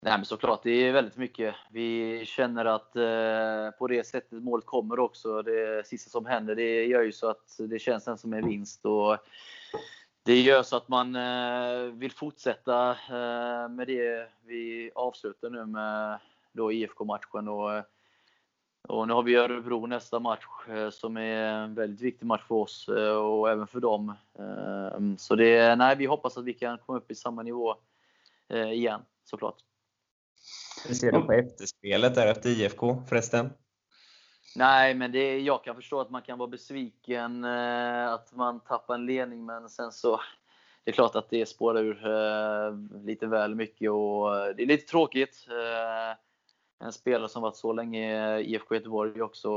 Nej, 0.00 0.18
men 0.18 0.24
såklart, 0.24 0.62
det 0.62 0.70
är 0.70 0.92
väldigt 0.92 1.16
mycket. 1.16 1.54
Vi 1.70 2.22
känner 2.26 2.64
att 2.64 2.96
eh, 2.96 3.78
på 3.78 3.86
det 3.86 4.06
sättet 4.06 4.42
målet 4.42 4.66
kommer 4.66 4.98
också. 4.98 5.42
Det 5.42 5.86
sista 5.86 6.10
som 6.10 6.26
händer, 6.26 6.54
det 6.54 6.84
gör 6.84 7.02
ju 7.02 7.12
så 7.12 7.30
att 7.30 7.56
det 7.58 7.78
känns 7.78 8.20
som 8.20 8.32
en 8.32 8.48
vinst. 8.48 8.84
Och 8.84 9.16
det 10.22 10.40
gör 10.40 10.62
så 10.62 10.76
att 10.76 10.88
man 10.88 11.16
eh, 11.16 11.92
vill 11.92 12.12
fortsätta 12.12 12.90
eh, 12.90 13.68
med 13.68 13.86
det 13.86 14.28
vi 14.46 14.90
avslutar 14.94 15.50
nu 15.50 15.66
med 15.66 16.18
då 16.52 16.72
IFK-matchen. 16.72 17.48
Och, 17.48 17.82
och 18.88 19.08
nu 19.08 19.14
har 19.14 19.22
vi 19.22 19.36
Örebro 19.36 19.86
nästa 19.86 20.18
match 20.18 20.46
eh, 20.68 20.90
som 20.90 21.16
är 21.16 21.52
en 21.52 21.74
väldigt 21.74 22.00
viktig 22.00 22.26
match 22.26 22.42
för 22.48 22.54
oss 22.54 22.88
eh, 22.88 23.16
och 23.16 23.50
även 23.50 23.66
för 23.66 23.80
dem. 23.80 24.14
Eh, 24.38 25.16
så 25.18 25.34
det, 25.34 25.76
nej, 25.76 25.96
vi 25.96 26.06
hoppas 26.06 26.36
att 26.38 26.44
vi 26.44 26.54
kan 26.54 26.78
komma 26.78 26.98
upp 26.98 27.10
i 27.10 27.14
samma 27.14 27.42
nivå 27.42 27.74
eh, 28.48 28.72
igen 28.72 29.00
såklart. 29.24 29.67
Hur 30.86 30.94
ser 30.94 31.12
du 31.12 31.20
på 31.20 31.32
efterspelet 31.32 32.14
där 32.14 32.26
efter 32.26 32.50
IFK 32.50 33.02
förresten? 33.08 33.50
Nej, 34.56 34.94
men 34.94 35.12
det, 35.12 35.38
jag 35.38 35.64
kan 35.64 35.74
förstå 35.74 36.00
att 36.00 36.10
man 36.10 36.22
kan 36.22 36.38
vara 36.38 36.48
besviken 36.48 37.44
eh, 37.44 38.12
att 38.12 38.34
man 38.34 38.60
tappar 38.60 38.94
en 38.94 39.06
ledning, 39.06 39.46
men 39.46 39.68
sen 39.68 39.92
så 39.92 40.20
det 40.84 40.90
är 40.90 40.92
klart 40.92 41.16
att 41.16 41.30
det 41.30 41.46
spårar 41.46 41.82
ur 41.82 42.06
eh, 42.06 43.00
lite 43.04 43.26
väl 43.26 43.54
mycket 43.54 43.90
och 43.90 44.36
eh, 44.36 44.54
det 44.56 44.62
är 44.62 44.66
lite 44.66 44.90
tråkigt. 44.90 45.46
En 46.80 46.92
spelare 46.92 47.28
som 47.28 47.42
varit 47.42 47.56
så 47.56 47.72
länge 47.72 48.38
i 48.38 48.54
IFK 48.54 48.74
Göteborg 48.74 49.22
också. 49.22 49.48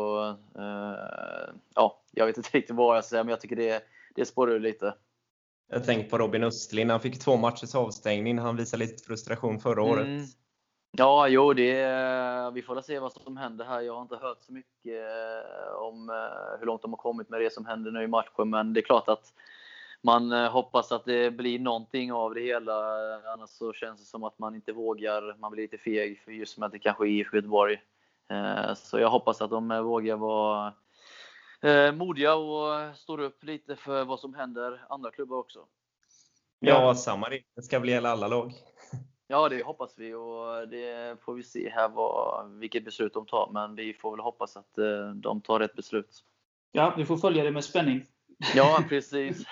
Ja, 1.75 2.03
jag 2.12 2.25
vet 2.25 2.38
inte 2.38 2.57
riktigt 2.57 2.75
vad 2.75 2.97
jag 2.97 3.03
ska 3.03 3.10
säga, 3.10 3.23
men 3.23 3.29
jag 3.29 3.41
tycker 3.41 3.55
det, 3.55 3.84
det 4.15 4.25
spårar 4.25 4.51
ur 4.51 4.60
lite. 4.60 4.93
Jag 5.69 5.84
tänker 5.84 6.10
på 6.10 6.17
Robin 6.17 6.43
Östlind. 6.43 6.91
Han 6.91 6.99
fick 6.99 7.19
två 7.19 7.38
matchers 7.38 7.75
avstängning. 7.75 8.38
Han 8.38 8.55
visade 8.55 8.86
lite 8.86 9.03
frustration 9.03 9.60
förra 9.60 9.81
året. 9.81 10.07
Ja, 10.93 11.27
jo, 11.27 11.54
det, 11.54 12.51
vi 12.54 12.62
får 12.62 12.75
väl 12.75 12.84
se 12.84 12.99
vad 12.99 13.13
som 13.13 13.38
händer 13.38 13.65
här. 13.65 13.82
Jag 13.82 13.93
har 13.93 14.01
inte 14.01 14.15
hört 14.15 14.41
så 14.41 14.54
mycket 14.54 15.01
eh, 15.01 15.73
om 15.73 16.10
eh, 16.10 16.60
hur 16.60 16.65
långt 16.65 16.82
de 16.82 16.91
har 16.91 16.97
kommit 16.97 17.30
med 17.30 17.41
det 17.41 17.54
som 17.54 17.65
händer 17.65 17.91
nu 17.91 18.04
i 18.04 18.08
matchen, 18.08 18.49
men 18.49 18.73
det 18.73 18.80
är 18.80 18.82
klart 18.82 19.08
att 19.08 19.34
man 20.01 20.32
eh, 20.32 20.51
hoppas 20.51 20.91
att 20.91 21.06
det 21.06 21.32
blir 21.32 21.60
någonting 21.60 22.13
av 22.13 22.34
det 22.34 22.41
hela. 22.41 22.73
Annars 23.34 23.49
så 23.49 23.73
känns 23.73 23.99
det 23.99 24.06
som 24.06 24.23
att 24.23 24.39
man 24.39 24.56
inte 24.56 24.71
vågar. 24.71 25.36
Man 25.39 25.51
blir 25.51 25.63
lite 25.63 25.77
feg 25.77 26.21
för 26.25 26.32
just 26.32 26.58
med 26.58 26.65
att 26.65 26.71
det 26.71 26.80
kanske 26.80 27.04
är 27.04 27.08
IFK 27.08 27.36
Göteborg. 27.36 27.82
Så 28.75 28.99
jag 28.99 29.10
hoppas 29.10 29.41
att 29.41 29.49
de 29.49 29.84
vågar 29.84 30.15
vara 30.15 30.73
modiga 31.93 32.36
och 32.36 32.95
står 32.97 33.19
upp 33.19 33.43
lite 33.43 33.75
för 33.75 34.04
vad 34.06 34.19
som 34.19 34.34
händer 34.34 34.86
andra 34.89 35.12
klubbar 35.12 35.38
också. 35.38 35.60
Ja, 36.60 36.95
samma 36.95 37.30
regler 37.30 37.62
ska 37.62 37.80
väl 37.80 37.89
gälla 37.89 38.10
alla 38.10 38.27
lag. 38.27 38.54
Ja, 39.32 39.50
det 39.50 39.63
hoppas 39.63 39.94
vi 39.98 40.13
och 40.13 40.67
det 40.70 41.17
får 41.22 41.34
vi 41.34 41.44
se 41.44 41.70
här 41.70 41.89
vad, 41.89 42.52
vilket 42.60 42.86
beslut 42.86 43.13
de 43.13 43.26
tar. 43.26 43.50
Men 43.54 43.76
vi 43.76 43.94
får 43.94 44.12
väl 44.12 44.20
hoppas 44.20 44.58
att 44.58 44.78
eh, 44.78 45.10
de 45.15 45.41
tar 45.41 45.60
rätt 45.60 45.76
beslut. 45.76 46.24
Ja, 46.72 46.94
vi 46.98 47.06
får 47.06 47.17
följa 47.17 47.44
det 47.44 47.52
med 47.52 47.63
spänning. 47.63 48.06
Ja, 48.56 48.84
precis. 48.89 49.44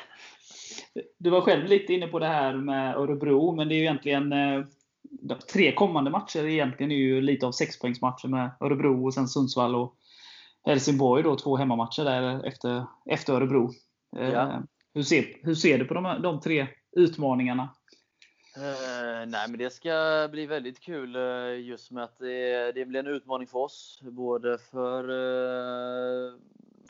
Du 1.18 1.30
var 1.30 1.42
själv 1.42 1.66
lite 1.66 1.94
inne 1.94 2.08
på 2.08 2.20
det 2.20 2.26
här 2.28 2.54
med 2.54 2.96
Örebro, 2.96 3.56
men 3.56 3.68
det 3.70 3.76
är 3.76 3.78
ju 3.78 3.82
egentligen 3.82 4.34
eh, 4.34 4.64
de 5.02 5.36
tre 5.54 5.76
kommande 5.76 6.12
matcher 6.12 6.44
egentligen 6.44 6.92
är 6.92 6.96
ju 6.96 7.22
lite 7.22 7.48
av 7.48 7.52
sexpoängsmatcher 7.52 8.28
med 8.28 8.52
Örebro 8.60 9.06
och 9.06 9.14
sen 9.14 9.28
Sundsvall 9.28 9.76
och 9.76 9.96
Helsingborg. 10.66 11.24
Då, 11.24 11.36
två 11.36 11.58
hemmamatcher 11.58 12.04
där 12.04 12.46
efter, 12.46 12.86
efter 13.06 13.34
Örebro. 13.34 13.72
Eh, 14.18 14.30
Ja. 14.30 14.64
Hur, 14.94 15.04
ser, 15.04 15.26
hur 15.44 15.56
ser 15.56 15.78
du 15.78 15.86
på 15.86 15.94
de, 15.94 16.22
de 16.22 16.40
tre 16.40 16.68
utmaningarna? 16.92 17.70
Uh, 18.58 19.26
nej, 19.28 19.50
men 19.50 19.58
det 19.58 19.70
ska 19.70 20.28
bli 20.32 20.46
väldigt 20.46 20.80
kul 20.80 21.16
uh, 21.16 21.60
just 21.60 21.92
med 21.92 22.04
att 22.04 22.18
det, 22.20 22.72
det 22.72 22.86
blir 22.86 23.00
en 23.00 23.08
utmaning 23.08 23.48
för 23.48 23.60
oss. 23.60 24.00
Både 24.04 24.58
för, 24.58 25.10
uh, 25.10 26.34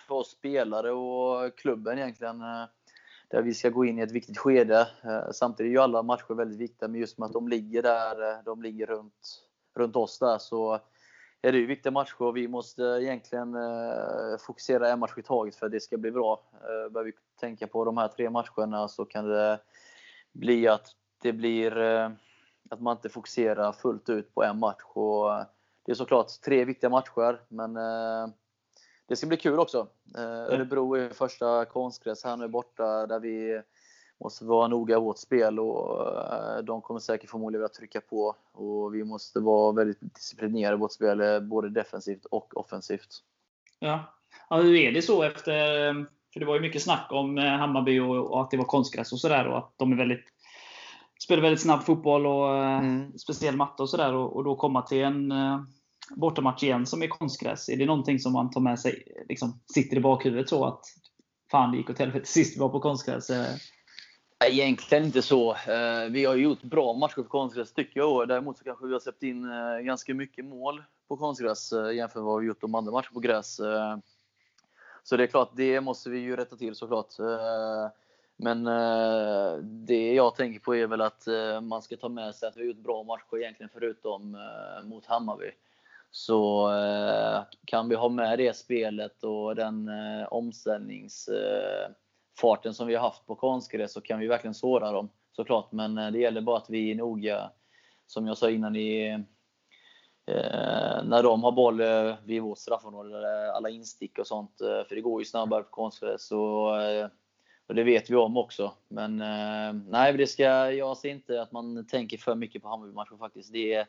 för 0.07 0.15
oss 0.15 0.31
spelare 0.31 0.91
och 0.91 1.57
klubben 1.57 1.97
egentligen. 1.97 2.39
Där 3.27 3.41
vi 3.41 3.53
ska 3.53 3.69
gå 3.69 3.85
in 3.85 3.99
i 3.99 4.01
ett 4.01 4.11
viktigt 4.11 4.37
skede. 4.37 4.87
Samtidigt 5.31 5.69
är 5.69 5.73
ju 5.73 5.79
alla 5.79 6.03
matcher 6.03 6.33
väldigt 6.33 6.59
viktiga, 6.59 6.87
men 6.87 6.99
just 6.99 7.17
med 7.17 7.25
att 7.25 7.33
de 7.33 7.47
ligger 7.47 7.81
där, 7.81 8.43
de 8.43 8.61
ligger 8.61 8.85
runt, 8.85 9.43
runt 9.75 9.95
oss 9.95 10.19
där, 10.19 10.37
så 10.37 10.79
är 11.41 11.51
det 11.51 11.57
ju 11.57 11.65
viktiga 11.65 11.91
matcher 11.91 12.21
och 12.21 12.37
vi 12.37 12.47
måste 12.47 12.83
egentligen 12.83 13.55
fokusera 14.39 14.89
en 14.89 14.99
match 14.99 15.17
i 15.17 15.21
taget 15.21 15.55
för 15.55 15.65
att 15.65 15.71
det 15.71 15.79
ska 15.79 15.97
bli 15.97 16.11
bra. 16.11 16.43
Eh, 16.53 16.91
börjar 16.91 17.05
vi 17.05 17.13
tänka 17.39 17.67
på 17.67 17.85
de 17.85 17.97
här 17.97 18.07
tre 18.07 18.29
matcherna 18.29 18.87
så 18.87 19.05
kan 19.05 19.29
det 19.29 19.59
bli 20.31 20.67
att 20.67 20.95
det 21.21 21.33
blir 21.33 21.77
eh, 21.77 22.09
att 22.69 22.81
man 22.81 22.97
inte 22.97 23.09
fokuserar 23.09 23.71
fullt 23.71 24.09
ut 24.09 24.35
på 24.35 24.43
en 24.43 24.59
match. 24.59 24.81
Och 24.93 25.33
eh, 25.33 25.43
det 25.85 25.91
är 25.91 25.95
såklart 25.95 26.41
tre 26.45 26.65
viktiga 26.65 26.89
matcher, 26.89 27.41
men 27.47 27.77
eh, 27.77 28.33
det 29.07 29.15
ska 29.15 29.27
bli 29.27 29.37
kul 29.37 29.59
också. 29.59 29.87
Eh, 30.17 30.53
Örebro 30.53 30.93
är 30.93 31.09
första 31.09 31.65
konstgräs 31.65 32.23
här 32.23 32.37
nu 32.37 32.47
borta 32.47 33.07
där 33.07 33.19
vi 33.19 33.61
måste 34.19 34.45
vara 34.45 34.67
noga 34.67 34.95
i 34.95 34.99
vårt 34.99 35.17
spel 35.17 35.59
och 35.59 36.63
de 36.63 36.81
kommer 36.81 36.99
säkert 36.99 37.29
förmodligen 37.29 37.61
vilja 37.61 37.73
trycka 37.73 38.01
på. 38.01 38.35
Och 38.51 38.95
vi 38.95 39.03
måste 39.03 39.39
vara 39.39 39.71
väldigt 39.71 40.01
disciplinerade 40.01 40.75
i 40.75 40.79
vårt 40.79 40.91
spel, 40.91 41.41
både 41.41 41.69
defensivt 41.69 42.25
och 42.25 42.57
offensivt. 42.57 43.23
Ja. 43.79 44.03
ja, 44.49 44.55
hur 44.55 44.75
är 44.75 44.91
det 44.91 45.01
så 45.01 45.23
efter... 45.23 45.51
För 46.33 46.39
det 46.39 46.45
var 46.45 46.55
ju 46.55 46.61
mycket 46.61 46.81
snack 46.81 47.07
om 47.11 47.37
Hammarby 47.37 47.99
och, 47.99 48.31
och 48.31 48.41
att 48.41 48.51
det 48.51 48.57
var 48.57 48.65
konstgräs 48.65 49.13
och 49.13 49.19
sådär. 49.19 49.47
Och 49.47 49.57
att 49.57 49.73
de 49.77 49.91
är 49.91 49.97
väldigt, 49.97 50.25
spelar 51.23 51.41
väldigt 51.43 51.61
snabb 51.61 51.83
fotboll 51.83 52.25
och 52.25 52.57
eh, 52.57 52.79
Mm. 52.79 53.17
speciell 53.17 53.55
matta 53.55 53.83
och 53.83 53.89
sådär. 53.89 54.13
Och, 54.13 54.35
och 54.35 54.43
då 54.43 54.55
komma 54.55 54.81
till 54.81 55.03
en 55.03 55.31
eh, 55.31 55.61
bortamatch 56.15 56.63
igen 56.63 56.85
som 56.85 57.03
är 57.03 57.07
konstgräs. 57.07 57.69
Är 57.69 57.77
det 57.77 57.85
någonting 57.85 58.19
som 58.19 58.33
man 58.33 58.51
tar 58.51 58.61
med 58.61 58.79
sig, 58.79 59.03
liksom, 59.29 59.59
sitter 59.73 59.97
i 59.97 59.99
bakhuvudet 59.99 60.49
så 60.49 60.65
att 60.65 60.81
fan 61.51 61.71
det 61.71 61.77
gick 61.77 61.89
åt 61.89 61.99
helvete 61.99 62.25
sist 62.31 62.55
vi 62.55 62.59
var 62.59 62.69
på 62.69 62.79
konstgräs? 62.79 63.29
eh? 63.29 63.55
Egentligen 64.45 65.05
inte 65.05 65.21
så. 65.21 65.51
Eh, 65.53 66.09
Vi 66.11 66.25
har 66.25 66.35
ju 66.35 66.43
gjort 66.43 66.61
bra 66.61 66.93
matcher 66.93 67.15
på 67.15 67.23
konstgräs 67.23 67.73
tycker 67.73 67.99
jag. 67.99 68.27
Däremot 68.27 68.57
så 68.57 68.63
kanske 68.63 68.87
vi 68.87 68.93
har 68.93 68.99
släppt 68.99 69.23
in 69.23 69.47
ganska 69.83 70.13
mycket 70.13 70.45
mål 70.45 70.83
på 71.07 71.17
konstgräs 71.17 71.71
jämfört 71.95 72.15
med 72.15 72.23
vad 72.23 72.41
vi 72.41 72.47
gjort 72.47 72.61
de 72.61 72.75
andra 72.75 72.91
matcherna 72.91 73.09
på 73.13 73.19
gräs. 73.19 73.59
Så 75.03 75.17
det 75.17 75.23
är 75.23 75.27
klart, 75.27 75.51
det 75.55 75.81
måste 75.81 76.09
vi 76.09 76.19
ju 76.19 76.35
rätta 76.35 76.55
till 76.55 76.75
såklart. 76.75 77.07
Men 78.41 78.67
eh, 78.67 79.57
det 79.63 80.13
jag 80.13 80.35
tänker 80.35 80.59
på 80.59 80.75
är 80.75 80.87
väl 80.87 81.01
att 81.01 81.27
eh, 81.27 81.61
man 81.61 81.81
ska 81.81 81.97
ta 81.97 82.09
med 82.09 82.35
sig 82.35 82.49
att 82.49 82.57
vi 82.57 82.61
har 82.61 82.67
gjort 82.67 82.83
bra 82.83 83.03
matcher 83.03 83.37
egentligen 83.37 83.69
förutom 83.73 84.35
eh, 84.35 84.83
mot 84.83 85.05
Hammarby. 85.05 85.51
Så 86.11 86.71
eh, 86.73 87.41
kan 87.65 87.89
vi 87.89 87.95
ha 87.95 88.09
med 88.09 88.39
det 88.39 88.55
spelet 88.55 89.23
och 89.23 89.55
den 89.55 89.87
eh, 89.87 90.27
omställningsfarten 90.27 92.69
eh, 92.69 92.71
som 92.71 92.87
vi 92.87 92.95
har 92.95 93.01
haft 93.01 93.25
på 93.25 93.35
konstgräs 93.35 93.93
så 93.93 94.01
kan 94.01 94.19
vi 94.19 94.27
verkligen 94.27 94.55
såra 94.55 94.91
dem 94.91 95.09
såklart. 95.31 95.71
Men 95.71 95.97
eh, 95.97 96.11
det 96.11 96.19
gäller 96.19 96.41
bara 96.41 96.57
att 96.57 96.69
vi 96.69 96.91
är 96.91 96.95
noga, 96.95 97.51
som 98.07 98.27
jag 98.27 98.37
sa 98.37 98.49
innan, 98.49 98.75
i, 98.75 99.09
eh, 100.25 101.03
när 101.03 101.23
de 101.23 101.43
har 101.43 101.51
boll 101.51 101.81
eh, 101.81 102.15
vid 102.23 102.41
vårt 102.41 102.57
straffområde, 102.57 103.53
alla 103.53 103.69
instick 103.69 104.19
och 104.19 104.27
sånt. 104.27 104.61
Eh, 104.61 104.83
för 104.83 104.95
det 104.95 105.01
går 105.01 105.21
ju 105.21 105.25
snabbare 105.25 105.63
på 105.63 105.69
konstgräs. 105.69 106.27
så 106.27 106.75
eh, 106.79 107.07
och 107.69 107.75
det 107.75 107.83
vet 107.83 108.09
vi 108.09 108.15
om 108.15 108.37
också. 108.37 108.73
Men 108.87 109.21
eh, 109.21 109.73
nej, 109.89 110.13
det 110.13 110.27
ska, 110.27 110.71
jag 110.71 110.97
ser 110.97 111.09
inte 111.09 111.41
att 111.41 111.51
man 111.51 111.87
tänker 111.87 112.17
för 112.17 112.35
mycket 112.35 112.61
på 112.61 112.69
Hammarby-matchen 112.69 113.17
faktiskt. 113.17 113.53
Det 113.53 113.73
är, 113.73 113.77
jag 113.77 113.87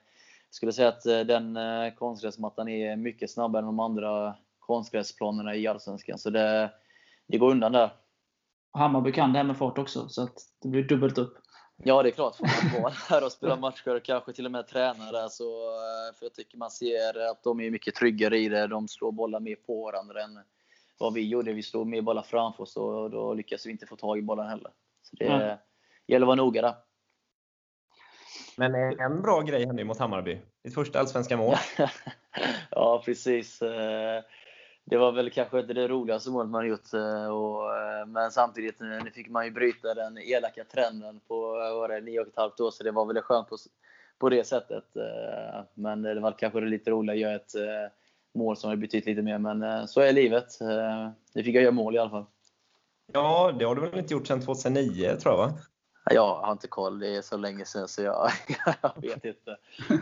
skulle 0.50 0.72
säga 0.72 0.88
att 0.88 1.06
eh, 1.06 1.20
den 1.20 1.56
eh, 1.56 1.94
konstgräsmattan 1.94 2.68
är 2.68 2.96
mycket 2.96 3.30
snabbare 3.30 3.60
än 3.60 3.66
de 3.66 3.80
andra 3.80 4.34
konstgräsplanerna 4.58 5.54
i 5.54 5.66
Allsvenskan. 5.66 6.18
Så 6.18 6.30
det, 6.30 6.70
det 7.26 7.38
går 7.38 7.50
undan 7.50 7.72
där. 7.72 7.90
Hammarby 8.72 9.12
kan 9.12 9.32
det 9.32 9.38
här 9.38 9.44
med 9.44 9.56
fart 9.56 9.78
också, 9.78 10.08
så 10.08 10.22
att 10.22 10.34
det 10.62 10.68
blir 10.68 10.82
dubbelt 10.82 11.18
upp. 11.18 11.38
Ja, 11.84 12.02
det 12.02 12.08
är 12.08 12.12
klart. 12.12 12.36
Får 12.36 12.72
man 12.72 12.82
vara 12.82 12.92
här 13.08 13.24
och 13.24 13.32
spela 13.32 13.56
matcher 13.56 13.96
och 13.96 14.02
kanske 14.02 14.32
till 14.32 14.46
och 14.46 14.52
med 14.52 14.68
träna 14.68 15.12
där 15.12 15.28
så... 15.28 15.44
För 16.18 16.26
jag 16.26 16.34
tycker 16.34 16.58
man 16.58 16.70
ser 16.70 17.30
att 17.30 17.42
de 17.42 17.60
är 17.60 17.70
mycket 17.70 17.94
tryggare 17.94 18.38
i 18.38 18.48
det. 18.48 18.66
De 18.66 18.88
slår 18.88 19.12
bollar 19.12 19.40
mer 19.40 19.56
på 19.56 19.84
varandra 19.84 20.22
än 20.22 20.38
vad 21.00 21.14
vi 21.14 21.28
gjorde. 21.28 21.52
Vi 21.52 21.62
slog 21.62 21.86
mer 21.86 22.02
bollar 22.02 22.22
framför 22.22 22.62
oss 22.62 22.76
och 22.76 23.10
då 23.10 23.34
lyckas 23.34 23.66
vi 23.66 23.70
inte 23.70 23.86
få 23.86 23.96
tag 23.96 24.18
i 24.18 24.22
bollen 24.22 24.46
heller. 24.46 24.70
Så 25.02 25.16
det 25.16 25.24
Mm. 25.26 25.58
gäller 26.06 26.24
att 26.26 26.28
vara 26.28 26.36
noga 26.36 26.62
där. 26.62 26.74
Men 28.56 28.74
en 29.00 29.22
bra 29.22 29.40
grej 29.40 29.66
hände 29.66 29.82
ju 29.82 29.86
mot 29.86 29.98
Hammarby. 29.98 30.40
Ditt 30.64 30.74
första 30.74 31.00
allsvenska 31.00 31.36
mål. 31.36 31.54
ja, 32.70 33.02
precis. 33.04 33.62
Eh, 33.62 34.22
Det 34.84 34.96
var 34.96 35.12
väl 35.12 35.30
kanske 35.30 35.60
inte 35.60 35.72
det 35.72 35.88
roligaste 35.88 36.30
målet 36.30 36.50
man 36.50 36.68
gjort. 36.68 36.94
eh, 36.94 37.24
eh, 37.24 38.06
men 38.06 38.30
samtidigt, 38.30 38.80
nu 38.80 39.10
fick 39.14 39.28
man 39.28 39.44
ju 39.44 39.50
bryta 39.50 39.94
den 39.94 40.18
elaka 40.18 40.64
trenden 40.64 41.20
på 41.28 41.40
var 41.50 41.88
det, 41.88 42.00
nio 42.00 42.20
och 42.20 42.26
ett 42.26 42.36
halvt 42.36 42.60
år, 42.60 42.70
så 42.70 42.84
det 42.84 42.90
var 42.90 43.06
väl 43.06 43.22
skönt 43.22 43.48
på, 43.48 43.56
på 44.18 44.28
det 44.28 44.44
sättet. 44.44 44.84
Men 45.74 46.02
det 46.02 46.20
var 46.20 46.32
kanske 46.32 46.60
lite 46.60 46.90
roligt 46.90 47.10
att 47.12 47.18
göra 47.18 47.34
ett 47.34 47.54
mål 48.34 48.56
som 48.56 48.70
har 48.70 48.76
betytt 48.76 49.06
lite 49.06 49.22
mer. 49.22 49.38
Men 49.38 49.62
eh, 49.62 49.86
så 49.86 50.00
är 50.00 50.12
livet. 50.12 50.60
Eh, 50.60 51.10
Nu 51.34 51.44
fick 51.44 51.54
jag 51.54 51.62
göra 51.62 51.72
mål 51.72 51.94
i 51.94 51.98
alla 51.98 52.10
fall. 52.10 52.26
Ja, 53.12 53.52
det 53.58 53.64
har 53.64 53.74
du 53.74 53.80
väl 53.80 53.98
inte 53.98 54.14
gjort 54.14 54.26
sedan 54.26 54.40
2009 54.40 55.16
tror 55.16 55.34
jag 55.34 55.38
va? 55.38 55.52
Jag 56.10 56.34
har 56.34 56.52
inte 56.52 56.68
koll, 56.68 56.98
det 56.98 57.16
är 57.16 57.22
så 57.22 57.36
länge 57.36 57.64
sedan 57.64 57.88
så 57.88 58.02
jag, 58.02 58.30
jag 58.82 59.02
vet 59.02 59.24
inte. 59.24 59.56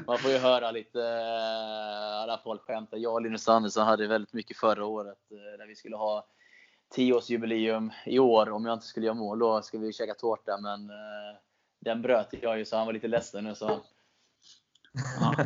Man 0.07 0.19
får 0.19 0.31
ju 0.31 0.39
höra 0.39 0.71
lite, 0.71 1.03
eh, 1.03 2.23
alla 2.23 2.41
folk 2.45 2.63
skämtar. 2.63 2.97
Jag 2.97 3.13
och 3.13 3.23
Linus 3.23 3.49
Andersson 3.49 3.87
hade 3.87 4.07
väldigt 4.07 4.33
mycket 4.33 4.57
förra 4.57 4.85
året 4.87 5.19
när 5.59 5.67
vi 5.67 5.75
skulle 5.77 5.97
ha 5.97 6.27
10-årsjubileum 6.97 7.91
i 8.07 8.19
år. 8.19 8.51
Om 8.51 8.67
jag 8.67 8.75
inte 8.75 8.87
skulle 8.87 9.07
göra 9.07 9.15
mål 9.15 9.39
då 9.39 9.63
skulle 9.63 9.87
vi 9.87 9.93
käka 9.93 10.15
tårta 10.15 10.59
men 10.61 10.91
den 11.81 12.03
bröt 12.03 12.29
jag 12.43 12.59
ju 12.59 12.65
så 12.65 12.77
han 12.77 12.87
var 12.87 12.93
lite 12.93 13.09
ledsen 13.09 13.45
nu. 13.45 13.55
Så. 13.55 13.69
Ja. 15.21 15.45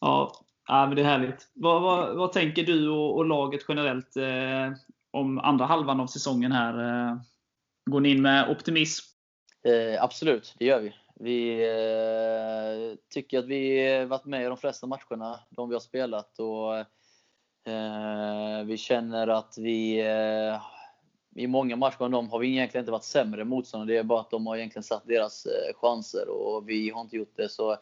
ja, 0.00 0.32
ja, 0.66 0.86
men 0.86 0.96
det 0.96 1.02
är 1.02 1.06
härligt. 1.06 1.50
Vad, 1.54 1.82
vad, 1.82 2.16
vad 2.16 2.32
tänker 2.32 2.62
du 2.62 2.88
och, 2.88 3.16
och 3.16 3.24
laget 3.24 3.64
generellt 3.68 4.16
eh, 4.16 4.78
om 5.10 5.38
andra 5.38 5.66
halvan 5.66 6.00
av 6.00 6.06
säsongen 6.06 6.52
här? 6.52 7.08
Eh, 7.08 7.16
går 7.90 8.00
ni 8.00 8.08
in 8.08 8.22
med 8.22 8.50
optimism? 8.50 9.04
Eh, 9.62 10.02
absolut, 10.02 10.54
det 10.58 10.64
gör 10.64 10.80
vi. 10.80 10.94
Vi 11.20 11.62
eh, 11.62 12.98
tycker 13.14 13.38
att 13.38 13.44
vi 13.46 14.04
varit 14.04 14.24
med 14.24 14.42
i 14.42 14.48
de 14.48 14.56
flesta 14.56 14.86
matcherna, 14.86 15.40
de 15.50 15.68
vi 15.68 15.74
har 15.74 15.80
spelat. 15.80 16.38
Och, 16.38 16.76
eh, 17.72 18.64
vi 18.64 18.76
känner 18.76 19.28
att 19.28 19.54
vi 19.58 20.00
eh, 20.00 20.60
i 21.36 21.46
många 21.46 21.76
matcher 21.76 22.02
av 22.02 22.10
dem 22.10 22.30
har 22.30 22.38
vi 22.38 22.48
egentligen 22.48 22.82
inte 22.82 22.92
varit 22.92 23.04
sämre 23.04 23.44
motståndare. 23.44 23.92
Det 23.92 23.98
är 23.98 24.02
bara 24.02 24.20
att 24.20 24.30
de 24.30 24.46
har 24.46 24.56
egentligen 24.56 24.82
satt 24.82 25.06
deras 25.06 25.46
eh, 25.46 25.74
chanser 25.74 26.28
och 26.28 26.68
vi 26.68 26.90
har 26.90 27.00
inte 27.00 27.16
gjort 27.16 27.36
det. 27.36 27.48
Så, 27.48 27.76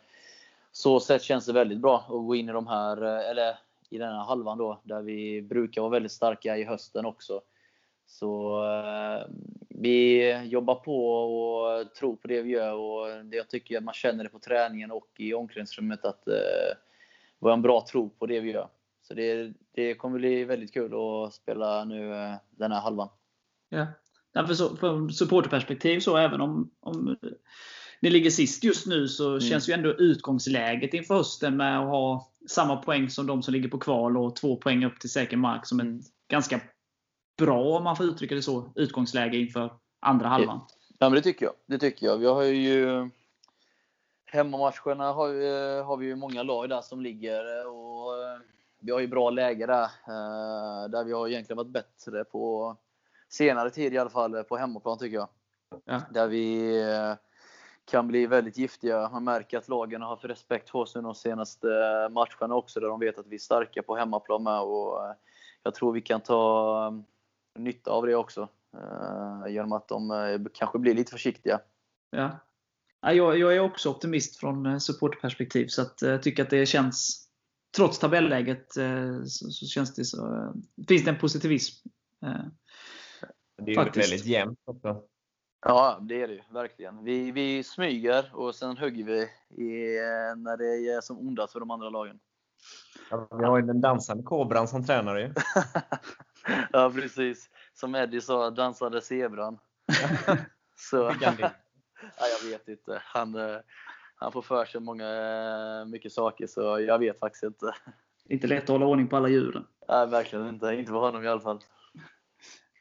så 0.76 1.00
sätt 1.00 1.22
känns 1.22 1.46
det 1.46 1.52
väldigt 1.52 1.78
bra 1.78 1.98
att 1.98 2.08
gå 2.08 2.34
in 2.34 2.48
i 2.48 2.52
de 2.52 2.66
här, 2.66 3.02
eh, 3.02 3.30
eller 3.30 3.58
i 3.90 3.98
den 3.98 4.12
här 4.12 4.24
halvan 4.24 4.58
då, 4.58 4.80
där 4.84 5.02
vi 5.02 5.42
brukar 5.42 5.80
vara 5.80 5.90
väldigt 5.90 6.12
starka 6.12 6.56
i 6.56 6.64
hösten 6.64 7.06
också. 7.06 7.40
Så 8.06 8.62
eh, 8.64 9.26
vi 9.68 10.32
jobbar 10.44 10.74
på 10.74 11.08
och 11.08 11.94
tror 11.94 12.16
på 12.16 12.28
det 12.28 12.42
vi 12.42 12.50
gör 12.50 12.74
och 12.74 13.24
det 13.24 13.36
jag 13.36 13.48
tycker 13.48 13.78
att 13.78 13.84
man 13.84 13.94
känner 13.94 14.24
det 14.24 14.30
på 14.30 14.38
träningen 14.38 14.90
och 14.90 15.08
i 15.18 15.34
omklädningsrummet 15.34 16.04
att 16.04 16.28
eh, 16.28 16.76
vi 17.40 17.46
har 17.46 17.52
en 17.52 17.62
bra 17.62 17.86
tro 17.90 18.10
på 18.10 18.26
det 18.26 18.40
vi 18.40 18.50
gör. 18.50 18.68
Så 19.02 19.14
det, 19.14 19.52
det 19.72 19.94
kommer 19.94 20.18
bli 20.18 20.44
väldigt 20.44 20.74
kul 20.74 20.94
att 20.94 21.34
spela 21.34 21.84
nu 21.84 22.14
eh, 22.14 22.34
den 22.50 22.72
här 22.72 22.80
halvan. 22.80 23.08
Ja. 23.68 23.86
Ja, 24.32 24.46
för 24.46 24.54
så, 24.54 24.76
från 24.76 25.12
supporterperspektiv, 25.12 26.00
så 26.00 26.16
även 26.16 26.40
om, 26.40 26.70
om 26.80 27.16
ni 28.04 28.10
ligger 28.10 28.30
sist 28.30 28.64
just 28.64 28.86
nu, 28.86 29.08
så 29.08 29.40
känns 29.40 29.68
ju 29.68 29.72
ändå 29.72 29.88
utgångsläget 29.90 30.94
inför 30.94 31.14
hösten 31.14 31.56
med 31.56 31.78
att 31.80 31.86
ha 31.88 32.28
samma 32.48 32.76
poäng 32.76 33.10
som 33.10 33.26
de 33.26 33.42
som 33.42 33.54
ligger 33.54 33.68
på 33.68 33.78
kval 33.78 34.16
och 34.16 34.36
två 34.36 34.56
poäng 34.56 34.84
upp 34.84 35.00
till 35.00 35.10
säker 35.10 35.36
mark 35.36 35.66
som 35.66 35.80
ett 35.80 36.06
ganska 36.30 36.60
bra, 37.38 37.76
om 37.78 37.84
man 37.84 37.96
får 37.96 38.06
uttrycka 38.06 38.34
det 38.34 38.42
så, 38.42 38.72
utgångsläge 38.74 39.36
inför 39.36 39.72
andra 40.00 40.28
halvan. 40.28 40.60
Ja, 40.98 41.08
men 41.08 41.12
det 41.16 41.20
tycker 41.20 41.46
jag. 41.46 41.54
Det 41.66 41.78
tycker 41.78 42.06
jag. 42.06 42.16
Vi 42.18 42.26
har 42.26 42.42
ju 42.42 43.10
Hemmamatcherna 44.26 45.12
har, 45.12 45.28
ju- 45.28 45.80
har 45.82 45.96
vi 45.96 46.06
ju 46.06 46.16
många 46.16 46.42
lag 46.42 46.68
där 46.68 46.80
som 46.80 47.00
ligger 47.00 47.60
eh, 47.60 47.66
och 47.66 48.22
eh, 48.22 48.38
vi 48.80 48.92
har 48.92 49.00
ju 49.00 49.06
bra 49.06 49.30
läge 49.30 49.66
där. 49.66 49.82
eh, 49.82 50.88
Där 50.90 51.04
vi 51.04 51.12
har 51.12 51.28
egentligen 51.28 51.56
varit 51.56 51.68
bättre 51.72 52.24
på 52.24 52.76
senare 53.28 53.70
tid 53.70 53.94
i 53.94 53.98
alla 53.98 54.10
fall, 54.10 54.34
eh, 54.34 54.42
på 54.42 54.56
hemmaplan 54.56 54.98
tycker 54.98 55.16
jag. 55.16 55.28
Ja. 55.84 56.00
Där 56.10 56.28
vi 56.28 56.76
eh, 56.82 57.12
kan 57.84 58.08
bli 58.08 58.26
väldigt 58.26 58.58
giftiga. 58.58 59.08
Man 59.12 59.24
märker 59.24 59.58
att 59.58 59.68
lagen 59.68 60.02
har 60.02 60.08
haft 60.08 60.24
respekt 60.24 60.70
för 60.70 60.78
oss 60.78 60.94
nu 60.94 61.02
de 61.02 61.14
senaste 61.14 61.68
eh, 61.68 62.08
matcherna 62.08 62.54
också, 62.54 62.80
där 62.80 62.88
de 62.88 63.00
vet 63.00 63.18
att 63.18 63.26
vi 63.26 63.34
är 63.34 63.40
starka 63.40 63.82
på 63.82 63.96
hemmaplan 63.96 64.42
med. 64.42 64.60
Och 64.60 65.06
eh, 65.06 65.14
jag 65.62 65.74
tror 65.74 65.92
vi 65.92 66.00
kan 66.00 66.20
ta 66.20 66.86
eh, 66.86 67.62
nytta 67.62 67.90
av 67.90 68.06
det 68.06 68.14
också. 68.14 68.48
Genom 69.48 69.72
att 69.72 69.88
de 69.88 70.48
kanske 70.54 70.78
blir 70.78 70.94
lite 70.94 71.12
försiktiga. 71.12 71.60
Ja. 72.10 72.38
Ja, 73.00 73.12
jag, 73.12 73.38
jag 73.38 73.56
är 73.56 73.60
också 73.60 73.90
optimist 73.90 74.36
från 74.36 74.80
supportperspektiv, 74.80 75.66
så 75.66 75.82
att, 75.82 76.02
jag 76.02 76.22
tycker 76.22 76.42
att 76.42 76.50
det 76.50 76.66
känns, 76.66 77.28
trots 77.76 77.98
tabelläget, 77.98 78.72
så, 79.26 79.50
så 79.50 79.66
känns 79.66 79.94
det 79.94 80.04
så, 80.04 80.52
finns 80.88 81.04
det 81.04 81.10
en 81.10 81.18
positivism. 81.18 81.88
Det 83.56 83.72
är 83.72 83.84
ju 83.84 84.00
väldigt 84.00 84.26
jämnt 84.26 84.58
också. 84.64 85.02
Ja, 85.66 85.98
det 86.00 86.22
är 86.22 86.28
det 86.28 86.34
ju 86.34 86.42
verkligen. 86.50 87.04
Vi, 87.04 87.30
vi 87.30 87.64
smyger 87.64 88.30
och 88.32 88.54
sen 88.54 88.76
hugger 88.76 89.04
vi 89.04 89.20
i, 89.64 89.98
eh, 89.98 90.36
när 90.36 90.56
det 90.56 90.94
är 90.94 91.00
som 91.00 91.18
ondast 91.18 91.52
för 91.52 91.60
de 91.60 91.70
andra 91.70 91.90
lagen. 91.90 92.18
Ja, 93.10 93.28
Vi 93.38 93.44
har 93.44 93.56
ju 93.58 93.66
den 93.66 93.80
dansande 93.80 94.22
kobran 94.22 94.68
som 94.68 94.84
tränare 94.86 95.20
ju. 95.20 95.34
ja, 96.72 96.92
precis. 96.94 97.50
Som 97.74 97.94
Eddie 97.94 98.20
sa, 98.20 98.50
dansade 98.50 99.00
zebran. 99.00 99.58
Så, 100.76 100.96
ja, 101.20 101.32
jag 102.18 102.50
vet 102.50 102.68
inte. 102.68 103.02
Han, 103.04 103.34
eh, 103.34 103.56
han 104.16 104.32
får 104.32 104.42
för 104.42 104.64
sig 104.64 104.80
många, 104.80 105.08
eh, 105.08 105.86
mycket 105.86 106.12
saker, 106.12 106.46
så 106.46 106.80
jag 106.80 106.98
vet 106.98 107.18
faktiskt 107.18 107.44
inte. 107.44 107.66
det 108.24 108.32
är 108.32 108.34
inte 108.34 108.46
lätt 108.46 108.62
att 108.62 108.68
hålla 108.68 108.86
ordning 108.86 109.08
på 109.08 109.16
alla 109.16 109.28
djuren. 109.28 109.66
Nej, 109.88 110.06
verkligen 110.06 110.48
inte. 110.48 110.74
Inte 110.74 110.92
för 110.92 110.98
honom 110.98 111.24
i 111.24 111.28
alla 111.28 111.40
fall. 111.40 111.60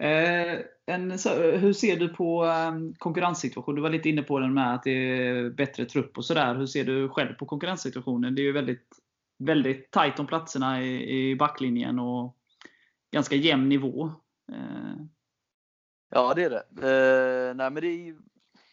Eh, 0.03 0.59
en, 0.85 1.19
så, 1.19 1.29
hur 1.41 1.73
ser 1.73 1.95
du 1.97 2.09
på 2.09 2.43
ehm, 2.43 2.93
konkurrenssituationen? 2.93 3.75
Du 3.75 3.81
var 3.81 3.89
lite 3.89 4.09
inne 4.09 4.21
på 4.23 4.39
den 4.39 4.53
med 4.53 4.73
att 4.75 4.83
det 4.83 4.91
är 4.91 5.49
bättre 5.49 5.85
trupp 5.85 6.17
och 6.17 6.25
sådär. 6.25 6.55
Hur 6.55 6.65
ser 6.65 6.83
du 6.83 7.09
själv 7.09 7.33
på 7.33 7.45
konkurrenssituationen? 7.45 8.35
Det 8.35 8.41
är 8.41 8.43
ju 8.43 8.51
väldigt, 8.51 8.87
väldigt 9.39 9.91
tajt 9.91 10.19
om 10.19 10.27
platserna 10.27 10.83
i, 10.83 11.29
i 11.31 11.35
backlinjen 11.35 11.99
och 11.99 12.35
ganska 13.11 13.35
jämn 13.35 13.69
nivå. 13.69 14.11
Eh, 14.51 15.05
Ja, 16.15 16.33
det 16.33 16.43
är 16.43 16.49
det. 16.49 16.63
Eh, 16.87 17.55
nej, 17.55 17.71
men 17.71 17.81
det 17.81 17.87
är, 17.87 18.05
ju- 18.05 18.19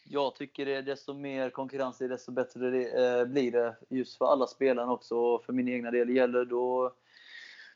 jag 0.05 0.35
tycker 0.35 0.65
det 0.65 0.81
desto 0.81 1.13
mer 1.13 1.49
konkurrens 1.49 1.97
det 1.97 2.05
är, 2.05 2.09
desto 2.09 2.31
bättre 2.31 2.69
det 2.69 3.19
eh, 3.19 3.25
blir 3.25 3.51
det. 3.51 3.75
Just 3.89 4.17
för 4.17 4.25
alla 4.25 4.47
spelarna 4.47 4.91
också. 4.91 5.15
Och 5.15 5.43
för 5.45 5.53
min 5.53 5.67
egna 5.67 5.91
del 5.91 6.09
gäller 6.09 6.45
då, 6.45 6.93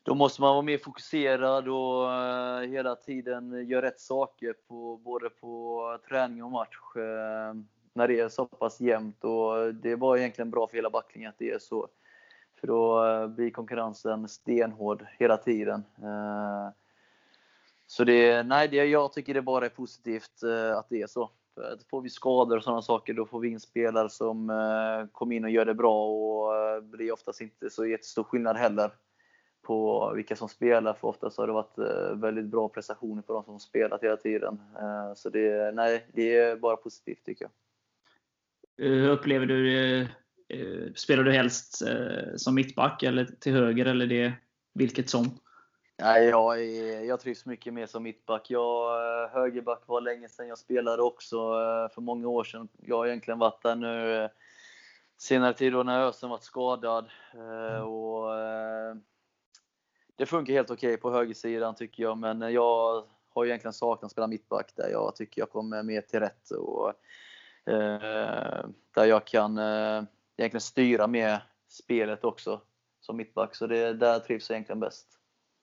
då 0.06 0.14
måste 0.14 0.40
man 0.40 0.54
vara 0.54 0.62
mer 0.62 0.78
fokuserad 0.78 1.68
och 1.68 2.12
eh, 2.12 2.60
hela 2.60 2.96
tiden 2.96 3.68
göra 3.68 3.86
rätt 3.86 4.00
saker 4.00 4.54
på, 4.68 4.96
både 4.96 5.30
på 5.30 5.98
träning 6.08 6.44
och 6.44 6.50
match. 6.50 6.78
Eh, 6.96 7.54
när 7.92 8.08
det 8.08 8.20
är 8.20 8.28
så 8.28 8.46
pass 8.46 8.80
jämnt. 8.80 9.24
Och 9.24 9.74
det 9.74 9.96
var 9.96 10.16
egentligen 10.16 10.50
bra 10.50 10.68
för 10.68 10.76
hela 10.76 10.90
backlinjen 10.90 11.28
att 11.30 11.38
det 11.38 11.50
är 11.50 11.58
så. 11.58 11.88
För 12.60 12.66
då 12.66 13.06
eh, 13.06 13.26
blir 13.26 13.50
konkurrensen 13.50 14.28
stenhård 14.28 15.06
hela 15.18 15.36
tiden. 15.36 15.82
Så 17.86 18.04
det, 18.04 18.42
nej, 18.42 18.68
det, 18.68 18.76
jag 18.76 19.12
tycker 19.12 19.34
det 19.34 19.42
bara 19.42 19.64
är 19.64 19.70
positivt 19.70 20.42
att 20.76 20.88
det 20.88 21.02
är 21.02 21.06
så. 21.06 21.30
För 21.54 21.78
får 21.90 22.00
vi 22.00 22.10
skador 22.10 22.56
och 22.56 22.62
sådana 22.62 22.82
saker, 22.82 23.14
då 23.14 23.26
får 23.26 23.40
vi 23.40 23.48
in 23.48 23.60
spelare 23.60 24.08
som 24.08 24.48
kommer 25.12 25.36
in 25.36 25.44
och 25.44 25.50
gör 25.50 25.64
det 25.64 25.74
bra 25.74 26.06
och 26.06 26.56
eh, 26.56 26.80
blir 26.80 27.12
oftast 27.12 27.40
inte 27.40 27.70
så 27.70 27.86
jättestor 27.86 28.24
skillnad 28.24 28.56
heller 28.56 28.90
på 29.66 30.12
vilka 30.14 30.36
som 30.36 30.48
spelar. 30.48 30.94
För 30.94 31.08
oftast 31.08 31.38
har 31.38 31.46
det 31.46 31.52
varit 31.52 31.78
eh, 31.78 32.16
väldigt 32.16 32.44
bra 32.44 32.68
prestationer 32.68 33.22
på 33.22 33.32
de 33.32 33.44
som 33.44 33.60
spelat 33.60 34.02
hela 34.02 34.16
tiden. 34.16 34.60
Eh, 34.78 35.14
så 35.14 35.28
det, 35.30 35.74
nej, 35.74 36.06
det 36.12 36.36
är 36.36 36.56
bara 36.56 36.76
positivt 36.76 37.24
tycker 37.24 37.44
jag. 37.44 37.50
Hur 38.86 39.08
upplever 39.10 39.46
du 39.46 39.64
det? 39.70 40.08
Eh, 40.48 40.92
Spelar 40.94 41.24
du 41.24 41.32
helst 41.32 41.82
eh, 41.82 42.36
som 42.36 42.54
mittback 42.54 43.02
eller 43.02 43.24
till 43.24 43.52
höger 43.52 43.86
eller 43.86 44.06
det 44.06 44.32
vilket 44.74 45.10
som? 45.10 45.24
Nej, 46.02 46.24
jag, 46.24 46.60
är, 46.62 47.04
jag 47.04 47.20
trivs 47.20 47.46
mycket 47.46 47.74
mer 47.74 47.86
som 47.86 48.02
mittback. 48.02 48.50
Jag, 48.50 48.94
eh, 49.24 49.30
högerback 49.30 49.82
var 49.86 50.00
länge 50.00 50.28
sedan 50.28 50.48
jag 50.48 50.58
spelade 50.58 51.02
också, 51.02 51.36
eh, 51.36 51.94
för 51.94 52.00
många 52.00 52.28
år 52.28 52.44
sedan. 52.44 52.68
Jag 52.82 52.96
har 52.96 53.06
egentligen 53.06 53.38
varit 53.38 53.62
där 53.62 53.74
nu 53.74 54.14
eh, 54.24 54.30
senare 55.18 55.52
tid 55.54 55.72
då 55.72 55.82
när 55.82 56.00
Ösen 56.00 56.30
varit 56.30 56.42
skadad. 56.42 57.06
eh, 57.34 57.80
Och, 57.80 58.38
eh, 58.38 58.96
det 60.16 60.26
funkar 60.26 60.52
helt 60.52 60.70
okej 60.70 60.96
på 60.96 61.10
högersidan 61.10 61.74
tycker 61.74 62.02
jag, 62.02 62.18
men 62.18 62.40
jag 62.40 63.04
har 63.34 63.46
egentligen 63.46 63.72
saknat 63.72 64.04
att 64.04 64.12
spela 64.12 64.26
mittback 64.26 64.72
där 64.76 64.88
jag 64.88 65.16
tycker 65.16 65.42
jag 65.42 65.50
kommer 65.50 65.82
mer 65.82 66.00
till 66.00 66.20
rätt. 66.20 66.50
Och, 66.50 66.88
eh, 67.72 68.66
där 68.94 69.04
jag 69.04 69.26
kan 69.26 69.58
eh, 69.58 70.02
egentligen 70.36 70.60
styra 70.60 71.06
med 71.06 71.40
spelet 71.68 72.24
också 72.24 72.60
som 73.00 73.16
mittback. 73.16 73.54
Så 73.54 73.66
det, 73.66 73.92
där 73.92 74.18
trivs 74.18 74.50
jag 74.50 74.54
egentligen 74.54 74.80
bäst. 74.80 75.06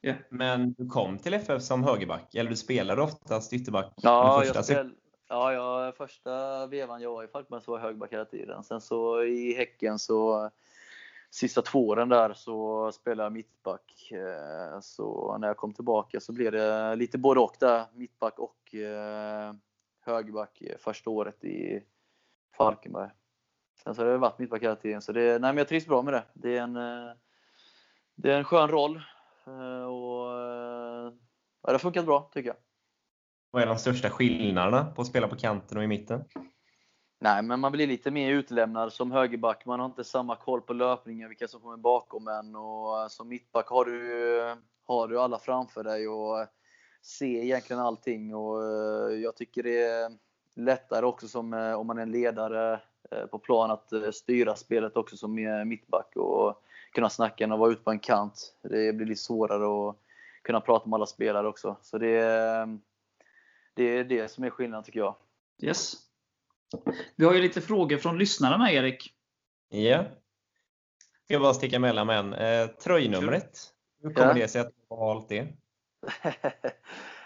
Ja. 0.02 0.14
Men 0.30 0.74
du 0.74 0.88
kom 0.88 1.18
till 1.18 1.34
FF 1.34 1.62
som 1.62 1.84
högerback, 1.84 2.36
eller 2.36 2.50
du 2.50 2.56
spelade 2.56 3.02
oftast 3.02 3.54
ytterback? 3.54 3.94
Ja, 3.96 4.38
den 4.38 4.48
jag 4.48 4.56
första 4.56 4.64
spel, 4.64 4.92
ja, 5.30 5.54
ja, 5.54 5.92
första 5.98 6.68
vevan 6.68 7.02
jag 7.02 7.14
var 7.14 7.24
i 7.24 7.28
Falkenberg 7.28 7.62
så 7.62 7.72
var 7.72 7.78
jag 7.78 7.84
högerback 7.84 8.14
hela 8.14 8.26
tiden. 8.26 8.64
Sen 8.64 8.82
så 8.82 9.24
i 9.24 9.54
Häcken 9.54 10.00
så 10.00 10.50
sista 11.34 11.62
två 11.62 11.88
åren 11.88 12.10
där 12.10 12.34
så 12.34 12.92
spelade 12.92 13.26
jag 13.26 13.34
mittback. 13.34 14.12
Eh, 14.12 14.80
så 14.82 15.38
när 15.38 15.48
jag 15.48 15.58
kom 15.58 15.74
tillbaka 15.74 16.20
så 16.20 16.34
blev 16.34 16.52
det 16.52 16.96
lite 16.96 17.18
både 17.18 17.40
och 17.40 17.56
där. 17.60 17.86
Mittback 17.94 18.40
och 18.40 18.76
eh, 18.76 19.54
högerback 20.02 20.62
eh, 20.62 20.78
första 20.78 21.10
året 21.10 21.44
i 21.44 21.84
Falkenberg. 22.58 23.10
Sen 23.84 23.96
så 23.96 24.02
har 24.02 24.10
det 24.10 24.18
varit 24.18 24.40
mittback 24.40 24.64
hela 24.64 24.76
tiden. 24.76 25.02
Så 25.02 25.12
det, 25.12 25.30
nej, 25.30 25.40
men 25.40 25.58
jag 25.58 25.68
trivs 25.68 25.88
bra 25.88 26.02
med 26.02 26.14
det. 26.14 26.24
Det 26.34 26.58
är 26.58 26.62
en, 26.62 26.74
det 28.16 28.34
är 28.34 28.38
en 28.38 28.44
skön 28.44 28.70
roll. 28.70 28.96
Och, 29.88 30.30
ja, 31.62 31.68
det 31.68 31.72
har 31.72 31.80
funkat 31.80 32.06
bra 32.06 32.30
tycker 32.34 32.50
jag. 32.50 32.58
Vad 33.52 33.62
är 33.62 33.68
de 33.68 33.78
största 33.78 34.10
skillnaderna 34.10 34.86
på 34.86 35.02
att 35.02 35.08
spela 35.08 35.28
på 35.28 35.36
kanten 35.36 35.78
och 35.78 35.84
i 35.84 35.88
mitten? 35.88 36.24
Nej, 37.24 37.42
men 37.44 37.60
man 37.60 37.72
blir 37.72 37.88
lite 37.88 38.12
mer 38.12 38.32
utlämnad 38.32 38.94
som 38.94 39.12
högerback. 39.12 39.66
Man 39.66 39.80
har 39.80 39.86
inte 39.86 40.04
samma 40.04 40.36
koll 40.36 40.62
på 40.62 40.74
löpningen, 40.74 41.30
vilka 41.30 41.48
som 41.48 41.62
kommer 41.62 41.78
bakom 41.78 42.28
en. 42.28 42.56
Och 42.56 43.02
eh, 43.02 43.08
som 43.08 43.28
mittback 43.28 43.68
har 43.68 43.86
du, 43.86 44.56
har 44.86 45.08
du 45.08 45.20
alla 45.20 45.40
framför 45.40 45.84
dig 45.84 46.08
och 46.08 46.40
eh, 46.40 46.48
ser 47.02 47.44
egentligen 47.44 47.82
allting. 47.82 48.36
Och 48.36 48.64
eh, 48.64 49.14
jag 49.14 49.36
tycker 49.36 49.64
det 49.64 49.84
är 49.84 50.12
lättare 50.56 51.06
också 51.06 51.28
som, 51.28 51.54
om 51.54 51.88
man 51.88 51.98
är 51.98 52.02
en 52.02 52.12
ledare 52.12 52.80
på 53.32 53.40
plan 53.40 53.72
att 53.72 54.16
styra 54.16 54.56
spelet 54.56 54.98
också 54.98 55.18
som 55.18 55.34
mittback 55.66 56.16
och 56.16 56.64
kunna 56.92 57.10
snacka 57.10 57.54
och 57.54 57.60
vara 57.60 57.72
ute 57.72 57.84
på 57.84 57.92
en 57.92 58.00
kant. 58.00 58.54
Det 58.62 58.94
blir 58.96 59.06
lite 59.08 59.22
svårare 59.22 59.90
att 59.90 59.96
kunna 60.42 60.62
prata 60.62 60.90
med 60.90 60.98
alla 60.98 61.06
spelare 61.06 61.48
också. 61.48 61.76
Så 61.82 61.98
det, 61.98 62.08
är- 62.18 62.80
det 63.74 63.84
är 63.84 64.04
det 64.04 64.28
som 64.32 64.44
är 64.44 64.50
skillnaden 64.50 64.84
tycker 64.84 65.00
jag. 65.00 65.16
Yes. 65.62 65.94
Vi 67.16 67.26
har 67.26 67.34
ju 67.34 67.42
lite 67.42 67.62
frågor 67.62 67.98
från 67.98 68.18
lyssnarna 68.18 68.58
med 68.58 68.74
Erik. 68.74 69.14
Ja. 69.70 70.04
Ska 71.24 71.34
jag 71.34 71.42
bara 71.42 71.54
sticka 71.54 71.76
emellan 71.76 72.08
med 72.08 72.20
en. 72.20 72.34
Eh, 72.34 72.68
tröjnumret. 72.68 73.60
Hur 74.02 74.14
kommer 74.14 74.28
Ja. 74.28 74.34
det 74.34 74.48
sig 74.48 74.62
att 74.62 74.68
du 74.68 74.74
har 74.90 74.98
valt 74.98 75.30
det? 75.30 75.48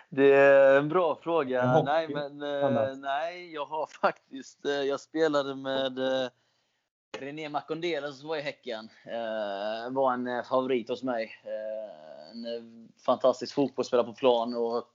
Det 0.10 0.34
är 0.34 0.78
en 0.78 0.90
bra 0.90 1.20
fråga. 1.24 1.62
En 1.64 1.86
Nej, 1.86 2.08
men 2.08 2.42
eh, 2.42 2.96
nej, 2.98 3.54
jag 3.54 3.66
har 3.66 3.86
faktiskt, 4.02 4.66
eh, 4.66 4.72
jag 4.72 5.00
spelade 5.00 5.56
med 5.56 5.98
eh, 6.00 6.30
René 7.20 7.50
Makondela 7.50 8.12
som 8.12 8.28
var 8.30 8.38
i 8.38 8.42
Häcken. 8.42 8.90
Eh, 9.06 9.92
var 9.94 10.14
en 10.14 10.28
eh, 10.28 10.44
favorit 10.44 10.90
hos 10.90 11.04
mig. 11.04 11.42
Eh, 11.44 12.32
en 12.32 12.46
eh, 12.46 12.90
fantastisk 13.06 13.56
fotbollsspelare 13.56 14.06
på 14.06 14.14
plan 14.14 14.56
och 14.56 14.92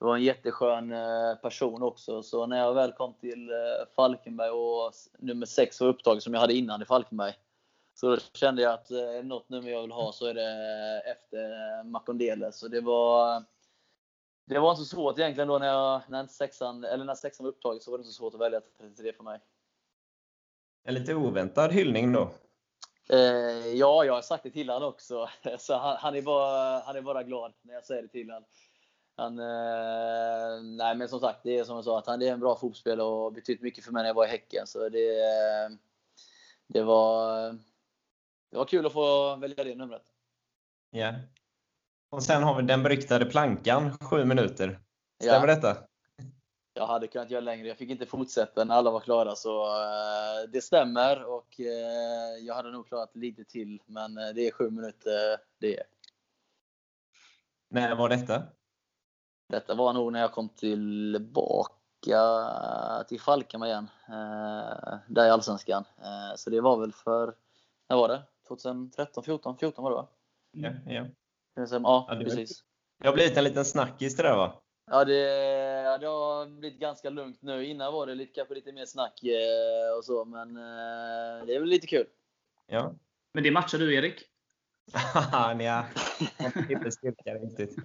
eh, 0.00 0.06
var 0.06 0.16
en 0.16 0.22
jätteskön 0.22 0.92
eh, 0.92 1.34
person 1.42 1.82
också. 1.82 2.22
Så 2.22 2.46
när 2.46 2.58
jag 2.58 2.74
väl 2.74 2.92
kom 2.92 3.14
till 3.14 3.50
eh, 3.50 3.56
Falkenberg 3.96 4.50
och 4.50 4.92
nummer 5.18 5.46
sex 5.46 5.80
var 5.80 5.88
upptaget 5.88 6.22
som 6.22 6.34
jag 6.34 6.40
hade 6.40 6.54
innan 6.54 6.82
i 6.82 6.84
Falkenberg. 6.84 7.34
Så 7.94 8.10
då 8.10 8.16
kände 8.32 8.62
jag 8.62 8.72
att 8.72 8.90
eh, 8.90 8.98
är 8.98 9.16
det 9.16 9.22
något 9.22 9.48
nummer 9.48 9.70
jag 9.70 9.82
vill 9.82 9.92
ha 9.92 10.12
så 10.12 10.26
är 10.26 10.34
det 10.34 11.00
efter 11.00 11.84
Makondele. 11.84 12.52
Så 12.52 12.68
det 12.68 12.80
var 12.80 13.44
det 14.46 14.58
var 14.58 14.70
inte 14.70 14.82
så 14.82 14.88
svårt 14.88 15.18
egentligen 15.18 15.48
då 15.48 15.58
när, 15.58 15.66
jag, 15.66 16.02
när, 16.08 16.26
sexan, 16.26 16.84
eller 16.84 17.04
när 17.04 17.14
sexan 17.14 17.44
var 17.44 17.50
upptaget 17.50 17.82
så 17.82 17.90
var 17.90 17.98
det 17.98 18.02
inte 18.02 18.12
så 18.12 18.18
svårt 18.18 18.34
att 18.34 18.40
välja 18.40 18.60
33 18.78 19.12
för 19.12 19.24
mig. 19.24 19.40
En 20.84 20.94
lite 20.94 21.14
oväntad 21.14 21.72
hyllning 21.72 22.12
då. 22.12 22.30
Eh, 23.08 23.66
ja, 23.74 24.04
jag 24.04 24.14
har 24.14 24.22
sagt 24.22 24.42
det 24.42 24.50
till 24.50 24.70
honom 24.70 24.88
också. 24.88 25.28
Så 25.58 25.76
han, 25.76 25.96
han, 25.96 26.16
är 26.16 26.22
bara, 26.22 26.80
han 26.80 26.96
är 26.96 27.02
bara 27.02 27.22
glad 27.22 27.52
när 27.62 27.74
jag 27.74 27.84
säger 27.84 28.02
det 28.02 28.08
till 28.08 28.30
honom. 28.30 28.48
Han, 29.18 29.38
eh, 29.38 30.62
nej 30.62 30.96
men 30.96 31.08
som 31.08 31.20
sagt, 31.20 31.40
det 31.42 31.58
är 31.58 31.64
som 31.64 31.74
jag 31.76 31.84
sa, 31.84 31.98
att 31.98 32.06
han 32.06 32.22
är 32.22 32.32
en 32.32 32.40
bra 32.40 32.54
fotbollsspelare 32.54 33.06
och 33.06 33.32
betytt 33.32 33.60
mycket 33.62 33.84
för 33.84 33.92
mig 33.92 34.02
när 34.02 34.08
jag 34.08 34.14
var 34.14 34.24
i 34.26 34.28
Häcken. 34.28 34.66
Så 34.66 34.88
det, 34.88 35.18
eh, 35.20 35.70
det, 36.66 36.82
var, 36.82 37.52
det 38.50 38.56
var 38.56 38.64
kul 38.64 38.86
att 38.86 38.92
få 38.92 39.36
välja 39.36 39.64
det 39.64 39.74
numret. 39.74 40.02
Ja. 40.90 41.14
Och 42.10 42.22
sen 42.22 42.42
har 42.42 42.56
vi 42.56 42.62
den 42.62 42.82
beryktade 42.82 43.26
plankan, 43.26 43.98
sju 43.98 44.24
minuter. 44.24 44.80
Stämmer 45.22 45.48
Ja. 45.48 45.54
detta? 45.54 45.76
Jag 46.74 46.86
hade 46.86 47.06
kunnat 47.06 47.30
göra 47.30 47.40
längre. 47.40 47.68
Jag 47.68 47.76
fick 47.76 47.90
inte 47.90 48.06
fortsätta 48.06 48.64
när 48.64 48.74
alla 48.74 48.90
var 48.90 49.00
klara. 49.00 49.34
Så 49.36 49.64
eh, 49.64 50.48
det 50.48 50.60
stämmer 50.62 51.24
och 51.24 51.60
eh, 51.60 52.44
jag 52.46 52.54
hade 52.54 52.70
nog 52.70 52.88
klarat 52.88 53.16
lite 53.16 53.44
till. 53.44 53.82
Men 53.86 54.18
eh, 54.18 54.28
det 54.34 54.46
är 54.46 54.50
sju 54.52 54.70
minuter 54.70 55.38
det 55.58 55.76
är. 55.76 55.84
När 57.68 57.94
var 57.94 58.08
detta? 58.08 58.42
Detta 59.48 59.74
var 59.74 59.92
nog 59.92 60.12
när 60.12 60.20
jag 60.20 60.32
kom 60.32 60.48
tillbaka 60.48 61.72
till 63.08 63.20
Falkenberg 63.20 63.70
igen. 63.70 63.88
Eh, 64.08 64.98
där 65.08 65.26
i 65.26 65.30
Allsvenskan. 65.30 65.84
Eh, 65.98 66.36
så 66.36 66.50
det 66.50 66.60
var 66.60 66.80
väl 66.80 66.92
för, 66.92 67.34
när 67.88 67.96
var 67.96 68.08
det? 68.08 68.22
2013, 68.48 69.24
14? 69.24 69.58
14 69.58 69.84
var 69.84 69.90
det 69.90 69.96
va? 69.96 70.08
Ja, 70.52 70.70
ja. 70.86 71.06
Ja, 71.54 72.06
Ja, 72.08 72.16
precis. 72.24 72.64
Det 72.98 73.08
har 73.08 73.14
blivit 73.14 73.36
en 73.36 73.44
liten 73.44 73.64
snackis 73.64 74.16
det 74.16 74.22
där 74.22 74.36
va? 74.36 74.62
Ja 74.90 75.04
det, 75.04 75.18
ja, 75.84 75.98
det 75.98 76.06
har 76.06 76.46
blivit 76.46 76.80
ganska 76.80 77.10
lugnt 77.10 77.42
nu. 77.42 77.66
Innan 77.66 77.92
var 77.92 78.06
det 78.06 78.14
lite, 78.14 78.32
kanske 78.32 78.54
lite 78.54 78.72
mer 78.72 78.86
snack 78.86 79.24
eh, 79.24 79.96
och 79.98 80.04
så, 80.04 80.24
men 80.24 80.56
eh, 80.56 81.46
det 81.46 81.54
är 81.54 81.60
väl 81.60 81.68
lite 81.68 81.86
kul. 81.86 82.06
Ja. 82.66 82.94
Men 83.32 83.44
det 83.44 83.50
matchar 83.50 83.78
du 83.78 83.94
Erik? 83.94 84.24
Nja, 85.56 85.86
inte 86.70 86.90
styrka 86.90 87.34
riktigt. 87.34 87.76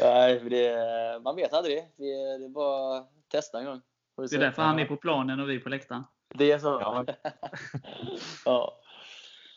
Nej, 0.00 0.40
för 0.40 0.50
det, 0.50 1.22
man 1.22 1.36
vet 1.36 1.52
aldrig. 1.52 1.76
Det, 1.96 2.38
det 2.38 2.44
är 2.44 2.48
bara 2.48 2.98
att 2.98 3.10
testa 3.28 3.58
en 3.58 3.64
gång. 3.64 3.80
Det 4.16 4.36
är 4.36 4.40
därför 4.40 4.62
han 4.62 4.78
är 4.78 4.84
på 4.84 4.96
planen 4.96 5.40
och 5.40 5.50
vi 5.50 5.58
på 5.58 5.68
läktaren. 5.68 6.04
Det 6.34 6.52
är 6.52 6.58
så? 6.58 6.66
Ja. 6.66 7.04
ja. 8.44 8.80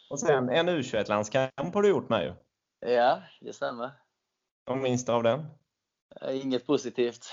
Och 0.09 0.19
sen 0.19 0.49
en 0.49 0.69
U21-landskamp 0.69 1.73
har 1.73 1.81
du 1.81 1.89
gjort 1.89 2.09
med 2.09 2.23
ju. 2.23 2.33
ja, 2.91 3.21
det 3.41 3.53
stämmer. 3.53 3.91
Vad 4.65 4.77
minns 4.77 5.05
du 5.05 5.11
av 5.11 5.23
den? 5.23 5.45
Inget 6.31 6.65
positivt. 6.65 7.25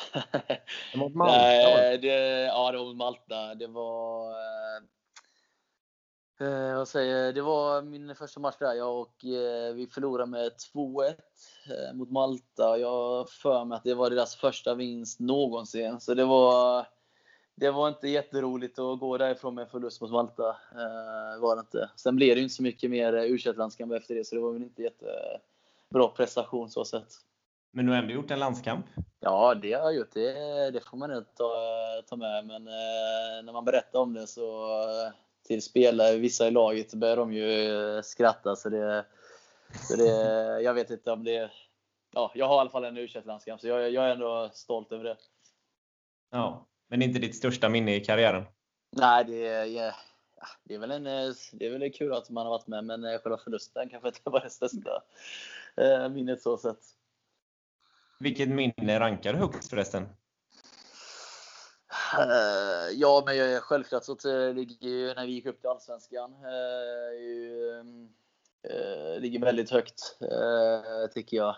Mot 0.97 1.14
Malta? 1.14 1.38
Nej, 1.38 1.99
det, 1.99 2.44
ja, 2.44 2.73
det 2.73 2.79
var 2.79 2.85
mot 2.85 2.97
Malta. 2.97 3.55
Det 3.55 3.66
var... 3.66 4.35
Eh, 6.40 6.77
vad 6.77 6.88
säger 6.88 7.24
jag? 7.24 7.35
Det 7.35 7.42
var 7.42 7.83
min 7.83 8.14
första 8.14 8.40
match 8.40 8.57
där 8.59 8.74
jag 8.74 9.01
och 9.01 9.24
eh, 9.24 9.74
vi 9.74 9.87
förlorade 9.87 10.31
med 10.31 10.53
2-1 10.74 11.09
eh, 11.09 11.94
mot 11.94 12.11
Malta. 12.11 12.79
Jag 12.79 13.31
för 13.31 13.64
mig 13.64 13.77
att 13.77 13.85
det 13.85 13.94
var 13.94 14.11
deras 14.11 14.37
första 14.37 14.74
vinst 14.74 15.20
någonsin. 15.20 16.01
Så 16.01 16.14
det 16.14 16.24
var, 16.24 16.87
det 17.55 17.70
var 17.70 17.88
inte 17.88 18.09
jätteroligt 18.09 18.79
att 18.79 19.01
gå 19.01 19.18
därifrån 19.18 19.55
med 19.55 19.70
förlust 19.70 20.01
mot 20.01 20.11
Malta. 20.11 20.57
Var 21.40 21.57
det 21.57 21.61
inte. 21.61 21.90
Sen 21.96 22.16
blev 22.16 22.37
det 22.37 22.42
inte 22.42 22.55
så 22.55 22.62
mycket 22.62 22.90
mer 22.90 23.12
u 23.12 23.35
efter 23.35 24.14
det, 24.14 24.24
så 24.24 24.35
det 24.35 24.40
var 24.40 24.53
väl 24.53 24.62
inte 24.62 24.83
jättebra 24.83 26.09
prestation 26.16 26.70
så 26.70 26.85
sett. 26.85 27.09
Men 27.72 27.87
du 27.87 27.92
har 27.92 27.98
ändå 27.98 28.14
gjort 28.14 28.31
en 28.31 28.38
landskamp? 28.38 28.87
Ja, 29.20 29.55
det 29.55 29.72
har 29.72 29.83
jag 29.83 29.94
gjort. 29.94 30.14
Det, 30.14 30.70
det 30.70 30.81
får 30.81 30.96
man 30.96 31.16
inte 31.16 31.31
ta, 31.35 31.53
ta 32.09 32.16
med. 32.16 32.46
Men 32.46 32.64
när 33.44 33.53
man 33.53 33.64
berättar 33.64 33.98
om 33.98 34.14
det 34.14 34.27
så 34.27 34.68
till 35.48 35.62
spelare, 35.62 36.16
vissa 36.16 36.48
i 36.48 36.50
laget, 36.50 36.94
börjar 36.94 37.16
de 37.16 37.32
ju 37.32 37.72
eh, 37.96 38.02
skratta. 38.02 38.56
Så 38.56 38.68
det, 38.68 39.04
så 39.88 39.96
det, 39.96 40.12
jag 40.62 40.74
vet 40.74 40.90
inte 40.90 41.12
om 41.12 41.24
det... 41.24 41.50
Ja, 42.12 42.32
jag 42.34 42.48
har 42.48 42.56
i 42.56 42.61
alla 42.61 42.70
fall 42.70 42.84
en 42.84 42.96
u 42.96 43.08
landskamp 43.24 43.61
så 43.61 43.68
jag, 43.68 43.90
jag 43.90 44.04
är 44.04 44.11
ändå 44.11 44.50
stolt 44.52 44.92
över 44.92 45.04
det. 45.04 45.16
Ja. 46.30 46.66
Men 46.88 47.02
inte 47.02 47.18
ditt 47.18 47.37
största 47.37 47.68
minne 47.68 47.96
i 47.96 48.00
karriären? 48.00 48.44
Nej, 48.96 49.24
det, 49.24 49.46
är- 49.46 49.64
ja, 49.64 49.92
det, 50.64 50.74
är 50.74 50.78
väl 50.78 50.90
en, 50.90 51.04
det 51.52 51.66
är 51.66 51.78
väl 51.78 51.92
kul 51.92 52.12
att 52.12 52.30
man 52.30 52.46
har 52.46 52.50
varit 52.50 52.66
med, 52.66 52.84
men 52.84 53.04
eh, 53.04 53.18
själva 53.18 53.38
förlusten 53.38 53.88
kanske 53.88 54.08
inte 54.08 54.20
var 54.24 54.40
det 54.40 54.50
största 54.50 55.02
eh, 55.76 56.08
minnet 56.08 56.42
så 56.42 56.56
sett. 56.58 56.80
Vilket 58.20 58.48
minne 58.48 59.00
rankar 59.00 59.32
du 59.32 59.38
högst 59.38 59.70
förresten? 59.70 60.08
Eh, 62.14 62.90
ja, 62.94 63.23
men 63.27 63.37
jag- 63.37 63.62
självklart 63.62 64.05
så 64.05 64.12
eh, 64.12 64.55
ligger 64.55 64.88
ju 64.88 65.14
när 65.14 65.27
vi 65.27 65.33
gick 65.33 65.47
upp 65.47 65.61
till 65.61 65.71
Allsvenskan. 65.71 66.35
Eh, 66.44 67.21
ju, 67.21 67.85
ligger 69.18 69.40
väldigt 69.40 69.71
högt, 69.71 70.18
tycker 71.14 71.37
jag. 71.37 71.55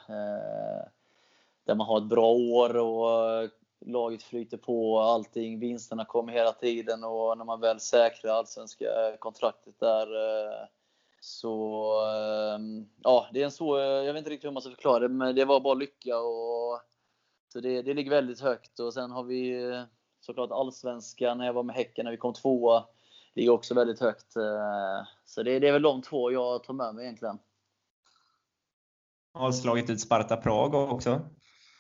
Där 1.65 1.75
man 1.75 1.87
har 1.87 1.99
ett 1.99 2.09
bra 2.09 2.33
år 2.33 2.77
och 2.77 3.51
laget 3.87 4.23
flyter 4.23 4.57
på 4.57 4.93
och 4.93 5.05
allting. 5.05 5.61
Vinsterna 5.61 6.05
kommer 6.05 6.33
hela 6.33 6.53
tiden 6.53 7.05
och 7.05 7.39
när 7.39 7.45
man 7.45 7.61
väl 7.61 7.81
säkrar 7.81 8.33
allsvenska 8.33 9.17
kontraktet 9.19 9.81
där 9.81 10.07
så 11.21 11.93
ehm, 12.07 12.89
ja, 13.03 13.29
det 13.33 13.41
är 13.41 13.45
en 13.45 13.51
så, 13.51 13.79
jag 13.79 14.13
vet 14.13 14.19
inte 14.19 14.31
riktigt 14.31 14.49
hur 14.49 14.53
man 14.53 14.63
ska 14.63 14.71
förklara 14.71 14.99
det, 14.99 15.09
men 15.09 15.35
det 15.35 15.45
var 15.45 15.61
bara 15.61 15.75
lycka 15.75 16.19
och 16.19 16.81
så 17.53 17.61
det, 17.61 17.83
det 17.83 17.95
ligger 17.95 18.11
väldigt 18.11 18.41
högt 18.41 18.81
och 18.81 18.95
sen 18.95 19.11
har 19.11 19.23
vi 19.23 19.73
såklart 20.31 20.51
allsvenskan 20.51 21.39
när 21.39 21.47
jag 21.47 21.53
var 21.53 21.63
med 21.63 21.77
Häcken 21.77 22.05
när 22.05 22.13
vi 22.13 22.17
kom 22.17 22.33
tvåa. 22.33 22.85
Ligger 23.35 23.51
också 23.51 23.75
väldigt 23.75 24.01
högt. 24.01 24.37
eh, 24.37 25.07
Så 25.25 25.43
det, 25.43 25.59
det 25.59 25.69
är 25.69 25.73
väl 25.73 25.83
de 25.83 26.03
två 26.03 26.31
jag 26.33 26.65
tar 26.65 26.75
med 26.75 26.95
mig 26.95 27.05
egentligen. 27.05 27.39
Har 29.35 29.53
slagit 29.53 29.91
ut 29.91 30.01
Sparta 30.01 30.37
Prag 30.37 30.75
också? 30.75 31.21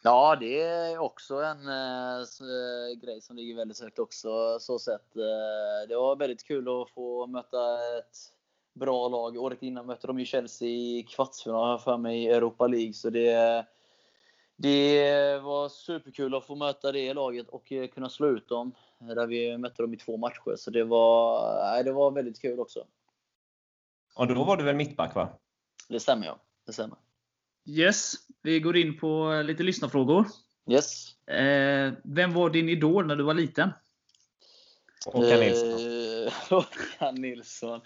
Ja, 0.02 0.36
det 0.40 0.60
är 0.62 0.98
också 0.98 1.34
en 1.34 1.68
eh, 1.68 2.98
grej 3.02 3.20
som 3.20 3.36
ligger 3.36 3.56
väldigt 3.56 3.80
högt 3.80 3.98
också. 3.98 4.58
Så 4.60 4.78
sett. 4.78 5.16
Eh, 5.16 5.88
det 5.88 5.96
var 5.96 6.16
väldigt 6.16 6.44
kul 6.44 6.82
att 6.82 6.90
få 6.90 7.26
möta 7.26 7.74
ett 7.98 8.16
bra 8.74 9.08
lag. 9.08 9.36
Året 9.36 9.62
innan 9.62 9.86
mötte 9.86 10.06
de 10.06 10.18
ju 10.18 10.24
Chelsea 10.24 10.68
i 10.68 11.06
kvartsfinal 11.08 11.78
för 11.78 11.96
mig 11.96 12.24
i 12.24 12.28
Europa 12.28 12.66
League. 12.66 12.92
Så 12.92 13.10
det, 13.10 13.66
det 14.62 15.38
var 15.38 15.68
superkul 15.68 16.34
att 16.34 16.46
få 16.46 16.54
möta 16.54 16.92
det 16.92 17.14
laget 17.14 17.48
och 17.48 17.72
eh, 17.72 17.88
kunna 17.88 18.08
slå 18.08 18.28
ut 18.28 18.48
dem. 18.48 18.74
Där 18.98 19.26
vi 19.26 19.58
mötte 19.58 19.82
dem 19.82 19.94
i 19.94 19.96
två 19.96 20.16
matcher. 20.16 20.56
Så 20.56 20.70
det 20.70 20.84
var, 20.84 21.54
nej, 21.72 21.84
det 21.84 21.92
var 21.92 22.10
väldigt 22.10 22.40
kul 22.40 22.60
också. 22.60 22.84
Och 24.14 24.26
då 24.26 24.44
var 24.44 24.56
du 24.56 24.64
väl 24.64 24.76
mittback 24.76 25.14
va? 25.14 25.28
Det 25.88 26.00
stämmer 26.00 26.26
ja. 26.26 26.38
Det 26.66 26.72
stämmer. 26.72 26.98
Yes, 27.68 28.14
vi 28.42 28.60
går 28.60 28.76
in 28.76 28.98
på 28.98 29.32
eh, 29.32 29.44
lite 29.44 29.62
lyssnarfrågor. 29.62 30.26
Yes. 30.70 31.18
Eh, 31.26 31.92
vem 32.04 32.34
var 32.34 32.50
din 32.50 32.68
idol 32.68 33.06
när 33.06 33.16
du 33.16 33.24
var 33.24 33.34
liten? 33.34 33.70
Håkan 35.06 35.40
Nilsson. 35.40 35.70
Eh, 36.26 36.32
Håkan 36.50 37.14
Nilsson. 37.14 37.80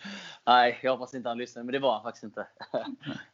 Nej, 0.46 0.80
jag 0.82 0.92
hoppas 0.92 1.14
inte 1.14 1.28
han 1.28 1.38
lyssnar, 1.38 1.62
men 1.62 1.72
det 1.72 1.78
var 1.78 1.92
han 1.92 2.02
faktiskt 2.02 2.24
inte. 2.24 2.46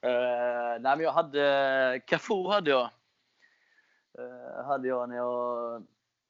Eh, 0.02 0.80
nej, 0.80 0.96
men 0.96 1.00
jag 1.00 1.12
hade 1.12 2.00
Cafu 2.06 2.48
hade 2.48 2.70
jag. 2.70 2.90
Eh, 4.18 4.64
hade 4.64 4.88
jag 4.88 5.08
när 5.08 5.16
jag 5.16 5.82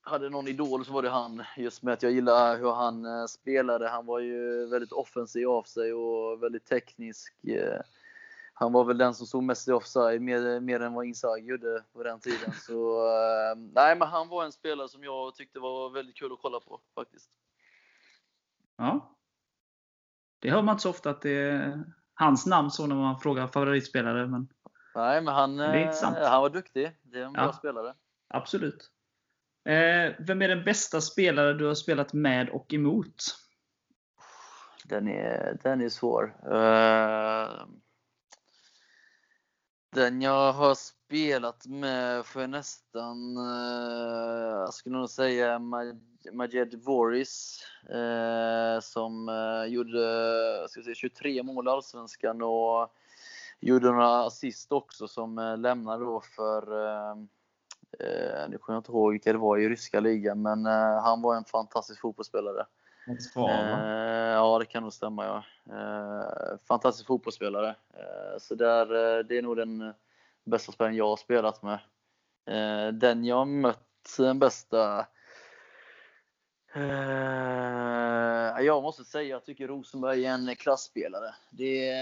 hade 0.02 0.30
någon 0.30 0.48
idol 0.48 0.84
så 0.84 0.92
var 0.92 1.02
det 1.02 1.10
han. 1.10 1.42
Just 1.56 1.82
med 1.82 1.94
att 1.94 2.02
jag 2.02 2.12
gillar 2.12 2.58
hur 2.58 2.72
han 2.72 3.04
eh, 3.04 3.26
spelade. 3.26 3.88
Han 3.88 4.06
var 4.06 4.20
ju 4.20 4.66
väldigt 4.66 4.92
offensiv 4.92 5.48
av 5.48 5.62
sig 5.62 5.92
och 5.92 6.42
väldigt 6.42 6.66
teknisk. 6.66 7.44
Eh, 7.44 7.80
han 8.54 8.72
var 8.72 8.84
väl 8.84 8.98
den 8.98 9.14
som 9.14 9.26
stod 9.26 9.42
mest 9.42 9.68
i 9.68 9.72
offside, 9.72 10.22
mer, 10.22 10.60
mer 10.60 10.80
än 10.80 10.94
vad 10.94 11.04
Inzaghi 11.04 11.46
gjorde 11.46 11.84
på 11.92 12.02
den 12.02 12.20
tiden. 12.20 12.52
Så, 12.52 13.04
nej, 13.56 13.96
men 13.96 14.08
han 14.08 14.28
var 14.28 14.44
en 14.44 14.52
spelare 14.52 14.88
som 14.88 15.04
jag 15.04 15.34
tyckte 15.34 15.58
var 15.58 15.90
väldigt 15.90 16.16
kul 16.16 16.32
att 16.32 16.38
kolla 16.42 16.60
på 16.60 16.80
faktiskt. 16.94 17.30
Ja. 18.76 19.16
Det 20.38 20.50
hör 20.50 20.62
man 20.62 20.72
inte 20.72 20.82
så 20.82 20.90
ofta 20.90 21.10
att 21.10 21.22
det 21.22 21.30
är 21.30 21.84
hans 22.14 22.46
namn 22.46 22.70
så 22.70 22.86
när 22.86 22.96
man 22.96 23.20
frågar 23.20 23.46
favoritspelare. 23.46 24.26
Men 24.26 24.48
Nej, 25.00 25.20
men 25.20 25.34
han, 25.34 25.60
eh, 25.60 26.28
han 26.28 26.42
var 26.42 26.50
duktig. 26.50 26.96
Det 27.02 27.18
är 27.20 27.24
en 27.24 27.32
bra 27.32 27.42
Ja. 27.42 27.52
spelare. 27.52 27.94
absolut. 28.28 28.90
Eh, 29.64 30.12
vem 30.18 30.42
är 30.42 30.48
den 30.48 30.64
bästa 30.64 31.00
spelare 31.00 31.52
du 31.54 31.66
har 31.66 31.74
spelat 31.74 32.12
med 32.12 32.48
och 32.50 32.72
emot? 32.74 33.14
Den 34.84 35.08
är, 35.08 35.58
den 35.62 35.80
är 35.80 35.88
svår. 35.88 36.34
Eh, 36.52 37.64
den 39.92 40.22
jag 40.22 40.52
har 40.52 40.74
spelat 40.74 41.66
med 41.66 42.26
får 42.26 42.42
jag 42.42 42.50
nästan, 42.50 43.36
eh, 43.36 44.50
jag 44.58 44.74
skulle 44.74 44.96
nog 44.98 45.10
säga 45.10 45.58
Ma- 45.58 46.00
Majed 46.32 46.74
Voris. 46.84 47.62
eh, 47.88 48.80
som 48.80 49.28
eh, 49.28 49.64
gjorde 49.72 49.98
ska 50.68 50.82
säga, 50.82 50.94
23 50.94 51.42
mål 51.42 51.66
i 51.66 51.70
Allsvenskan 51.70 52.42
och 52.42 52.94
gjorde 53.60 53.86
några 53.86 54.24
assist 54.26 54.72
också 54.72 55.08
som 55.08 55.38
eh, 55.38 55.58
lämnade 55.58 56.04
då 56.04 56.20
för 56.36 56.86
eh, 56.86 57.10
eh, 57.98 58.48
nu 58.48 58.58
kommer 58.58 58.76
jag 58.76 58.80
inte 58.80 58.92
ihåg 58.92 59.12
vilka 59.12 59.32
det 59.32 59.38
var 59.38 59.58
i 59.58 59.68
ryska 59.68 60.00
ligan, 60.00 60.42
men 60.42 60.66
eh, 60.66 61.02
han 61.02 61.22
var 61.22 61.36
en 61.36 61.44
fantastisk 61.44 62.00
fotbollsspelare. 62.00 62.66
Va? 63.34 63.50
Eh, 63.50 64.32
ja, 64.32 64.58
det 64.58 64.64
kan 64.64 64.82
nog 64.82 64.92
stämma. 64.92 65.24
Ja. 65.24 65.44
Eh, 65.76 66.58
fantastisk 66.68 67.06
fotbollsspelare. 67.06 67.68
Eh, 67.68 68.38
så 68.38 68.54
där, 68.54 68.86
det 69.22 69.38
är 69.38 69.42
nog 69.42 69.56
den 69.56 69.94
bästa 70.44 70.72
spelaren 70.72 70.96
jag 70.96 71.08
har 71.08 71.16
spelat 71.16 71.62
med. 71.62 71.78
Den 73.00 73.24
jag 73.24 73.48
mött, 73.48 74.14
den 74.18 74.38
bästa 74.38 75.06
jag 78.64 78.82
måste 78.82 79.04
säga, 79.04 79.28
jag 79.28 79.44
tycker 79.44 79.68
Rosenberg 79.68 80.24
är 80.26 80.34
en 80.34 80.56
klassspelare. 80.56 81.34
Det, 81.50 81.92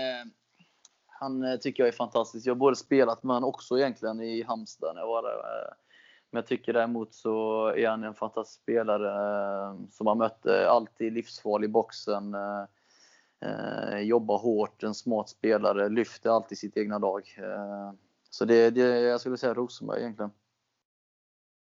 han 1.20 1.42
eh, 1.42 1.56
tycker 1.56 1.82
jag 1.82 1.88
är 1.88 1.96
fantastisk. 1.96 2.46
Jag 2.46 2.54
har 2.54 2.58
både 2.58 2.76
spelat 2.76 3.22
med 3.22 3.36
honom 3.36 3.48
också 3.48 3.78
egentligen 3.78 4.20
i 4.20 4.42
Halmstad 4.42 4.94
när 4.94 5.02
jag 5.02 5.08
var 5.08 5.22
där. 5.22 5.38
Eh, 5.38 5.72
men 6.30 6.38
jag 6.38 6.46
tycker 6.46 6.72
däremot 6.72 7.14
så 7.14 7.66
är 7.66 7.88
han 7.88 8.04
en 8.04 8.14
fantastisk 8.14 8.62
spelare 8.62 9.10
som 9.90 10.06
har 10.06 10.14
mött 10.14 10.46
alltid 10.46 11.12
livsfarlig 11.12 11.68
i 11.68 11.70
boxen. 11.70 12.36
Jobbar 14.00 14.38
hårt, 14.38 14.82
en 14.82 14.94
smart 14.94 15.28
spelare, 15.28 15.88
lyfter 15.88 16.30
alltid 16.30 16.58
sitt 16.58 16.76
egna 16.76 16.98
lag. 16.98 17.22
Så 18.30 18.44
det, 18.44 18.70
det 18.70 19.00
jag 19.00 19.20
skulle 19.20 19.36
säga 19.36 19.54
Rosenberg 19.54 20.00
egentligen. 20.00 20.30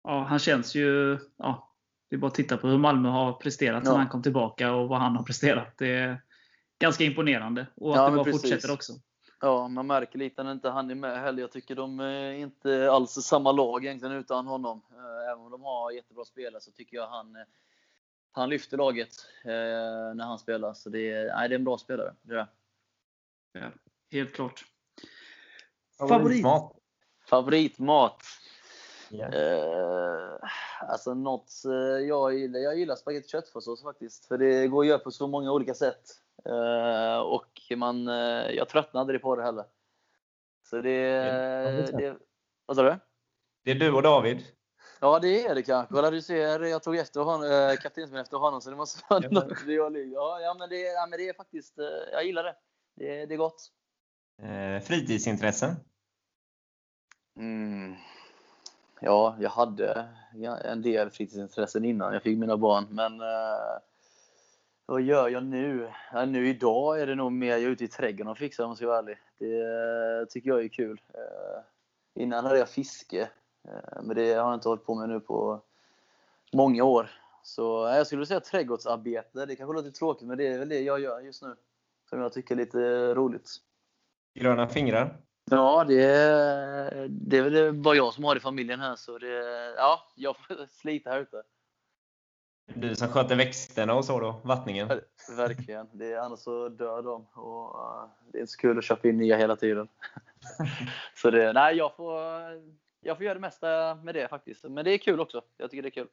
Ja, 0.05 0.23
han 0.29 0.39
känns 0.39 0.75
ju 0.75 1.19
ja, 1.37 1.73
det 2.11 2.17
är 2.17 2.21
bara 2.21 2.27
att 2.27 2.35
titta 2.35 2.57
på 2.57 2.69
hur 2.69 2.79
Malmö 2.79 3.09
har 3.09 3.33
presterat 3.33 3.83
ja. 3.85 3.91
sedan 3.91 4.01
han 4.01 4.09
kom 4.09 4.23
tillbaka 4.23 4.73
och 4.73 4.89
vad 4.89 5.01
han 5.01 5.17
har 5.17 5.23
presterat. 5.23 5.79
Det 5.79 5.89
är 5.89 6.23
ganska 6.79 7.05
imponerande. 7.05 7.67
Och 7.75 7.91
att 7.91 7.97
ja, 7.97 8.11
det 8.11 8.17
bara 8.17 8.25
precis. 8.25 8.43
fortsätter 8.43 8.75
också. 8.75 8.93
Ja, 9.41 9.69
man 9.69 9.87
märker 9.87 10.19
lite 10.19 10.43
när 10.43 10.53
inte 10.53 10.69
han 10.69 10.91
är 10.91 10.95
med 10.95 11.21
heller. 11.21 11.41
Jag 11.41 11.53
tycker 11.53 11.75
de 11.75 12.01
är 12.01 12.33
inte 12.33 12.91
alls 12.91 13.11
samma 13.11 13.53
lag 13.53 13.85
egentligen 13.85 14.17
utan 14.17 14.47
honom. 14.47 14.83
Eh, 14.91 15.31
även 15.31 15.45
om 15.45 15.51
de 15.51 15.63
har 15.63 15.91
jättebra 15.91 16.25
spelare 16.25 16.61
så 16.61 16.71
tycker 16.71 16.97
jag 16.97 17.07
han, 17.07 17.37
eh, 17.37 17.43
han 18.33 18.49
lyfter 18.49 18.77
laget 18.77 19.27
eh, 19.45 20.15
när 20.15 20.25
han 20.25 20.39
spelar. 20.39 20.75
Så 20.75 20.91
det 20.91 21.13
är, 21.13 21.37
nej, 21.37 21.49
det 21.49 21.55
är 21.55 21.59
en 21.59 21.65
bra 21.65 21.79
spelare. 21.79 22.15
Det 22.23 22.35
är. 22.35 22.47
Ja, 23.53 23.71
helt 24.13 24.35
klart. 24.35 24.65
Favoritmat? 25.99 26.73
Favoritmat? 27.27 28.23
Yeah. 29.11 29.35
Eh, 29.35 30.39
alltså 30.81 31.15
något 31.15 31.53
eh, 31.65 32.07
jag 32.07 32.35
gillar, 32.35 32.61
jag 32.61 32.79
gillar 32.79 32.97
spagetti 32.97 33.29
köttfärssås 33.29 33.83
faktiskt. 33.83 34.27
För 34.27 34.39
det 34.39 34.69
går 34.69 34.83
att 34.83 34.89
göra 34.89 34.99
på 34.99 35.11
så 35.11 35.27
många 35.27 35.53
olika 35.53 35.75
sätt. 35.75 36.21
Eh, 36.49 37.19
och 37.19 37.63
man, 37.77 38.09
eh, 38.09 38.51
jag 38.51 38.69
tröttnar 38.69 39.01
aldrig 39.01 39.23
på 39.23 39.37
det 39.37 39.43
heller. 39.43 39.65
Så 40.71 40.81
det, 40.81 40.91
yeah. 40.91 41.97
det 41.97 42.17
Vad 42.67 42.77
sa 42.77 42.83
du? 42.83 42.97
Det 43.65 43.71
är 43.71 43.75
du 43.75 43.93
och 43.93 44.03
David? 44.03 44.45
Ja, 45.01 45.19
det 45.19 45.47
är 45.47 45.55
det 45.55 45.63
kanske. 45.63 45.95
Kolla, 45.95 46.11
du 46.11 46.23
ser, 46.23 46.61
jag 46.61 46.83
tog 46.83 46.97
efter 46.97 47.21
honom, 47.21 47.51
äh, 47.51 47.77
kaptensbin 47.77 48.21
efter 48.21 48.37
honom, 48.37 48.61
så 48.61 48.71
det 48.71 48.77
måste 48.77 49.03
vara 49.09 49.23
ja. 49.23 49.31
något 49.31 49.67
ja, 49.67 50.41
ja, 50.41 50.57
men 50.59 50.69
det, 50.69 50.81
ja, 50.81 51.07
men 51.11 51.19
det 51.19 51.29
är 51.29 51.35
faktiskt, 51.35 51.79
eh, 51.79 51.87
jag 52.13 52.25
gillar 52.25 52.45
det. 52.45 52.55
Det, 52.97 53.27
det 53.27 53.35
är 53.35 53.39
gott. 53.39 53.73
Eh, 54.43 54.81
fritidsintressen? 54.83 55.75
Mm. 57.37 57.95
Ja, 59.01 59.37
jag 59.41 59.51
hade 59.51 60.09
en 60.65 60.83
del 60.83 61.11
fritidsintressen 61.11 61.85
innan 61.85 62.13
jag 62.13 62.23
fick 62.23 62.39
mina 62.39 62.57
barn, 62.57 62.87
men 62.91 63.21
eh, 63.21 63.79
vad 64.87 65.03
gör 65.03 65.29
jag 65.29 65.45
nu? 65.45 65.93
Ja, 66.13 66.25
nu 66.25 66.49
idag 66.49 67.01
är 67.01 67.07
det 67.07 67.15
nog 67.15 67.33
mer 67.33 67.51
jag 67.51 67.63
är 67.63 67.69
ute 67.69 67.85
i 67.85 67.89
trädgården 67.89 68.31
och 68.31 68.39
fixar 68.39 68.65
om 68.65 68.71
jag 68.71 68.77
ska 68.77 68.87
vara 68.87 68.99
ärlig. 68.99 69.17
Det 69.39 69.61
eh, 69.61 70.27
tycker 70.29 70.51
jag 70.51 70.65
är 70.65 70.69
kul. 70.69 71.01
Eh, 71.15 71.63
innan 72.23 72.45
hade 72.45 72.59
jag 72.59 72.69
fiske, 72.69 73.21
eh, 73.69 74.03
men 74.03 74.17
det 74.17 74.33
har 74.33 74.51
jag 74.51 74.55
inte 74.55 74.69
hållit 74.69 74.87
på 74.87 74.95
med 74.95 75.09
nu 75.09 75.21
på 75.21 75.61
många 76.53 76.85
år. 76.85 77.11
Så 77.43 77.63
jag 77.97 78.07
skulle 78.07 78.27
säga 78.27 78.41
trädgårdsarbete. 78.41 79.47
Det 79.47 79.57
kanske 79.57 79.75
låter 79.75 79.91
tråkigt, 79.91 80.29
men 80.29 80.39
det 80.39 80.47
är 80.47 80.59
väl 80.59 80.69
det 80.69 80.81
jag 80.81 81.01
gör 81.01 81.21
just 81.21 81.43
nu. 81.43 81.55
Som 82.11 82.21
jag 82.21 82.33
tycker 82.33 82.55
är 82.55 82.59
lite 82.59 83.15
roligt. 83.15 83.51
Gröna 84.35 84.69
fingrar? 84.69 85.17
Ja, 85.51 85.85
det, 85.89 85.99
det 87.09 87.39
är 87.39 87.43
väl 87.43 87.73
bara 87.73 87.95
jag 87.95 88.15
som 88.15 88.25
har 88.25 88.35
det 88.35 88.39
i 88.39 88.41
familjen 88.41 88.81
här, 88.81 88.97
så 88.97 89.19
det, 89.19 89.75
ja, 89.77 90.01
jag 90.15 90.37
får 90.37 90.67
slita 90.71 91.11
här 91.11 91.21
ute. 91.21 91.43
Du 92.75 92.95
som 92.97 93.09
sköter 93.09 93.37
växterna 93.37 93.95
och 93.95 94.05
så 94.05 94.21
då? 94.21 94.41
Vattningen? 94.45 94.89
Verkligen. 95.37 95.89
Det 95.93 96.13
är, 96.13 96.19
annars 96.19 96.39
så 96.39 96.69
dör 96.69 97.03
de. 97.03 97.27
Och 97.35 97.75
uh, 97.75 98.09
det 98.33 98.39
är 98.39 98.41
inte 98.41 98.53
så 98.53 98.59
kul 98.59 98.79
att 98.79 98.85
köpa 98.85 99.09
in 99.09 99.17
nya 99.17 99.37
hela 99.37 99.57
tiden. 99.57 99.89
så 101.15 101.31
det, 101.31 101.53
nej, 101.53 101.77
jag 101.77 101.97
får, 101.97 102.21
jag 103.01 103.17
får 103.17 103.25
göra 103.25 103.35
det 103.35 103.41
mesta 103.41 103.95
med 103.95 104.15
det 104.15 104.29
faktiskt. 104.29 104.65
Men 104.65 104.85
det 104.85 104.91
är 104.91 104.99
kul 104.99 105.21
också. 105.21 105.43
Jag 105.57 105.71
tycker 105.71 105.83
det 105.83 105.89
är 105.89 105.91
kul. 105.91 106.09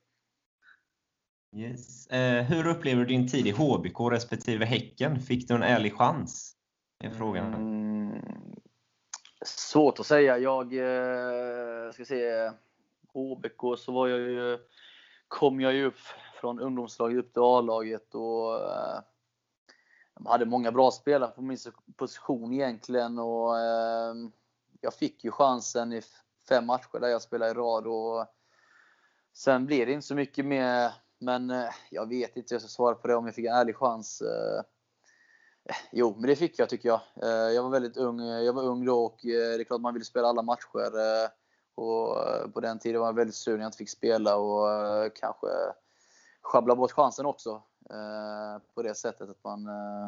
Yes. 1.56 2.08
Eh, 2.08 2.44
hur 2.44 2.68
upplever 2.68 3.02
du 3.02 3.06
din 3.06 3.28
tid 3.28 3.48
i 3.48 3.52
HBK 3.52 4.12
respektive 4.12 4.66
Häcken? 4.66 5.20
Fick 5.20 5.48
du 5.48 5.54
en 5.54 5.64
ärlig 5.64 5.94
chans? 5.94 6.56
Är 7.04 7.10
frågan. 7.10 7.54
Mm, 7.54 8.22
Svårt 9.46 10.00
att 10.00 10.06
säga. 10.06 10.38
Jag 10.38 10.74
eh, 10.74 11.92
ska 11.92 12.06
se. 12.06 12.52
HBK 13.14 13.80
så 13.80 13.92
var 13.92 14.08
jag 14.08 14.20
ju, 14.20 14.60
kom 15.28 15.62
jag 15.62 15.74
ju 15.74 15.86
upp 15.86 16.00
från 16.44 16.60
ungdomslaget 16.60 17.18
upp 17.18 17.34
till 17.34 17.42
A-laget 17.42 18.16
och 18.16 18.56
eh, 18.56 19.00
hade 20.26 20.46
många 20.46 20.72
bra 20.72 20.92
spelare 20.92 21.32
på 21.32 21.42
min 21.42 21.58
position 21.96 22.54
egentligen 22.54 23.20
och 23.20 23.60
eh, 23.60 24.14
jag 24.82 24.94
fick 24.94 25.24
ju 25.24 25.32
chansen 25.32 25.94
i 25.94 26.02
fem 26.50 26.66
matcher 26.66 27.00
där 27.00 27.08
jag 27.08 27.22
spelade 27.22 27.52
i 27.52 27.54
rad 27.54 27.88
och 27.88 28.26
sen 29.34 29.66
blev 29.66 29.88
det 29.88 29.94
inte 29.94 30.08
så 30.08 30.16
mycket 30.16 30.46
mer. 30.46 30.92
Men 31.20 31.50
eh, 31.50 31.70
jag 31.90 32.10
vet 32.10 32.38
inte 32.38 32.54
hur 32.54 32.56
jag 32.56 32.62
ska 32.62 32.70
svara 32.70 32.96
på 32.96 33.08
det 33.08 33.16
om 33.16 33.26
jag 33.26 33.36
fick 33.36 33.46
en 33.46 33.56
ärlig 33.56 33.76
chans. 33.76 34.22
Eh, 34.22 34.62
Jo, 35.92 36.16
men 36.18 36.30
det 36.30 36.36
fick 36.36 36.60
jag 36.60 36.70
tycker 36.70 36.90
jag. 36.90 37.02
Eh, 37.24 37.54
jag 37.54 37.64
var 37.64 37.70
väldigt 37.70 37.98
ung, 37.98 38.20
eh, 38.20 38.40
jag 38.42 38.54
var 38.54 38.64
ung 38.64 38.86
då 38.86 39.06
och 39.06 39.26
eh, 39.26 39.58
det 39.58 39.62
är 39.62 39.64
klart 39.64 39.82
man 39.82 39.94
ville 39.94 40.06
spela 40.06 40.28
alla 40.28 40.42
matcher. 40.42 40.98
Eh, 40.98 41.30
och 41.76 42.28
eh, 42.28 42.48
på 42.48 42.60
den 42.60 42.80
tiden 42.80 43.02
var 43.02 43.08
jag 43.08 43.16
väldigt 43.16 43.36
sur 43.36 43.52
när 43.52 43.60
jag 43.60 43.68
inte 43.68 43.78
fick 43.78 43.90
spela 43.90 44.36
och 44.36 44.72
eh, 44.72 45.12
kanske 45.16 45.48
sjabbla 46.44 46.76
bort 46.76 46.92
chansen 46.92 47.26
också. 47.26 47.64
Eh, 47.90 48.62
på 48.76 48.82
det 48.82 48.96
sättet 48.96 49.30
att 49.30 49.44
man, 49.44 49.68
eh, 49.68 50.08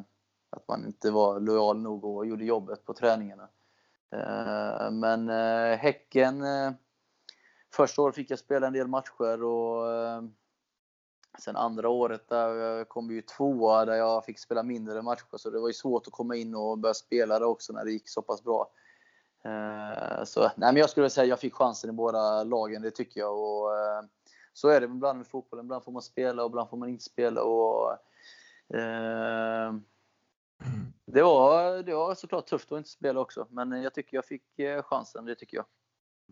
att 0.50 0.68
man 0.68 0.86
inte 0.86 1.12
var 1.12 1.40
lojal 1.40 1.82
nog 1.82 2.06
och 2.06 2.26
gjorde 2.26 2.46
jobbet 2.46 2.86
på 2.86 2.94
träningarna. 2.94 3.50
Eh, 4.12 4.92
men 4.92 5.30
Häcken, 5.78 6.44
första 7.74 8.02
året 8.02 8.16
fick 8.16 8.32
jag 8.32 8.40
spela 8.40 8.68
en 8.68 8.74
del 8.74 8.88
matcher 8.88 9.44
och 9.44 9.86
Sen 11.40 11.56
andra 11.56 11.90
året 11.90 12.30
där 12.30 12.84
kom 12.84 13.08
vi 13.08 13.16
ju 13.16 13.22
tvåa 13.22 13.86
där 13.86 13.94
jag 13.94 14.26
fick 14.26 14.40
spela 14.40 14.64
mindre 14.64 15.02
matcher 15.02 15.38
så 15.38 15.50
det 15.50 15.60
var 15.60 15.68
ju 15.68 15.74
svårt 15.74 16.08
att 16.08 16.14
komma 16.14 16.36
in 16.36 16.56
och 16.56 16.78
börja 16.78 16.94
spela 16.94 17.40
det 17.40 17.46
också 17.46 17.74
när 17.74 17.86
det 17.86 17.92
gick 17.92 18.10
så 18.10 18.22
pass 18.22 18.44
bra. 18.44 18.72
Så 20.26 20.42
nej, 20.42 20.54
men 20.56 20.76
jag 20.76 20.90
skulle 20.90 21.10
säga 21.10 21.24
att 21.24 21.30
jag 21.30 21.40
fick 21.40 21.54
chansen 21.54 21.90
i 21.90 21.94
båda 21.94 22.44
lagen, 22.44 22.82
det 22.82 22.92
tycker 22.92 23.20
jag. 23.20 23.40
Och, 23.40 23.72
så 24.56 24.70
är 24.70 24.82
det 24.82 24.86
ibland 24.86 25.18
med 25.18 25.28
fotbollen. 25.28 25.66
Ibland 25.66 25.84
får 25.84 25.91
man 25.91 26.01
spela 26.01 26.43
och 26.43 26.49
ibland 26.49 26.70
får 26.70 26.78
man 26.78 26.89
inte 26.89 27.03
spela. 27.03 27.43
Och, 27.43 27.91
eh, 28.78 29.74
det, 31.06 31.22
var, 31.22 31.84
det 31.84 31.95
var 31.95 32.16
såklart 32.16 32.47
tufft 32.47 32.72
att 32.72 32.78
inte 32.78 32.89
spela 32.89 33.20
också, 33.20 33.47
men 33.49 33.82
jag 33.82 33.93
tycker 33.93 34.18
jag 34.18 34.26
fick 34.26 34.60
eh, 34.60 34.84
chansen. 34.84 35.26
Det 35.26 35.36
tycker 35.36 35.58
jag. 35.58 35.66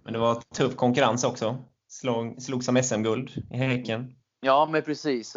Men 0.04 0.14
det 0.14 0.20
var 0.20 0.36
tuff 0.36 0.76
konkurrens 0.76 1.24
också. 1.24 1.58
Slog, 1.88 2.42
slog 2.42 2.64
som 2.64 2.84
SM-guld 2.84 3.30
i 3.52 3.58
Häcken. 3.58 4.16
Ja, 4.42 4.70
men 4.72 4.82
precis. 4.82 5.36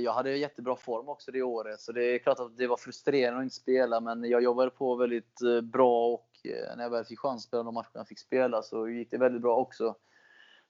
Jag 0.00 0.12
hade 0.12 0.36
jättebra 0.36 0.76
form 0.76 1.08
också 1.08 1.30
det 1.30 1.42
året, 1.42 1.80
så 1.80 1.92
det 1.92 2.04
är 2.04 2.18
klart 2.18 2.40
att 2.40 2.56
det 2.56 2.66
var 2.66 2.76
frustrerande 2.76 3.38
att 3.38 3.44
inte 3.44 3.56
spela, 3.56 4.00
men 4.00 4.24
jag 4.24 4.42
jobbade 4.42 4.70
på 4.70 4.94
väldigt 4.94 5.42
eh, 5.42 5.60
bra 5.60 6.08
och 6.08 6.30
eh, 6.44 6.76
när 6.76 6.82
jag 6.82 6.90
väl 6.90 7.04
fick 7.04 7.18
chans 7.18 7.44
att 7.44 7.48
spela 7.48 7.62
de 7.62 7.74
matcherna 7.74 7.90
jag 7.92 8.08
fick 8.08 8.18
spela 8.18 8.62
så 8.62 8.88
gick 8.88 9.10
det 9.10 9.18
väldigt 9.18 9.42
bra 9.42 9.56
också. 9.56 9.94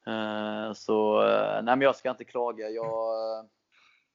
Eh, 0.06 0.72
så 0.72 1.22
nej, 1.62 1.76
men 1.76 1.80
jag 1.80 1.96
ska 1.96 2.10
inte 2.10 2.24
klaga. 2.24 2.68
Jag, 2.68 3.14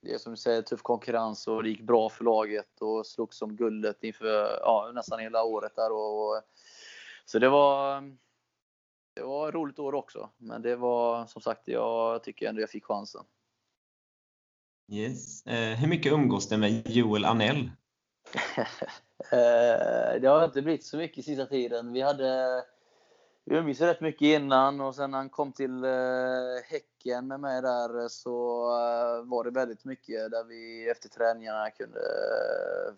det 0.01 0.13
är 0.13 0.17
som 0.17 0.33
du 0.33 0.37
säger, 0.37 0.61
tuff 0.61 0.81
konkurrens 0.81 1.47
och 1.47 1.63
det 1.63 1.69
gick 1.69 1.81
bra 1.81 2.09
för 2.09 2.23
laget 2.23 2.81
och 2.81 3.05
slogs 3.05 3.41
om 3.41 3.55
guldet 3.55 4.03
inför 4.03 4.59
ja, 4.61 4.91
nästan 4.95 5.19
hela 5.19 5.43
året 5.43 5.75
där. 5.75 5.91
Och, 5.91 6.41
så 7.25 7.39
det 7.39 7.49
var, 7.49 8.01
det 9.15 9.23
var 9.23 9.49
ett 9.49 9.55
roligt 9.55 9.79
år 9.79 9.95
också. 9.95 10.29
Men 10.37 10.61
det 10.61 10.75
var 10.75 11.25
som 11.25 11.41
sagt, 11.41 11.61
jag 11.65 12.23
tycker 12.23 12.49
ändå 12.49 12.61
jag 12.61 12.69
fick 12.69 12.85
chansen. 12.85 13.23
Yes. 14.91 15.45
Eh, 15.45 15.77
hur 15.77 15.87
mycket 15.87 16.11
umgås 16.11 16.49
du 16.49 16.57
med 16.57 16.89
Joel 16.89 17.25
Anell? 17.25 17.57
eh, 19.31 20.21
det 20.21 20.27
har 20.27 20.45
inte 20.45 20.61
blivit 20.61 20.85
så 20.85 20.97
mycket 20.97 21.25
sista 21.25 21.45
tiden. 21.45 21.93
Vi 21.93 22.01
hade 22.01 22.63
vi 23.45 23.55
umgicks 23.55 23.81
rätt 23.81 24.01
mycket 24.01 24.21
innan 24.21 24.81
och 24.81 24.95
sen 24.95 25.11
när 25.11 25.17
han 25.17 25.29
kom 25.29 25.51
till 25.51 25.83
eh, 25.83 25.91
Häcken 26.65 27.27
med 27.27 27.39
mig 27.39 27.61
där 27.61 28.01
eh, 28.01 28.07
så 28.07 28.63
eh, 28.71 29.29
var 29.29 29.43
det 29.43 29.51
väldigt 29.51 29.85
mycket 29.85 30.31
där 30.31 30.43
vi 30.43 30.89
efter 30.89 31.09
träningarna 31.09 31.69
kunde 31.69 31.99
eh, 31.99 32.93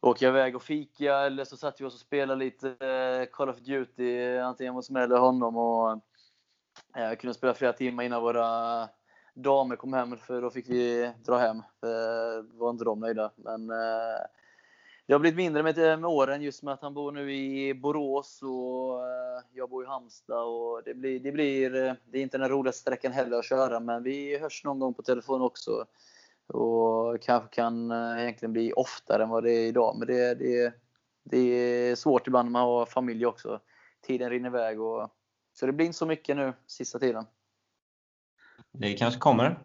åka 0.00 0.28
iväg 0.28 0.56
och 0.56 0.62
fika 0.62 1.16
eller 1.16 1.44
så 1.44 1.56
satt 1.56 1.80
vi 1.80 1.84
oss 1.84 1.94
och 1.94 2.00
spelade 2.00 2.38
lite 2.38 2.68
eh, 2.68 3.26
Call 3.32 3.48
of 3.48 3.58
Duty 3.58 4.38
antingen 4.38 4.74
hos 4.74 4.90
mig 4.90 5.02
eller 5.02 5.18
honom 5.18 5.56
och 5.56 5.90
eh, 6.96 7.14
kunde 7.18 7.34
spela 7.34 7.54
flera 7.54 7.72
timmar 7.72 8.04
innan 8.04 8.22
våra 8.22 8.88
damer 9.34 9.76
kom 9.76 9.92
hem 9.92 10.16
för 10.16 10.42
då 10.42 10.50
fick 10.50 10.68
vi 10.68 11.12
dra 11.24 11.38
hem. 11.38 11.62
För 11.80 12.42
var 12.58 12.70
inte 12.70 12.84
de 12.84 13.00
nöjda. 13.00 13.30
Men 13.36 13.70
eh, 13.70 14.20
det 15.10 15.14
har 15.14 15.20
blivit 15.20 15.36
mindre 15.36 15.62
med, 15.62 15.76
med 15.76 16.04
åren 16.04 16.42
just 16.42 16.62
med 16.62 16.74
att 16.74 16.82
han 16.82 16.94
bor 16.94 17.12
nu 17.12 17.34
i 17.34 17.74
Borås 17.74 18.42
och 18.42 19.06
eh, 19.06 19.42
jag 19.52 19.70
bor 19.70 19.84
i 19.84 19.86
Halmstad. 19.86 20.44
Och 20.44 20.82
det, 20.84 20.94
blir, 20.94 21.20
det, 21.20 21.32
blir, 21.32 21.74
eh, 21.74 21.92
det 22.10 22.18
är 22.18 22.22
inte 22.22 22.38
den 22.38 22.48
roligaste 22.48 22.80
sträckan 22.80 23.12
heller 23.12 23.38
att 23.38 23.44
köra, 23.44 23.80
men 23.80 24.02
vi 24.02 24.38
hörs 24.38 24.64
någon 24.64 24.78
gång 24.78 24.94
på 24.94 25.02
telefon 25.02 25.42
också. 25.42 25.86
Och 26.46 27.22
kanske 27.22 27.48
kan 27.54 27.90
eh, 27.90 28.22
egentligen 28.22 28.52
bli 28.52 28.72
oftare 28.72 29.22
än 29.22 29.28
vad 29.28 29.44
det 29.44 29.52
är 29.52 29.66
idag. 29.66 29.96
Men 29.98 30.06
det, 30.06 30.34
det, 30.34 30.74
det 31.24 31.38
är 31.38 31.94
svårt 31.94 32.26
ibland 32.26 32.46
när 32.46 32.52
man 32.52 32.62
har 32.62 32.86
familj 32.86 33.26
också. 33.26 33.60
Tiden 34.06 34.30
rinner 34.30 34.48
iväg. 34.48 34.80
Och, 34.80 35.10
så 35.52 35.66
det 35.66 35.72
blir 35.72 35.86
inte 35.86 35.98
så 35.98 36.06
mycket 36.06 36.36
nu 36.36 36.52
sista 36.66 36.98
tiden. 36.98 37.24
Det 38.72 38.92
kanske 38.92 39.20
kommer? 39.20 39.58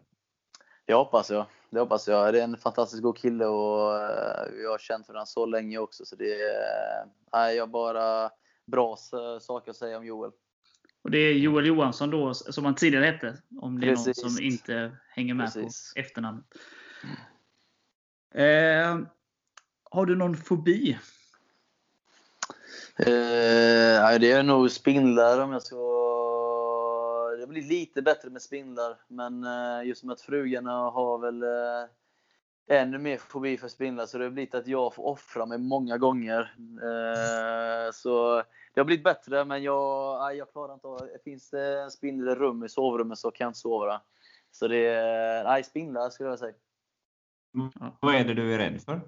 Det 0.84 0.94
hoppas 0.94 1.30
jag. 1.30 1.46
Det 1.70 1.80
hoppas 1.80 2.08
jag. 2.08 2.34
Det 2.34 2.40
är 2.40 2.44
en 2.44 2.56
fantastiskt 2.56 3.02
god 3.02 3.18
kille 3.18 3.46
och 3.46 3.92
jag 4.62 4.70
har 4.70 4.78
känt 4.78 5.08
varandra 5.08 5.26
så 5.26 5.46
länge 5.46 5.78
också. 5.78 6.04
Så 6.04 6.16
det 6.16 6.42
är, 7.32 7.50
jag 7.50 7.70
bara 7.70 8.30
bra 8.66 8.96
saker 9.40 9.70
att 9.70 9.76
säga 9.76 9.98
om 9.98 10.06
Joel. 10.06 10.30
Och 11.02 11.10
det 11.10 11.18
är 11.18 11.32
Joel 11.32 11.66
Johansson 11.66 12.10
då, 12.10 12.34
som 12.34 12.64
han 12.64 12.74
tidigare 12.74 13.04
hette, 13.04 13.36
om 13.60 13.80
det 13.80 13.86
Precis. 13.86 14.18
är 14.18 14.22
någon 14.22 14.30
som 14.30 14.44
inte 14.44 14.96
hänger 15.08 15.34
med 15.34 15.52
Precis. 15.52 15.92
på 15.94 16.00
efternamnet. 16.00 16.46
Eh, 18.34 18.98
har 19.90 20.06
du 20.06 20.16
någon 20.16 20.36
fobi? 20.36 20.98
Eh, 22.98 24.18
det 24.20 24.32
är 24.32 24.42
nog 24.42 24.70
spindlar 24.70 25.40
om 25.40 25.52
jag 25.52 25.62
ska 25.62 25.76
Det 27.46 27.50
blir 27.50 27.62
lite 27.62 28.02
bättre 28.02 28.30
med 28.30 28.42
spindlar, 28.42 28.96
men 29.08 29.44
eh, 29.44 29.88
just 29.88 30.04
med 30.04 30.12
att 30.12 30.20
frugarna 30.20 30.90
har 30.90 31.18
väl 31.18 31.42
eh, 31.42 32.80
ännu 32.80 32.98
mer 32.98 33.18
fobi 33.18 33.58
för 33.58 33.68
spindlar, 33.68 34.06
så 34.06 34.18
det 34.18 34.24
har 34.24 34.30
blivit 34.30 34.54
att 34.54 34.66
jag 34.66 34.94
får 34.94 35.06
offra 35.06 35.46
mig 35.46 35.58
många 35.58 35.98
gånger. 35.98 36.54
Eh, 36.58 37.92
så 37.92 38.42
det 38.74 38.80
har 38.80 38.84
blivit 38.84 39.04
bättre, 39.04 39.44
men 39.44 39.62
jag, 39.62 40.36
jag 40.36 40.52
klarar 40.52 40.74
inte 40.74 40.86
av 40.86 41.08
Finns 41.24 41.50
det 41.50 41.80
en 41.82 41.90
spindel 41.90 42.28
i 42.28 42.34
rum 42.34 42.64
i 42.64 42.68
sovrummet 42.68 43.18
så 43.18 43.30
kan 43.30 43.44
jag 43.44 43.50
inte 43.50 43.60
sova. 43.60 44.00
Så 44.50 44.68
det 44.68 44.86
är, 44.86 45.44
nej, 45.44 45.64
spindlar 45.64 46.10
skulle 46.10 46.28
jag 46.28 46.38
säga. 46.38 46.54
Vad 48.00 48.14
är 48.14 48.24
det 48.24 48.34
du 48.34 48.54
är 48.54 48.58
rädd 48.58 48.82
för? 48.82 49.00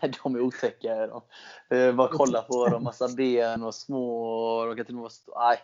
de 0.22 0.34
är 0.34 0.40
otäcka. 0.40 1.06
De. 1.06 1.22
Bara 1.96 2.08
kolla 2.08 2.42
på 2.42 2.68
dem, 2.68 2.82
massa 2.82 3.08
ben 3.16 3.62
och 3.62 3.74
små. 3.74 4.64
De 4.66 4.76
kan 4.76 4.86
till 4.86 4.94
och 4.94 5.02
med 5.02 5.10
vara 5.26 5.48
nej, 5.48 5.58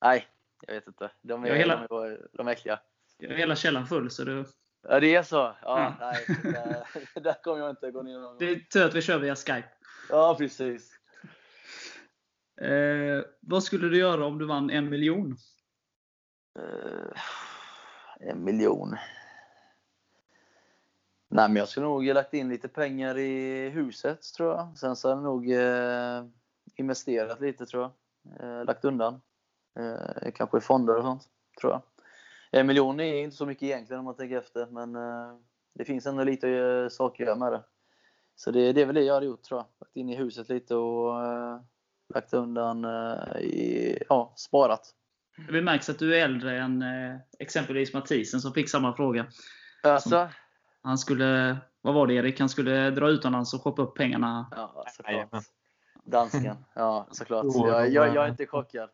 nej, 0.00 0.26
jag 0.66 0.74
vet 0.74 0.86
inte. 0.86 1.10
De 1.22 1.44
är, 1.44 1.54
hela, 1.54 1.86
de 1.86 2.02
är, 2.02 2.26
de 2.32 2.48
är 2.48 2.52
äckliga. 2.52 2.80
Jag 3.18 3.30
har 3.30 3.36
hela 3.36 3.56
källaren 3.56 3.86
full. 3.86 4.10
Så 4.10 4.24
du... 4.24 4.44
Ja, 4.88 5.00
det 5.00 5.14
är 5.14 5.22
så? 5.22 5.36
Ja, 5.36 5.56
ja. 5.62 5.94
Nej, 6.00 6.26
där, 6.42 7.20
där 7.20 7.42
kommer 7.42 7.58
jag 7.58 7.70
inte 7.70 7.90
gå 7.90 8.02
ner 8.02 8.18
någon 8.18 8.38
Det 8.38 8.50
är 8.50 8.56
tur 8.56 8.84
att 8.84 8.94
vi 8.94 9.02
kör 9.02 9.18
via 9.18 9.36
Skype. 9.36 9.68
Ja, 10.08 10.34
precis. 10.38 10.90
Eh, 12.60 13.24
vad 13.40 13.62
skulle 13.62 13.88
du 13.88 13.98
göra 13.98 14.26
om 14.26 14.38
du 14.38 14.46
vann 14.46 14.70
en 14.70 14.90
miljon? 14.90 15.36
Eh, 16.58 17.20
en 18.20 18.44
miljon? 18.44 18.96
Nej, 21.28 21.48
men 21.48 21.56
jag 21.56 21.68
skulle 21.68 21.86
nog 21.86 22.04
lagt 22.04 22.34
in 22.34 22.48
lite 22.48 22.68
pengar 22.68 23.18
i 23.18 23.68
huset, 23.68 24.22
tror 24.36 24.54
jag. 24.54 24.78
Sen 24.78 24.96
så 24.96 25.08
har 25.08 25.16
jag 25.16 25.22
nog 25.22 25.52
eh, 25.52 26.24
investerat 26.74 27.40
lite, 27.40 27.66
tror 27.66 27.82
jag. 27.82 27.92
Eh, 28.40 28.64
lagt 28.64 28.84
undan. 28.84 29.20
Eh, 29.78 30.32
kanske 30.34 30.58
i 30.58 30.60
fonder 30.60 30.96
och 30.96 31.02
sånt, 31.02 31.22
tror 31.60 31.72
jag. 31.72 31.82
En 32.50 32.66
miljon 32.66 33.00
är 33.00 33.14
inte 33.14 33.36
så 33.36 33.46
mycket 33.46 33.62
egentligen 33.62 33.98
om 33.98 34.04
man 34.04 34.16
tänker 34.16 34.38
efter, 34.38 34.66
men 34.66 34.96
eh, 34.96 35.36
det 35.74 35.84
finns 35.84 36.06
ändå 36.06 36.24
lite 36.24 36.50
eh, 36.50 36.88
saker 36.88 37.24
att 37.24 37.28
göra 37.28 37.38
med 37.38 37.52
det. 37.52 37.62
Så 38.36 38.50
det, 38.50 38.72
det 38.72 38.80
är 38.82 38.86
väl 38.86 38.94
det 38.94 39.02
jag 39.02 39.14
hade 39.14 39.26
gjort, 39.26 39.42
tror 39.42 39.60
jag. 39.60 39.66
Lagt 39.80 39.96
in 39.96 40.08
i 40.08 40.16
huset 40.16 40.48
lite 40.48 40.74
och 40.74 41.24
eh, 41.24 41.60
lagt 42.14 42.32
undan, 42.32 42.84
i, 43.40 43.98
ja, 44.08 44.32
sparat. 44.36 44.94
Det 45.52 45.62
märks 45.62 45.88
att 45.88 45.98
du 45.98 46.16
är 46.18 46.24
äldre 46.24 46.58
än 46.58 46.84
exempelvis 47.38 47.94
Mathisen 47.94 48.40
som 48.40 48.52
fick 48.52 48.70
samma 48.70 48.96
fråga. 48.96 49.26
Alltså? 49.82 50.28
Han 50.82 50.98
skulle, 50.98 51.56
vad 51.80 51.94
var 51.94 52.06
det 52.06 52.14
Erik? 52.14 52.40
Han 52.40 52.48
skulle 52.48 52.90
dra 52.90 53.08
utomlands 53.08 53.54
och 53.54 53.62
shoppa 53.62 53.82
upp 53.82 53.96
pengarna. 53.96 54.46
Ja, 54.50 54.84
såklart. 54.96 55.44
Dansken. 56.04 56.56
Ja, 56.74 57.08
såklart. 57.10 57.46
Jag, 57.54 57.90
jag, 57.90 58.14
jag 58.14 58.24
är 58.24 58.28
inte 58.28 58.46
chockad. 58.46 58.90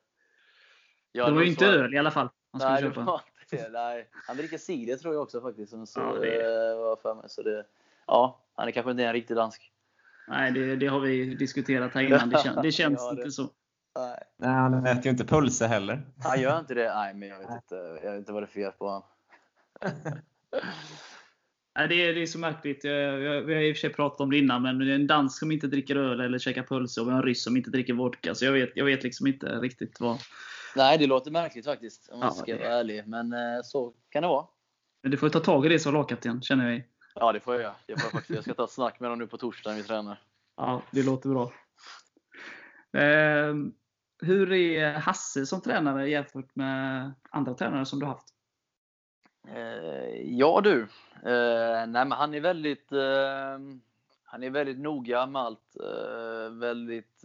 Jag 1.13 1.29
det 1.29 1.35
var 1.35 1.43
ju 1.43 1.49
inte 1.49 1.67
öl 1.67 1.95
i 1.95 1.99
alla 1.99 2.11
fall. 2.11 2.29
Han 2.53 2.73
nej, 2.73 2.83
köpa. 2.83 3.01
Det 3.01 3.07
var 3.07 3.23
inte 3.53 3.69
nej. 3.69 4.09
Han 4.13 4.37
dricker 4.37 4.59
cider 4.59 4.97
tror 4.97 5.15
jag 5.15 5.23
också 5.23 5.41
faktiskt. 5.41 5.71
Som 5.71 5.87
så, 5.87 6.01
ja, 6.01 6.13
det... 6.13 6.71
Eh, 6.71 6.79
var 6.79 6.97
för 6.97 7.15
mig. 7.15 7.25
Så 7.29 7.43
det, 7.43 7.65
ja, 8.07 8.41
han 8.55 8.69
är 8.69 8.73
kanske 8.73 8.91
inte 8.91 9.05
en 9.05 9.13
riktig 9.13 9.37
dansk. 9.37 9.73
Nej, 10.29 10.53
det, 10.53 10.77
det 10.77 10.87
har 10.87 11.01
vi 11.01 11.35
diskuterat 11.35 11.95
här 11.95 12.03
innan. 12.07 12.31
Det, 12.31 12.39
kän, 12.39 12.63
det 12.63 12.73
känns 12.73 13.01
ja, 13.01 13.13
det. 13.13 13.21
inte 13.21 13.31
så. 13.31 13.51
Nej. 13.99 14.19
nej, 14.37 14.51
han 14.51 14.87
äter 14.87 15.05
ju 15.05 15.11
inte 15.11 15.25
pulser 15.25 15.69
heller. 15.69 16.03
Han 16.25 16.41
gör 16.41 16.59
inte 16.59 16.75
det? 16.75 16.95
Nej, 16.95 17.15
men 17.15 17.29
jag 17.29 17.39
vet 17.39 17.51
inte, 17.51 17.75
jag 18.03 18.11
vet 18.11 18.19
inte 18.19 18.33
vad 18.33 18.43
det 18.43 18.45
är 18.45 18.47
för 18.47 18.61
fel 18.61 18.73
på 18.73 18.87
honom. 18.87 19.03
Nej, 21.79 21.89
det, 21.89 21.95
är, 21.95 22.15
det 22.15 22.23
är 22.23 22.27
så 22.27 22.39
märkligt. 22.39 22.85
Vi 22.85 23.55
har 23.55 23.63
i 23.63 23.73
och 23.73 23.77
för 23.77 23.81
sig 23.81 23.91
pratat 23.91 24.21
om 24.21 24.31
det 24.31 24.39
innan, 24.39 24.63
men 24.63 24.79
det 24.79 24.91
är 24.91 24.95
en 24.95 25.07
dansk 25.07 25.39
som 25.39 25.53
inte 25.53 25.67
dricker 25.67 25.97
öl 25.97 26.21
eller 26.21 26.39
käkar 26.39 26.63
pölse 26.63 27.01
och 27.01 27.07
vi 27.07 27.11
har 27.11 27.19
en 27.19 27.25
ryss 27.25 27.45
som 27.45 27.57
inte 27.57 27.71
dricker 27.71 27.93
vodka. 27.93 28.35
Så 28.35 28.45
jag 28.45 28.53
vet, 28.53 28.71
jag 28.75 28.85
vet 28.85 29.03
liksom 29.03 29.27
inte 29.27 29.47
riktigt 29.47 30.01
vad... 30.01 30.19
Nej, 30.77 30.99
det 30.99 31.07
låter 31.07 31.31
märkligt 31.31 31.65
faktiskt, 31.65 32.09
om 32.09 32.21
man 32.21 32.33
ska 32.33 32.57
vara 32.57 32.69
ärlig. 32.69 33.03
Men 33.07 33.33
eh, 33.33 33.63
så 33.65 33.93
kan 34.09 34.23
det 34.23 34.29
vara. 34.29 34.47
Men 35.03 35.11
du 35.11 35.17
får 35.17 35.29
ta 35.29 35.41
tag 35.41 35.67
i 35.67 35.69
det 35.69 35.79
som 35.79 35.95
lagkapten, 35.95 36.43
känner 36.43 36.71
jag. 36.71 36.83
Ja, 37.15 37.33
det 37.33 37.41
får 37.41 37.61
jag. 37.61 37.75
Jag, 37.87 38.01
får 38.01 38.11
faktiskt, 38.11 38.35
jag 38.35 38.45
ska 38.45 38.55
ta 38.55 38.65
ett 38.65 38.71
snack 38.71 39.01
med 39.01 39.11
dem 39.11 39.19
nu 39.19 39.27
på 39.27 39.39
torsdag 39.39 39.71
när 39.71 39.77
vi 39.77 39.83
tränar. 39.83 40.23
Ja, 40.59 40.83
det 40.91 41.03
låter 41.03 41.29
bra. 41.29 41.53
Eh, 43.03 43.55
hur 44.23 44.53
är 44.53 44.93
Hasse 44.93 45.47
som 45.47 45.61
tränare 45.61 46.11
jämfört 46.11 46.57
med 46.57 47.13
andra 47.31 47.55
tränare 47.55 47.87
som 47.87 47.99
du 47.99 48.07
haft? 48.07 48.29
Eh, 49.49 50.23
ja 50.23 50.61
du. 50.65 50.81
Eh, 51.31 51.87
nej, 51.87 52.05
men 52.05 52.13
han 52.13 52.35
är 52.35 52.41
väldigt 52.41 52.93
eh, 52.93 53.59
han 54.25 54.43
är 54.43 54.51
väldigt 54.51 54.79
noga 54.79 55.27
med 55.27 55.43
allt. 55.43 55.77
Eh, 55.81 56.53
väldigt 56.53 57.25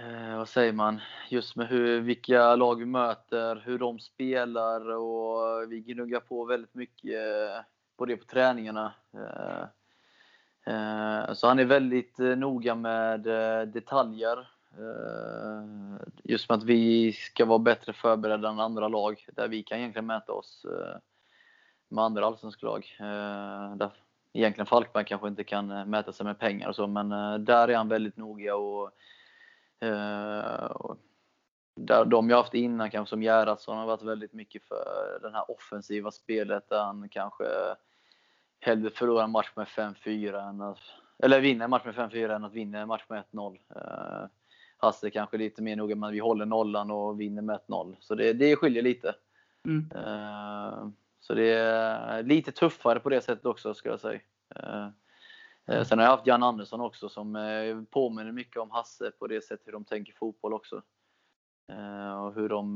eh, 0.00 0.36
vad 0.36 0.48
säger 0.48 0.72
man? 0.72 1.00
Just 1.28 1.56
med 1.56 1.68
hur, 1.68 2.00
vilka 2.00 2.56
lag 2.56 2.78
vi 2.78 2.86
möter, 2.86 3.62
hur 3.64 3.78
de 3.78 3.98
spelar 3.98 4.90
och 4.90 5.72
vi 5.72 5.80
gnuggar 5.80 6.20
på 6.20 6.44
väldigt 6.44 6.74
mycket 6.74 7.14
eh, 7.14 7.60
på 7.96 8.06
det 8.06 8.16
på 8.16 8.24
träningarna. 8.24 8.92
Eh, 9.14 9.64
eh, 10.74 11.34
så 11.34 11.48
han 11.48 11.58
är 11.58 11.64
väldigt 11.64 12.18
noga 12.18 12.74
med 12.74 13.20
detaljer. 13.68 14.48
Eh, 14.78 16.06
just 16.24 16.48
med 16.48 16.58
att 16.58 16.64
vi 16.64 17.12
ska 17.12 17.44
vara 17.44 17.58
bättre 17.58 17.92
förberedda 17.92 18.48
än 18.48 18.60
andra 18.60 18.88
lag, 18.88 19.26
där 19.32 19.48
vi 19.48 19.62
kan 19.62 19.78
egentligen 19.78 20.06
mäta 20.06 20.32
oss 20.32 20.64
eh, 20.64 20.96
med 21.88 22.04
andra 22.04 22.26
allsvenska 22.26 22.66
lag. 22.66 22.96
Eh, 23.00 23.76
där 23.76 23.90
egentligen 24.32 24.66
Falkberg 24.66 25.04
kanske 25.04 25.28
inte 25.28 25.44
kan 25.44 25.90
mäta 25.90 26.12
sig 26.12 26.26
med 26.26 26.38
pengar 26.38 26.68
och 26.68 26.74
så, 26.74 26.86
men 26.86 27.08
där 27.44 27.68
är 27.68 27.76
han 27.76 27.88
väldigt 27.88 28.16
noga 28.16 28.56
och 28.56 28.90
där 31.76 32.04
de 32.04 32.30
jag 32.30 32.36
haft 32.36 32.54
innan, 32.54 32.90
kanske 32.90 33.10
som 33.10 33.22
Gerhardsson, 33.22 33.78
har 33.78 33.86
varit 33.86 34.02
väldigt 34.02 34.32
mycket 34.32 34.62
för 34.64 35.18
det 35.22 35.30
här 35.32 35.50
offensiva 35.50 36.10
spelet 36.10 36.68
där 36.68 36.84
han 36.84 37.08
kanske 37.08 37.44
hellre 38.60 38.90
förlorar 38.90 39.24
en 39.24 39.30
match 39.30 39.52
med 39.56 39.66
5-4 39.66 40.48
än 40.48 40.60
att, 40.60 40.78
eller 41.22 41.40
vinner 41.40 41.64
en 41.64 41.70
match 41.70 41.84
med 41.84 41.94
5-4 41.94 42.34
än 42.34 42.44
att 42.44 42.52
vinna 42.52 42.78
en 42.78 42.88
match 42.88 43.04
med 43.08 43.24
1-0. 43.32 44.28
Hasse 44.76 45.10
kanske 45.10 45.36
lite 45.36 45.62
mer 45.62 45.76
noga 45.76 46.06
att 46.06 46.12
vi 46.12 46.18
håller 46.18 46.46
nollan 46.46 46.90
och 46.90 47.20
vinner 47.20 47.42
med 47.42 47.58
1-0. 47.68 47.96
Så 48.00 48.14
det, 48.14 48.32
det 48.32 48.56
skiljer 48.56 48.82
lite. 48.82 49.14
Mm. 49.64 49.90
Uh, 49.96 50.88
så 51.20 51.34
det 51.34 51.50
är 51.50 52.22
lite 52.22 52.52
tuffare 52.52 53.00
på 53.00 53.08
det 53.08 53.20
sättet 53.20 53.46
också, 53.46 53.74
ska 53.74 53.88
jag 53.88 54.00
säga. 54.00 54.20
Sen 55.68 55.98
har 55.98 56.06
jag 56.06 56.10
haft 56.10 56.26
Jan 56.26 56.42
Andersson 56.42 56.80
också 56.80 57.08
som 57.08 57.86
påminner 57.90 58.32
mycket 58.32 58.56
om 58.56 58.70
Hasse 58.70 59.10
på 59.10 59.26
det 59.26 59.44
sättet 59.44 59.66
hur 59.66 59.72
de 59.72 59.84
tänker 59.84 60.12
fotboll 60.12 60.52
också. 60.52 60.82
Och 62.24 62.34
hur 62.34 62.48
de 62.48 62.74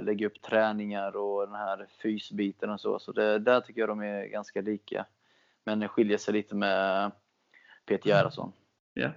lägger 0.00 0.26
upp 0.26 0.42
träningar 0.42 1.16
och 1.16 1.46
den 1.46 1.54
här 1.54 1.86
fysbiten 2.02 2.70
och 2.70 2.80
så. 2.80 2.98
Så 2.98 3.12
det, 3.12 3.38
där 3.38 3.60
tycker 3.60 3.80
jag 3.80 3.88
de 3.88 4.00
är 4.00 4.26
ganska 4.26 4.60
lika. 4.60 5.06
Men 5.64 5.80
det 5.80 5.88
skiljer 5.88 6.18
sig 6.18 6.34
lite 6.34 6.54
med 6.54 7.12
Peter 7.86 8.08
Gerhardsson. 8.08 8.52
Ja. 8.94 9.10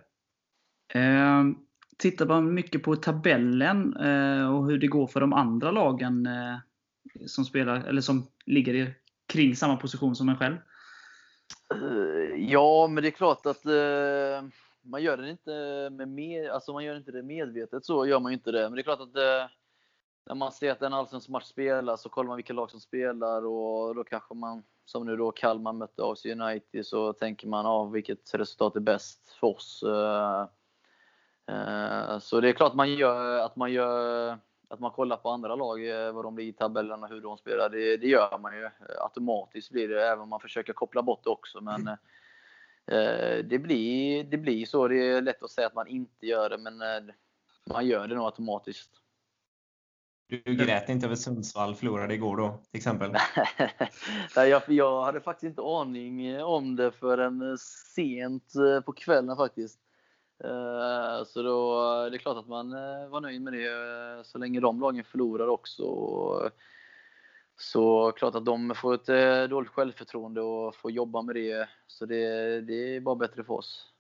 Um, 0.94 1.66
tittar 1.98 2.26
man 2.26 2.54
mycket 2.54 2.84
på 2.84 2.96
tabellen 2.96 3.98
eh, 3.98 4.56
och 4.56 4.66
hur 4.66 4.78
det 4.78 4.88
går 4.88 5.08
för 5.08 5.22
de 5.22 5.34
andra 5.34 5.72
lagen 5.72 6.26
eh, 6.26 6.58
som 7.26 7.46
spelar 7.46 7.76
eller 7.76 8.02
som 8.02 8.28
ligger 8.46 8.74
i, 8.74 8.94
kring 9.28 9.56
samma 9.56 9.78
position 9.78 10.16
som 10.16 10.30
en 10.30 10.38
själv? 10.38 10.56
Eh, 11.74 12.52
ja, 12.52 12.88
men 12.88 13.04
det 13.04 13.10
är 13.10 13.12
klart 13.12 13.46
att 13.46 13.66
eh, 13.66 14.50
man 14.82 15.04
gör 15.04 15.18
det 15.18 15.30
inte 15.30 15.90
med, 15.92 16.08
med 16.08 16.50
alltså 16.50 16.74
man 16.74 16.84
gör 16.84 16.98
inte 16.98 17.12
det 17.12 17.24
medvetet 17.24 17.86
så 17.86 18.06
gör 18.06 18.20
man 18.20 18.34
inte 18.34 18.52
det. 18.52 18.62
Men 18.62 18.76
det 18.76 18.82
är 18.82 18.84
klart 18.84 19.02
att 19.02 19.16
eh, 19.16 19.52
när 20.26 20.36
man 20.36 20.52
ser 20.52 20.72
att 20.72 20.82
en 20.82 20.94
allsvensk 20.94 21.30
match 21.30 21.46
spelas 21.46 22.02
så 22.02 22.10
kollar 22.10 22.28
man 22.28 22.36
vilka 22.36 22.54
lag 22.54 22.72
som 22.72 22.80
spelar 22.80 23.46
och 23.46 23.96
då 23.96 24.04
kanske 24.04 24.34
man, 24.34 24.64
som 24.86 25.06
nu 25.06 25.18
då 25.18 25.32
Kalmar 25.32 25.74
mötte 25.74 26.04
AFC 26.04 26.26
United, 26.26 26.86
så 26.86 27.14
tänker 27.14 27.48
man 27.48 27.66
ah, 27.66 27.84
vilket 27.84 28.34
resultat 28.34 28.76
är 28.76 28.80
bäst 28.80 29.30
för 29.40 29.48
oss. 29.48 29.84
Eh, 29.84 30.48
eh, 31.56 32.20
så 32.20 32.42
det 32.42 32.50
är 32.50 32.54
klart 32.54 32.74
man 32.74 32.94
gör, 32.94 33.40
att 33.40 33.56
man 33.56 33.72
gör 33.72 34.38
att 34.70 34.80
man 34.80 34.92
kollar 34.92 35.18
på 35.18 35.30
andra 35.30 35.56
lag, 35.56 35.90
eh, 35.90 36.12
vad 36.12 36.26
de 36.26 36.36
blir 36.36 36.46
i 36.46 36.54
tabellen 36.54 37.04
och 37.04 37.10
hur 37.10 37.22
de 37.22 37.38
spelar. 37.38 37.70
Det, 37.70 37.98
det 37.98 38.08
gör 38.08 38.38
man 38.38 38.58
ju. 38.58 38.70
Automatiskt 39.00 39.72
blir 39.72 39.88
det, 39.88 40.08
även 40.08 40.20
om 40.20 40.30
man 40.30 40.40
försöker 40.40 40.74
koppla 40.74 41.02
bort 41.02 41.24
det 41.24 41.30
också. 41.30 41.62
Men 41.62 41.88
eh, 41.88 43.46
det, 43.46 43.60
blir, 43.60 44.24
det 44.24 44.38
blir 44.38 44.66
så. 44.66 44.88
Det 44.88 44.98
är 44.98 45.22
lätt 45.22 45.44
att 45.44 45.52
säga 45.52 45.68
att 45.68 45.76
man 45.76 45.88
inte 45.88 46.26
gör 46.26 46.50
det, 46.50 46.58
men 46.58 46.82
eh, 46.82 47.14
man 47.72 47.88
gör 47.88 48.08
det 48.08 48.16
nog 48.16 48.26
automatiskt. 48.26 48.92
Du 50.28 50.56
grät 50.56 50.90
inte 50.90 51.06
över 51.06 51.16
Sundsvall 51.16 51.76
förlorade 51.76 52.14
igår 52.14 52.38
då, 52.38 52.60
till 52.72 52.78
exempel? 52.78 53.12
Nej, 54.36 54.50
jag, 54.50 54.62
jag 54.68 55.04
hade 55.04 55.22
faktiskt 55.22 55.50
inte 55.50 55.62
aning 55.62 56.44
om 56.44 56.76
det 56.76 56.92
förrän 56.92 57.58
sent 57.96 58.54
på 58.86 58.94
kvällen 58.94 59.38
faktiskt. 59.38 59.80
Eh, 60.44 61.24
så 61.26 61.42
då 61.42 61.80
det 62.10 62.16
är 62.16 62.18
klart 62.18 62.38
att 62.38 62.48
man 62.48 62.74
eh, 62.74 63.08
var 63.08 63.22
nöjd 63.22 63.42
med 63.42 63.54
det 63.54 63.66
eh, 63.66 64.24
så 64.24 64.38
länge 64.38 64.60
de 64.60 64.80
lagen 64.80 65.04
förlorar 65.04 65.48
också. 65.48 65.84
Så 67.58 68.12
klart 68.12 68.36
att 68.36 68.46
de 68.46 68.76
får 68.76 68.94
ett 68.94 69.50
dåligt 69.50 69.72
självförtroende 69.72 70.42
och 70.42 70.76
får 70.76 70.92
jobba 70.92 71.22
med 71.22 71.36
det. 71.36 71.70
Så 71.88 72.06
det, 72.06 72.62
det 72.62 72.96
är 72.96 73.00
bara 73.00 73.16
bättre 73.16 73.44
för 73.44 73.54
oss. 73.54 73.92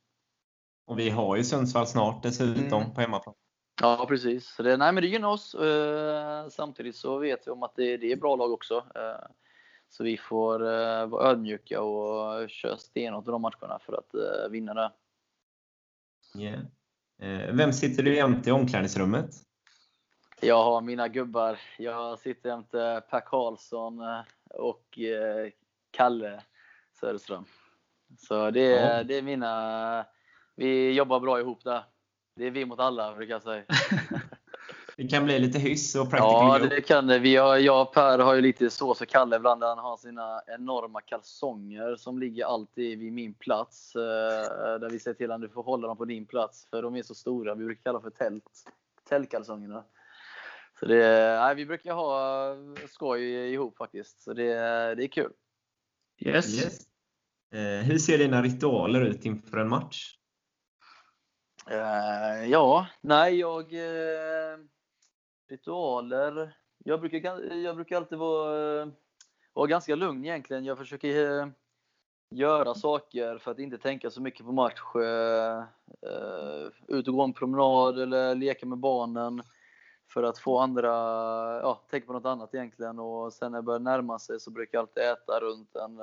Och 0.85 0.99
vi 0.99 1.09
har 1.09 1.35
ju 1.35 1.43
Sundsvall 1.43 1.87
snart 1.87 2.23
dessutom 2.23 2.81
mm. 2.81 2.93
på 2.93 3.01
hemmaplan. 3.01 3.35
Ja, 3.81 4.05
precis. 4.09 4.55
Så 4.55 4.63
det, 4.63 4.77
nej, 4.77 4.93
men 4.93 5.03
det 5.03 5.07
gynnar 5.07 5.29
oss. 5.29 5.55
Samtidigt 6.51 6.95
så 6.95 7.17
vet 7.17 7.47
vi 7.47 7.51
om 7.51 7.63
att 7.63 7.75
det, 7.75 7.97
det 7.97 8.11
är 8.11 8.15
bra 8.15 8.35
lag 8.35 8.51
också. 8.51 8.83
Så 9.89 10.03
vi 10.03 10.17
får 10.17 10.59
vara 11.05 11.29
ödmjuka 11.29 11.81
och 11.81 12.49
köra 12.49 12.77
stenhårt 12.77 13.27
i 13.27 13.31
de 13.31 13.41
matcherna 13.41 13.79
för 13.85 13.93
att 13.93 14.51
vinna 14.51 14.73
det. 14.73 14.91
Yeah. 16.37 16.59
Vem 17.53 17.73
sitter 17.73 18.03
du 18.03 18.15
jämte 18.15 18.49
i 18.49 18.51
omklädningsrummet? 18.51 19.29
Jag 20.41 20.63
har 20.63 20.81
mina 20.81 21.07
gubbar. 21.07 21.59
Jag 21.77 22.19
sitter 22.19 22.49
jämte 22.49 23.03
Per 23.09 23.19
Karlsson 23.19 23.99
eh, 23.99 24.21
och 24.49 24.99
eh, 24.99 25.51
Kalle 25.91 26.43
Söderström. 26.99 27.45
Så 28.17 28.51
det 28.51 28.61
är, 28.61 28.97
ja. 28.97 29.03
det 29.03 29.15
är 29.15 29.21
mina... 29.21 30.05
Vi 30.55 30.91
jobbar 30.91 31.19
bra 31.19 31.39
ihop 31.39 31.63
där. 31.63 31.83
Det 32.35 32.45
är 32.45 32.51
vi 32.51 32.65
mot 32.65 32.79
alla, 32.79 33.15
brukar 33.15 33.33
jag 33.33 33.43
säga. 33.43 33.63
Det 34.97 35.07
kan 35.07 35.25
bli 35.25 35.39
lite 35.39 35.59
hyss 35.59 35.95
och 35.95 36.09
practical 36.09 36.61
Ja, 36.61 36.67
det 36.69 36.81
kan 36.81 37.07
det. 37.07 37.19
Vi 37.19 37.35
har, 37.35 37.57
jag 37.57 37.81
och 37.81 37.93
Per 37.93 38.19
har 38.19 38.33
ju 38.33 38.41
lite 38.41 38.69
så 38.69 38.95
för 38.95 39.05
Kalle 39.05 39.35
ibland. 39.35 39.63
Han 39.63 39.77
har 39.77 39.97
sina 39.97 40.41
enorma 40.47 41.01
kalsonger 41.01 41.95
som 41.95 42.19
ligger 42.19 42.45
alltid 42.45 42.99
vid 42.99 43.13
min 43.13 43.33
plats. 43.33 43.95
Eh, 43.95 44.01
där 44.79 44.89
vi 44.89 44.99
säger 44.99 45.15
till 45.15 45.31
honom 45.31 45.41
du 45.41 45.49
får 45.49 45.63
hålla 45.63 45.87
dem 45.87 45.97
på 45.97 46.05
din 46.05 46.25
plats 46.25 46.67
för 46.69 46.81
de 46.81 46.95
är 46.95 47.03
så 47.03 47.15
stora. 47.15 47.55
Vi 47.55 47.65
brukar 47.65 47.83
kalla 47.83 48.01
för 48.01 48.09
tält. 48.09 48.43
Tältkalsongerna. 49.09 49.83
Så 50.79 50.85
det, 50.85 51.39
nej, 51.39 51.55
vi 51.55 51.65
brukar 51.65 51.93
ha 51.93 52.55
skoj 52.89 53.53
ihop 53.53 53.77
faktiskt. 53.77 54.23
Så 54.23 54.33
det, 54.33 54.53
det 54.95 55.03
är 55.03 55.07
kul. 55.07 55.31
Yes. 56.19 56.63
yes. 56.63 56.79
Eh, 57.53 57.85
hur 57.85 57.97
ser 57.97 58.17
dina 58.17 58.41
ritualer 58.41 59.01
ut 59.01 59.25
inför 59.25 59.57
en 59.57 59.69
match? 59.69 60.15
Uh, 61.71 62.49
ja, 62.49 62.87
nej 63.01 63.39
jag... 63.39 63.73
Uh, 63.73 64.65
Ritualer? 65.47 66.57
Jag 66.77 66.99
brukar, 66.99 67.53
jag 67.55 67.75
brukar 67.75 67.97
alltid 67.97 68.17
vara, 68.17 68.91
vara 69.53 69.67
ganska 69.67 69.95
lugn 69.95 70.25
egentligen. 70.25 70.65
Jag 70.65 70.77
försöker 70.77 71.39
eh, 71.39 71.47
göra 72.29 72.73
saker 72.73 73.37
för 73.37 73.51
att 73.51 73.59
inte 73.59 73.77
tänka 73.77 74.09
så 74.09 74.21
mycket 74.21 74.45
på 74.45 74.51
match. 74.51 74.81
Eh, 74.95 75.59
eh, 76.11 76.67
ut 76.87 77.07
och 77.07 77.13
gå 77.13 77.23
en 77.23 77.33
promenad 77.33 77.99
eller 77.99 78.35
leka 78.35 78.65
med 78.65 78.77
barnen 78.77 79.43
för 80.13 80.23
att 80.23 80.37
få 80.37 80.59
andra, 80.59 80.91
ja, 81.61 81.81
tänka 81.89 82.07
på 82.07 82.13
något 82.13 82.25
annat 82.25 82.53
egentligen. 82.53 82.99
Och 82.99 83.33
sen 83.33 83.51
när 83.51 83.59
det 83.59 83.63
börjar 83.63 83.79
närma 83.79 84.19
sig 84.19 84.39
så 84.39 84.51
brukar 84.51 84.77
jag 84.77 84.81
alltid 84.81 85.03
äta 85.03 85.39
runt 85.39 85.75
en 85.75 85.99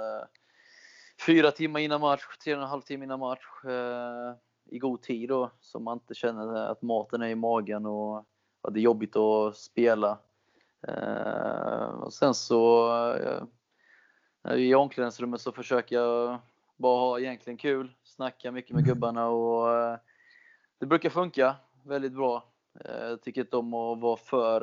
fyra 1.27 1.51
timmar 1.51 1.81
innan 1.81 2.01
match, 2.01 2.23
tre 2.45 2.55
och 2.55 2.63
en 2.63 2.69
halv 2.69 2.83
timme 2.83 3.05
innan 3.05 3.21
match. 3.21 3.47
I 4.71 4.79
god 4.79 5.03
tid 5.03 5.29
då, 5.29 5.51
så 5.61 5.81
man 5.81 5.97
inte 5.99 6.15
känner 6.15 6.55
att 6.55 6.83
maten 6.83 7.23
är 7.23 7.29
i 7.29 7.35
magen 7.35 7.87
och 7.87 8.27
att 8.63 8.75
det 8.75 8.81
är 8.81 8.83
jobbigt 8.83 9.17
att 9.17 9.57
spela. 9.57 10.19
Eh, 10.89 11.85
och 11.85 12.13
sen 12.13 12.35
så 12.35 12.91
eh, 14.45 14.55
i 14.55 14.75
omklädningsrummet 14.75 15.41
så 15.41 15.53
försöker 15.53 15.97
jag 15.97 16.39
bara 16.77 17.01
ha 17.01 17.21
egentligen 17.21 17.57
kul, 17.57 17.93
snacka 18.05 18.53
mycket 18.53 18.75
med 18.75 18.85
gubbarna 18.85 19.29
och 19.29 19.79
eh, 19.79 19.97
det 20.79 20.87
brukar 20.87 21.11
funka 21.11 21.57
väldigt 21.85 22.13
bra. 22.13 22.45
Jag 22.85 23.23
tycker 23.23 23.41
inte 23.41 23.57
om 23.57 23.75
att 23.75 24.01
vara 24.01 24.17
för, 24.17 24.61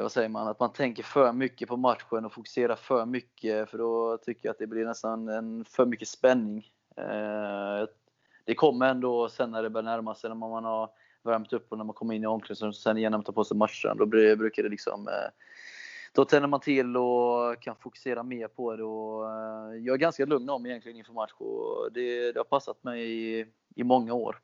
vad 0.00 0.12
säger 0.12 0.28
man, 0.28 0.48
att 0.48 0.60
man 0.60 0.72
tänker 0.72 1.02
för 1.02 1.32
mycket 1.32 1.68
på 1.68 1.76
matchen 1.76 2.24
och 2.24 2.32
fokuserar 2.32 2.76
för 2.76 3.06
mycket 3.06 3.70
för 3.70 3.78
då 3.78 4.18
tycker 4.22 4.48
jag 4.48 4.50
att 4.52 4.58
det 4.58 4.66
blir 4.66 4.84
nästan 4.84 5.28
en 5.28 5.64
för 5.64 5.86
mycket 5.86 6.08
spänning. 6.08 6.66
Det 8.44 8.54
kommer 8.54 8.86
ändå 8.86 9.28
sen 9.28 9.50
när 9.50 9.62
det 9.62 9.70
börjar 9.70 9.84
närma 9.84 10.14
sig, 10.14 10.30
när 10.30 10.34
man 10.34 10.64
har 10.64 10.90
värmt 11.22 11.52
upp 11.52 11.72
och 11.72 11.78
när 11.78 11.84
man 11.84 11.94
kommer 11.94 12.14
in 12.14 12.22
i 12.22 12.26
omklädningsrummet 12.26 12.76
sen 12.76 12.98
igen 12.98 13.14
och 13.14 13.24
tar 13.24 13.32
på 13.32 13.44
sig 13.44 13.56
matchen, 13.56 13.96
då 13.98 14.06
brukar 14.06 14.62
det 14.62 14.68
liksom 14.68 15.08
eh, 15.08 15.30
då 16.12 16.24
tänder 16.24 16.48
man 16.48 16.60
till 16.60 16.96
och 16.96 17.62
kan 17.62 17.76
fokusera 17.76 18.22
mer 18.22 18.48
på 18.48 18.76
det. 18.76 18.84
Och 18.84 19.30
eh, 19.30 19.76
jag 19.76 19.94
är 19.94 19.98
ganska 19.98 20.24
lugn 20.24 20.50
om 20.50 20.66
egentligen 20.66 20.98
inför 20.98 21.12
match 21.12 21.32
och 21.38 21.92
det, 21.92 22.32
det 22.32 22.38
har 22.38 22.44
passat 22.44 22.84
mig 22.84 23.00
i, 23.00 23.46
i 23.74 23.84
många 23.84 24.14
år. 24.14 24.40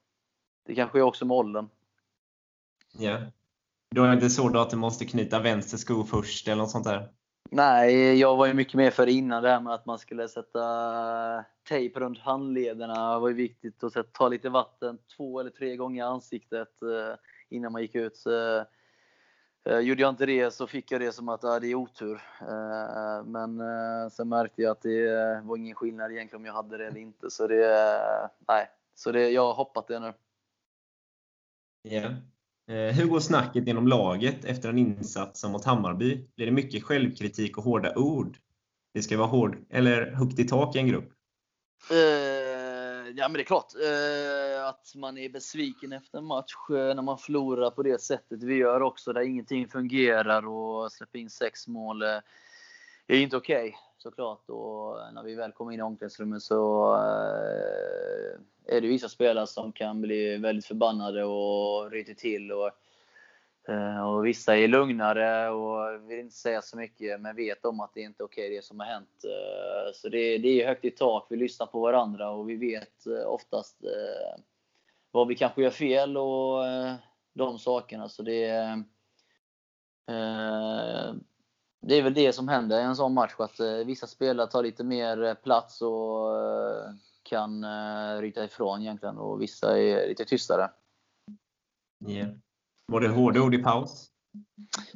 Det 0.66 0.74
kanske 0.74 0.98
är 0.98 1.02
också 1.02 1.24
med 1.24 1.36
åldern. 1.36 1.68
Ja. 2.92 3.18
Då 3.90 4.02
är 4.02 4.08
det 4.08 4.14
inte 4.14 4.30
så 4.30 4.48
då 4.48 4.60
att 4.60 4.70
du 4.70 4.76
måste 4.76 5.04
knyta 5.04 5.40
vänster 5.40 5.76
sko 5.76 6.04
först 6.04 6.48
eller 6.48 6.62
något 6.62 6.70
sånt 6.70 6.84
där? 6.84 7.08
Nej, 7.50 8.20
jag 8.20 8.36
var 8.36 8.46
ju 8.46 8.54
mycket 8.54 8.74
mer 8.74 8.90
för 8.90 9.06
innan 9.06 9.42
det 9.42 9.48
här 9.48 9.60
med 9.60 9.74
att 9.74 9.86
man 9.86 9.98
skulle 9.98 10.28
sätta 10.28 10.60
eh, 11.38 11.44
tejp 11.68 12.00
runt 12.00 12.18
handlederna. 12.18 13.14
Det 13.14 13.20
var 13.20 13.28
ju 13.28 13.34
viktigt 13.34 13.84
att 13.84 14.12
ta 14.12 14.28
lite 14.28 14.48
vatten 14.48 14.98
två 15.16 15.40
eller 15.40 15.50
tre 15.50 15.76
gånger 15.76 16.04
i 16.04 16.06
ansiktet 16.06 16.82
eh, 16.82 17.14
innan 17.48 17.72
man 17.72 17.82
gick 17.82 17.94
ut. 17.94 18.16
Så, 18.16 18.64
eh, 19.64 19.78
gjorde 19.78 20.02
jag 20.02 20.08
inte 20.08 20.26
det 20.26 20.50
så 20.50 20.66
fick 20.66 20.92
jag 20.92 21.00
det 21.00 21.12
som 21.12 21.28
att 21.28 21.40
det 21.40 21.48
är 21.48 21.74
otur. 21.74 22.22
Eh, 22.40 23.24
men 23.24 23.60
eh, 23.60 24.08
sen 24.10 24.28
märkte 24.28 24.62
jag 24.62 24.70
att 24.70 24.82
det 24.82 25.40
var 25.44 25.56
ingen 25.56 25.74
skillnad 25.74 26.12
egentligen 26.12 26.42
om 26.42 26.46
jag 26.46 26.52
hade 26.52 26.76
det 26.76 26.86
eller 26.86 27.00
inte. 27.00 27.30
Så 27.30 27.46
det, 27.46 28.30
nej, 28.48 28.70
så 28.94 29.12
det, 29.12 29.30
jag 29.30 29.46
har 29.46 29.54
hoppat 29.54 29.88
det 29.88 30.00
nu. 30.00 30.12
Ja. 31.82 32.10
Eh, 32.68 32.94
hur 32.94 33.06
går 33.06 33.20
snacket 33.20 33.68
inom 33.68 33.88
laget 33.88 34.44
efter 34.44 34.68
en 34.68 34.78
insats 34.78 35.40
som 35.40 35.52
mot 35.52 35.64
Hammarby? 35.64 36.28
Blir 36.36 36.46
det 36.46 36.52
mycket 36.52 36.84
självkritik 36.84 37.58
och 37.58 37.64
hårda 37.64 37.94
ord? 37.94 38.38
Det 38.94 39.02
ska 39.02 39.18
vara 39.18 39.28
hård, 39.28 39.56
eller 39.70 40.10
högt 40.10 40.38
i 40.38 40.44
tak 40.44 40.76
i 40.76 40.78
en 40.78 40.88
grupp? 40.88 41.12
Uh, 41.90 41.96
ja, 43.16 43.28
men 43.28 43.32
det 43.32 43.40
är 43.40 43.44
klart 43.44 43.74
uh, 43.74 44.68
att 44.68 44.94
man 44.94 45.18
är 45.18 45.28
besviken 45.28 45.92
efter 45.92 46.18
en 46.18 46.24
match 46.24 46.54
uh, 46.70 46.76
när 46.76 47.02
man 47.02 47.18
förlorar 47.18 47.70
på 47.70 47.82
det 47.82 48.00
sättet 48.00 48.42
vi 48.42 48.54
gör 48.54 48.82
också, 48.82 49.12
där 49.12 49.20
ingenting 49.20 49.68
fungerar 49.68 50.46
och 50.46 50.92
släpper 50.92 51.18
in 51.18 51.30
sex 51.30 51.68
mål 51.68 52.02
är 52.02 52.22
inte 53.18 53.36
okej. 53.36 53.68
Okay 53.68 53.74
såklart. 53.98 54.50
Och 54.50 55.14
när 55.14 55.22
vi 55.22 55.34
väl 55.34 55.52
kommer 55.52 55.72
in 55.72 55.80
i 55.80 55.82
omklädningsrummet 55.82 56.42
så 56.42 56.94
är 58.68 58.80
det 58.80 58.88
vissa 58.88 59.08
spelare 59.08 59.46
som 59.46 59.72
kan 59.72 60.00
bli 60.00 60.36
väldigt 60.36 60.66
förbannade 60.66 61.24
och 61.24 61.90
ryter 61.90 62.14
till. 62.14 62.52
Och, 62.52 62.70
eh, 63.68 64.08
och 64.08 64.26
vissa 64.26 64.56
är 64.56 64.68
lugnare 64.68 65.50
och 65.50 66.10
vill 66.10 66.18
inte 66.18 66.36
säga 66.36 66.62
så 66.62 66.76
mycket 66.76 67.20
men 67.20 67.36
vet 67.36 67.64
om 67.64 67.80
att 67.80 67.94
det 67.94 68.00
inte 68.00 68.22
är 68.22 68.24
okej 68.24 68.56
det 68.56 68.64
som 68.64 68.80
har 68.80 68.86
hänt. 68.86 69.24
Eh, 69.24 69.92
så 69.94 70.08
det, 70.08 70.38
det 70.38 70.62
är 70.62 70.68
högt 70.68 70.84
i 70.84 70.90
tak. 70.90 71.26
Vi 71.30 71.36
lyssnar 71.36 71.66
på 71.66 71.80
varandra 71.80 72.30
och 72.30 72.50
vi 72.50 72.56
vet 72.56 73.06
eh, 73.06 73.26
oftast 73.26 73.76
vad 75.10 75.28
vi 75.28 75.34
kanske 75.34 75.62
gör 75.62 75.70
fel 75.70 76.16
och 76.16 76.64
de 77.34 77.58
sakerna. 77.58 78.08
Så 78.08 78.22
det 78.22 78.82
det 81.80 81.94
är 81.94 82.02
väl 82.02 82.14
det 82.14 82.32
som 82.32 82.48
händer 82.48 82.80
i 82.80 82.82
en 82.82 82.96
sån 82.96 83.14
match, 83.14 83.34
att 83.38 83.60
vissa 83.86 84.06
spelare 84.06 84.46
tar 84.46 84.62
lite 84.62 84.84
mer 84.84 85.34
plats 85.34 85.82
och 85.82 86.30
eh, 87.32 87.38
kan 87.38 88.20
ryta 88.20 88.44
ifrån 88.44 88.80
egentligen 88.80 89.18
och 89.18 89.42
vissa 89.42 89.78
är 89.78 90.08
lite 90.08 90.24
tystare. 90.24 90.70
Yeah. 92.08 92.30
Var 92.86 93.00
det 93.00 93.08
hårda 93.08 93.40
ord 93.40 93.54
i 93.54 93.62
paus? 93.62 94.10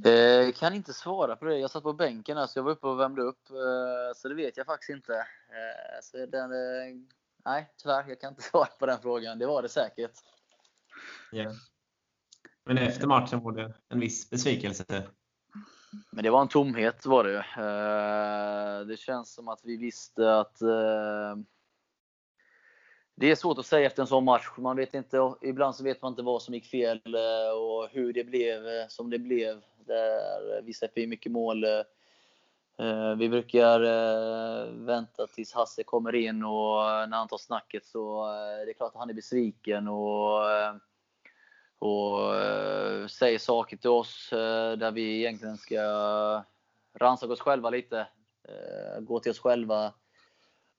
Eh, 0.05 0.53
kan 0.53 0.75
inte 0.75 0.93
svara 0.93 1.37
på 1.37 1.45
det. 1.45 1.59
Jag 1.59 1.71
satt 1.71 1.83
på 1.83 1.93
bänken 1.93 2.37
här, 2.37 2.47
så 2.47 2.59
jag 2.59 2.65
var 2.65 2.73
uppe 2.73 2.87
och 2.87 3.01
värmde 3.01 3.23
upp. 3.23 3.51
Eh, 3.51 4.17
så 4.17 4.29
det 4.29 4.35
vet 4.35 4.57
jag 4.57 4.67
faktiskt 4.67 4.91
inte. 4.91 5.15
Eh, 5.15 6.01
så 6.03 6.27
den, 6.27 6.53
eh, 6.53 6.97
nej, 7.45 7.73
tyvärr. 7.83 8.09
Jag 8.09 8.21
kan 8.21 8.31
inte 8.31 8.43
svara 8.51 8.69
på 8.79 8.87
den 8.87 8.99
frågan. 8.99 9.39
Det 9.39 9.47
var 9.47 9.63
det 9.63 9.69
säkert. 9.69 10.13
Yeah. 11.33 11.53
Men 12.65 12.79
efter 12.79 13.07
matchen 13.07 13.41
var 13.41 13.53
det 13.53 13.75
en 13.89 14.01
viss 14.01 14.31
besvikelse. 14.31 14.85
Men 16.11 16.25
det 16.25 16.31
var 16.31 16.43
en 16.43 16.49
tomhet 16.49 17.07
var 17.07 17.25
det 17.25 17.39
eh, 17.39 18.87
Det 18.87 18.97
känns 18.97 19.35
som 19.35 19.49
att 19.49 19.61
vi 19.65 19.77
visste 19.77 20.39
att 20.41 20.63
eh, 20.63 21.37
det 23.15 23.31
är 23.31 23.35
svårt 23.35 23.59
att 23.59 23.67
säga 23.67 23.87
efter 23.87 24.03
en 24.03 24.07
sån 24.07 24.25
match. 24.25 24.51
Man 24.57 24.77
vet 24.77 24.95
inte, 24.95 25.35
ibland 25.41 25.75
så 25.75 25.85
vet 25.85 26.03
man 26.03 26.13
inte 26.13 26.23
vad 26.23 26.43
som 26.43 26.55
gick 26.55 26.67
fel 26.67 27.01
eh, 27.07 27.59
och 27.59 27.89
hur 27.91 28.13
det 28.13 28.25
blev 28.25 28.67
eh, 28.67 28.87
som 28.89 29.11
det 29.11 29.19
blev. 29.19 29.63
Där 29.87 30.63
vi 30.63 30.73
släpper 30.73 31.01
in 31.01 31.09
mycket 31.09 31.33
mål. 31.33 31.65
Eh, 31.65 33.15
vi 33.19 33.29
brukar 33.29 33.81
vänta 34.85 35.27
tills 35.27 35.53
Hasse 35.53 35.83
kommer 35.83 36.15
in 36.15 36.45
och 36.45 37.09
när 37.09 37.17
han 37.17 37.29
tar 37.29 37.39
snacket 37.39 37.87
så 37.87 38.27
det 38.65 38.71
är 38.71 38.75
klart 38.75 38.93
att 38.93 38.99
han 38.99 39.11
är 39.11 39.15
besviken. 39.15 39.89
och 39.89 40.41
och 41.79 42.21
säger 43.11 43.39
saker 43.39 43.77
till 43.77 43.91
oss 43.91 44.29
där 44.79 44.91
vi 44.91 45.19
egentligen 45.19 45.57
ska 45.57 45.83
rannsaka 46.95 47.33
oss 47.33 47.41
själva 47.41 47.71
lite. 47.71 48.07
Gå 49.01 49.21
till 49.21 49.31
oss 49.31 49.39
själva 49.39 49.93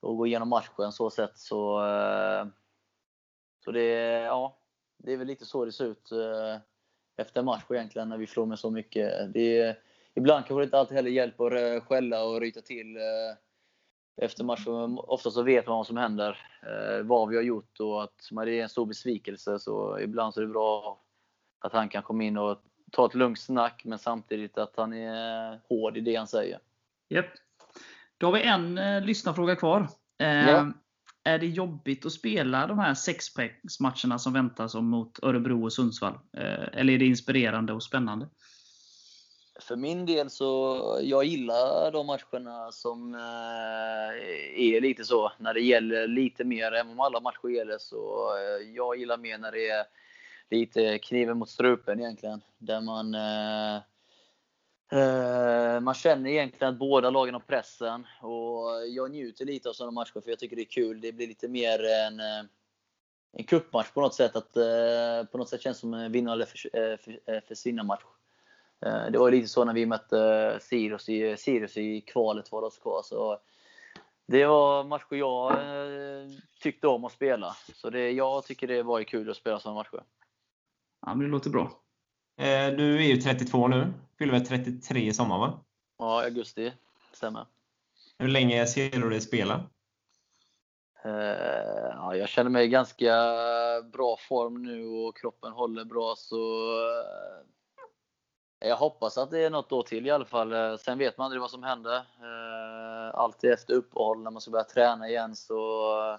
och 0.03 0.17
gå 0.17 0.27
igenom 0.27 0.49
matchen 0.49 0.91
så 0.91 1.09
sett 1.09 1.37
Så, 1.37 1.85
eh, 1.85 2.45
så 3.63 3.71
det, 3.71 3.89
ja, 4.09 4.57
det 4.97 5.13
är 5.13 5.17
väl 5.17 5.27
lite 5.27 5.45
så 5.45 5.65
det 5.65 5.71
ser 5.71 5.85
ut 5.85 6.11
eh, 6.11 6.57
efter 7.17 7.43
match 7.43 7.63
egentligen 7.69 8.09
när 8.09 8.17
vi 8.17 8.27
förlorar 8.27 8.47
med 8.47 8.59
så 8.59 8.71
mycket. 8.71 9.33
Det, 9.33 9.77
ibland 10.13 10.45
kanske 10.45 10.61
det 10.61 10.63
inte 10.63 10.79
alltid 10.79 10.95
heller 10.95 11.11
hjälper 11.11 11.45
att 11.45 11.83
eh, 11.83 11.87
skälla 11.87 12.23
och 12.23 12.41
ryta 12.41 12.61
till 12.61 12.97
efter 14.21 14.43
matchen. 14.43 14.99
Ofta 14.99 15.31
så 15.31 15.43
vet 15.43 15.67
man 15.67 15.77
vad 15.77 15.87
som 15.87 15.97
händer, 15.97 16.37
vad 17.03 17.29
vi 17.29 17.35
har 17.35 17.43
gjort 17.43 17.79
och 17.79 18.03
att 18.03 18.29
det 18.31 18.59
är 18.59 18.63
en 18.63 18.69
stor 18.69 18.85
besvikelse. 18.85 19.59
Så 19.59 19.99
ibland 19.99 20.33
så 20.33 20.41
är 20.41 20.45
det 20.45 20.51
bra 20.51 21.01
att 21.59 21.73
han 21.73 21.89
kan 21.89 22.03
komma 22.03 22.23
in 22.23 22.37
och 22.37 22.61
ta 22.91 23.05
ett 23.05 23.15
lugnt 23.15 23.39
snack, 23.39 23.81
men 23.85 23.99
samtidigt 23.99 24.57
att 24.57 24.75
han 24.75 24.93
är 24.93 25.59
hård 25.69 25.97
i 25.97 26.01
det 26.01 26.15
han 26.15 26.27
säger. 26.27 26.59
Yep. 27.09 27.25
Då 28.17 28.27
har 28.27 28.33
vi 28.33 28.41
en 28.41 28.77
eh, 28.77 29.01
lyssnarfråga 29.01 29.55
kvar. 29.55 29.89
Eh, 30.21 30.49
ja. 30.49 30.73
Är 31.23 31.39
det 31.39 31.47
jobbigt 31.47 32.05
att 32.05 32.11
spela 32.11 32.67
de 32.67 32.79
här 32.79 32.93
sexpoängsmatcherna 32.93 34.19
som 34.19 34.33
väntar 34.33 34.67
som 34.67 34.85
mot 34.85 35.23
Örebro 35.23 35.63
och 35.63 35.73
Sundsvall? 35.73 36.13
Eh, 36.13 36.79
eller 36.79 36.93
är 36.93 36.97
det 36.97 37.05
inspirerande 37.05 37.73
och 37.73 37.83
spännande? 37.83 38.27
För 39.59 39.75
min 39.75 40.05
del 40.05 40.29
så, 40.29 40.79
jag 41.03 41.25
gillar 41.25 41.91
de 41.91 42.07
matcherna 42.07 42.71
som 42.71 43.15
eh, 43.15 44.61
är 44.63 44.81
lite 44.81 45.05
så, 45.05 45.31
när 45.39 45.53
det 45.53 45.61
gäller 45.61 46.07
lite 46.07 46.43
mer, 46.43 46.71
även 46.71 46.91
om 46.91 46.99
alla 46.99 47.19
matcher 47.19 47.49
gäller, 47.49 47.77
så 47.77 48.31
eh, 48.37 48.69
jag 48.75 48.97
gillar 48.97 49.17
mer 49.17 49.37
när 49.37 49.51
det 49.51 49.69
är 49.69 49.85
lite 50.49 50.99
kniven 50.99 51.37
mot 51.37 51.49
strupen 51.49 51.99
egentligen. 51.99 52.41
Där 52.57 52.81
man, 52.81 53.15
eh, 53.15 53.81
man 55.81 55.93
känner 55.93 56.29
egentligen 56.29 56.73
att 56.73 56.79
båda 56.79 57.09
lagen 57.09 57.33
har 57.33 57.41
pressen. 57.41 58.07
Och 58.21 58.87
jag 58.87 59.11
njuter 59.11 59.45
lite 59.45 59.69
av 59.69 59.73
sådana 59.73 59.91
matcher 59.91 60.21
för 60.21 60.29
jag 60.29 60.39
tycker 60.39 60.55
det 60.55 60.61
är 60.61 60.65
kul. 60.65 61.01
Det 61.01 61.11
blir 61.11 61.27
lite 61.27 61.47
mer 61.47 61.83
en, 61.83 62.19
en 63.31 63.43
cupmatch 63.47 63.91
på 63.91 64.01
något 64.01 64.15
sätt. 64.15 64.35
Att, 64.35 64.53
på 65.31 65.37
något 65.37 65.49
sätt 65.49 65.61
känns 65.61 65.77
som 65.77 65.93
en 65.93 66.11
vinna 66.11 66.33
eller 66.33 67.41
försvinna 67.41 67.83
match. 67.83 68.03
Eh, 68.85 69.11
det 69.11 69.17
var 69.17 69.31
lite 69.31 69.47
så 69.47 69.65
när 69.65 69.73
vi 69.73 69.85
mötte 69.85 70.59
Sirius 70.61 71.09
i, 71.09 71.37
Sirius 71.37 71.77
i 71.77 72.01
kvalet 72.01 72.49
kvar. 72.49 73.01
Så 73.03 73.39
det 74.27 74.45
var 74.45 74.83
matcher 74.83 75.15
jag 75.15 75.51
eh, 75.51 76.29
tyckte 76.61 76.87
om 76.87 77.05
att 77.05 77.11
spela. 77.11 77.55
Så 77.73 77.89
det, 77.89 78.11
jag 78.11 78.45
tycker 78.45 78.67
det 78.67 78.83
var 78.83 79.03
kul 79.03 79.29
att 79.29 79.37
spela 79.37 79.59
sådana 79.59 79.79
matcher. 79.79 80.03
Ja, 81.05 81.15
men 81.15 81.19
det 81.19 81.31
låter 81.31 81.49
bra. 81.49 81.71
Eh, 82.37 82.67
du 82.77 82.95
är 82.95 83.07
ju 83.07 83.17
32 83.17 83.67
nu. 83.67 83.93
Fyller 84.17 84.31
väl 84.31 84.45
33 84.45 84.99
i 84.99 85.13
sommar 85.13 85.39
va? 85.39 85.59
Ja, 85.97 86.21
i 86.21 86.25
augusti. 86.25 86.73
Stämmer. 87.13 87.45
Hur 88.17 88.27
länge 88.27 88.65
ser 88.65 88.89
du 88.89 89.09
dig 89.09 89.21
spela? 89.21 89.69
Ja, 91.03 92.15
jag 92.15 92.29
känner 92.29 92.49
mig 92.49 92.65
i 92.65 92.69
ganska 92.69 93.13
bra 93.93 94.17
form 94.29 94.63
nu 94.63 94.85
och 94.85 95.17
kroppen 95.17 95.51
håller 95.51 95.85
bra. 95.85 96.15
Så 96.17 96.37
jag 98.65 98.77
hoppas 98.77 99.17
att 99.17 99.31
det 99.31 99.39
är 99.39 99.49
något 99.49 99.71
år 99.71 99.83
till 99.83 100.07
i 100.07 100.11
alla 100.11 100.25
fall. 100.25 100.53
Eh, 100.53 100.77
sen 100.77 100.97
vet 100.97 101.17
man 101.17 101.25
aldrig 101.25 101.41
vad 101.41 101.51
som 101.51 101.63
händer. 101.63 101.95
Eh, 101.95 103.15
alltid 103.15 103.51
efter 103.51 103.73
uppehåll 103.73 104.23
när 104.23 104.31
man 104.31 104.41
ska 104.41 104.51
börja 104.51 104.63
träna 104.63 105.07
igen 105.09 105.35
så 105.35 105.91
eh, 105.99 106.17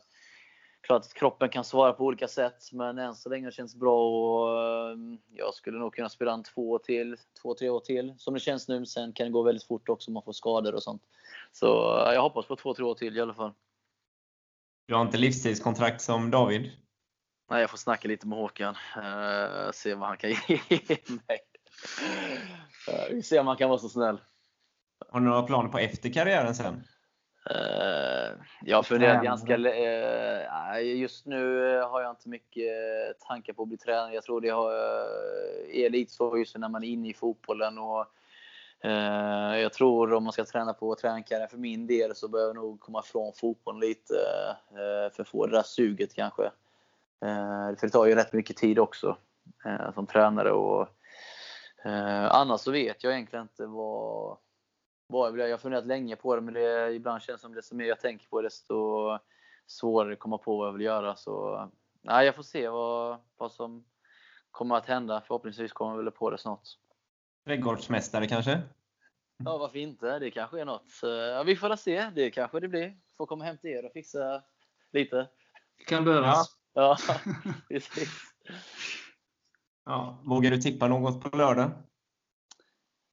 klart 0.84 1.02
att 1.02 1.14
kroppen 1.14 1.48
kan 1.48 1.64
svara 1.64 1.92
på 1.92 2.04
olika 2.04 2.28
sätt. 2.28 2.72
Men 2.72 2.98
än 2.98 3.14
så 3.14 3.28
länge 3.28 3.50
känns 3.50 3.72
det 3.72 3.78
bra 3.78 4.08
och 4.08 4.98
jag 5.32 5.54
skulle 5.54 5.78
nog 5.78 5.94
kunna 5.94 6.08
spela 6.08 6.32
en 6.32 6.42
två, 6.42 6.78
till, 6.78 7.16
två, 7.42 7.54
tre 7.54 7.68
år 7.68 7.80
till 7.80 8.14
som 8.18 8.34
det 8.34 8.40
känns 8.40 8.68
nu. 8.68 8.86
Sen 8.86 9.12
kan 9.12 9.26
det 9.26 9.32
gå 9.32 9.42
väldigt 9.42 9.64
fort 9.64 9.88
också 9.88 10.10
om 10.10 10.14
man 10.14 10.22
får 10.22 10.32
skador 10.32 10.74
och 10.74 10.82
sånt. 10.82 11.02
Så 11.52 11.66
jag 12.14 12.22
hoppas 12.22 12.46
på 12.46 12.56
två, 12.56 12.74
tre 12.74 12.84
år 12.84 12.94
till 12.94 13.16
i 13.16 13.20
alla 13.20 13.34
fall. 13.34 13.52
Du 14.86 14.94
har 14.94 15.02
inte 15.02 15.18
livstidskontrakt 15.18 16.00
som 16.00 16.30
David? 16.30 16.70
Nej, 17.50 17.60
jag 17.60 17.70
får 17.70 17.78
snacka 17.78 18.08
lite 18.08 18.26
med 18.26 18.38
Håkan. 18.38 18.74
Se 19.72 19.94
vad 19.94 20.08
han 20.08 20.16
kan 20.16 20.30
ge 20.48 20.58
mig. 21.08 21.38
Vi 23.10 23.22
ser 23.22 23.40
om 23.40 23.46
han 23.46 23.56
kan 23.56 23.68
vara 23.68 23.78
så 23.78 23.88
snäll. 23.88 24.20
Har 25.08 25.20
du 25.20 25.26
några 25.26 25.42
planer 25.42 25.68
på 25.68 25.78
efter 25.78 26.12
karriären 26.12 26.54
sen? 26.54 26.84
Uh, 27.50 28.36
jag 28.62 28.76
har 28.76 28.82
funderat 28.82 29.24
ganska... 29.24 29.56
Uh, 29.56 30.82
just 30.82 31.26
nu 31.26 31.78
har 31.80 32.00
jag 32.02 32.10
inte 32.10 32.28
mycket 32.28 32.70
tankar 33.20 33.52
på 33.52 33.62
att 33.62 33.68
bli 33.68 33.76
tränare. 33.76 34.14
Jag 34.14 34.24
tror 34.24 34.40
det 34.40 34.48
har, 34.48 34.72
är 35.70 35.90
lite 35.90 36.12
så 36.12 36.38
just 36.38 36.56
när 36.56 36.68
man 36.68 36.84
är 36.84 36.88
inne 36.88 37.08
i 37.08 37.14
fotbollen. 37.14 37.78
Och, 37.78 38.06
jag 39.62 39.72
tror 39.72 40.12
om 40.12 40.24
man 40.24 40.32
ska 40.32 40.44
träna 40.44 40.72
på 40.72 40.94
träningskarriär 40.94 41.46
för 41.46 41.56
min 41.56 41.86
del 41.86 42.14
så 42.14 42.28
behöver 42.28 42.48
jag 42.48 42.56
nog 42.56 42.80
komma 42.80 43.02
ifrån 43.04 43.32
fotbollen 43.36 43.80
lite 43.80 44.14
för 45.12 45.20
att 45.22 45.28
få 45.28 45.46
det 45.46 45.56
där 45.56 45.62
suget 45.62 46.14
kanske. 46.14 46.50
För 47.78 47.86
det 47.86 47.90
tar 47.90 48.06
ju 48.06 48.14
rätt 48.14 48.32
mycket 48.32 48.56
tid 48.56 48.78
också 48.78 49.16
som 49.94 50.06
tränare. 50.06 50.52
och 50.52 50.88
Eh, 51.84 52.34
annars 52.34 52.60
så 52.60 52.70
vet 52.70 53.04
jag 53.04 53.12
egentligen 53.12 53.42
inte 53.42 53.66
vad, 53.66 54.36
jag 55.08 55.50
har 55.50 55.58
funderat 55.58 55.86
länge 55.86 56.16
på 56.16 56.36
det, 56.36 56.40
men 56.40 56.54
det, 56.54 56.94
ibland 56.94 57.22
känns 57.22 57.40
det 57.40 57.42
som 57.42 57.54
desto 57.54 57.74
mer 57.74 57.84
jag 57.84 58.00
tänker 58.00 58.28
på 58.28 58.40
det, 58.40 58.46
desto 58.46 59.18
svårare 59.66 60.12
att 60.12 60.18
komma 60.18 60.38
på 60.38 60.56
vad 60.56 60.68
jag 60.68 60.72
vill 60.72 60.82
göra. 60.82 61.16
Så 61.16 61.68
nej, 62.02 62.26
jag 62.26 62.34
får 62.34 62.42
se 62.42 62.68
vad, 62.68 63.18
vad 63.36 63.52
som 63.52 63.84
kommer 64.50 64.76
att 64.76 64.86
hända. 64.86 65.22
Förhoppningsvis 65.26 65.72
kommer 65.72 65.90
jag 65.90 66.04
väl 66.04 66.10
på 66.10 66.30
det 66.30 66.38
snart. 66.38 66.68
Trädgårdsmästare 67.44 68.26
kanske? 68.26 68.62
Ja, 69.36 69.58
varför 69.58 69.78
inte? 69.78 70.18
Det 70.18 70.30
kanske 70.30 70.60
är 70.60 70.64
något. 70.64 71.00
Ja, 71.02 71.42
vi 71.42 71.56
får 71.56 71.76
se. 71.76 72.10
Det 72.14 72.30
kanske 72.30 72.60
det 72.60 72.68
blir. 72.68 72.96
Får 73.16 73.26
komma 73.26 73.44
hem 73.44 73.58
till 73.58 73.70
er 73.70 73.86
och 73.86 73.92
fixa 73.92 74.42
lite. 74.92 75.28
Det 75.78 75.84
kan 75.84 76.04
behövas. 76.04 76.56
Ja, 76.72 76.96
ja 77.08 77.14
precis. 77.68 78.10
Ja, 79.84 80.18
vågar 80.24 80.50
du 80.50 80.56
tippa 80.58 80.88
något 80.88 81.22
på 81.22 81.36
lördag? 81.36 81.70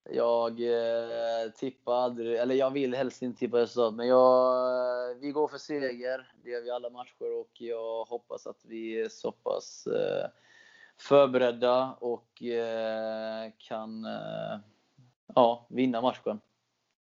Jag 0.10 0.60
eh, 0.62 1.52
tippar 1.56 1.96
aldrig, 1.96 2.38
eller 2.38 2.56
jag 2.56 2.72
vill 2.72 2.96
helst 2.96 3.22
inte 3.22 3.40
tippa 3.40 3.58
resultat, 3.58 3.94
men 3.94 4.08
jag, 4.08 5.16
vi 5.16 5.32
går 5.32 5.48
för 5.48 5.58
seger. 5.58 6.34
Det 6.44 6.50
gör 6.50 6.62
vi 6.62 6.72
alla 6.72 6.90
matcher 6.90 7.40
och 7.40 7.52
jag 7.54 8.06
hoppas 8.06 8.48
att 8.48 8.66
vi 8.66 9.02
är 9.02 9.10
så 9.10 9.32
pass 9.32 9.88
eh, 9.88 10.30
förberedda 10.98 11.98
och 12.00 12.44
eh, 12.44 13.52
kan 13.58 14.06
eh, 14.06 14.60
ja, 15.36 15.68
vinna 15.70 16.02
matchen. 16.02 16.40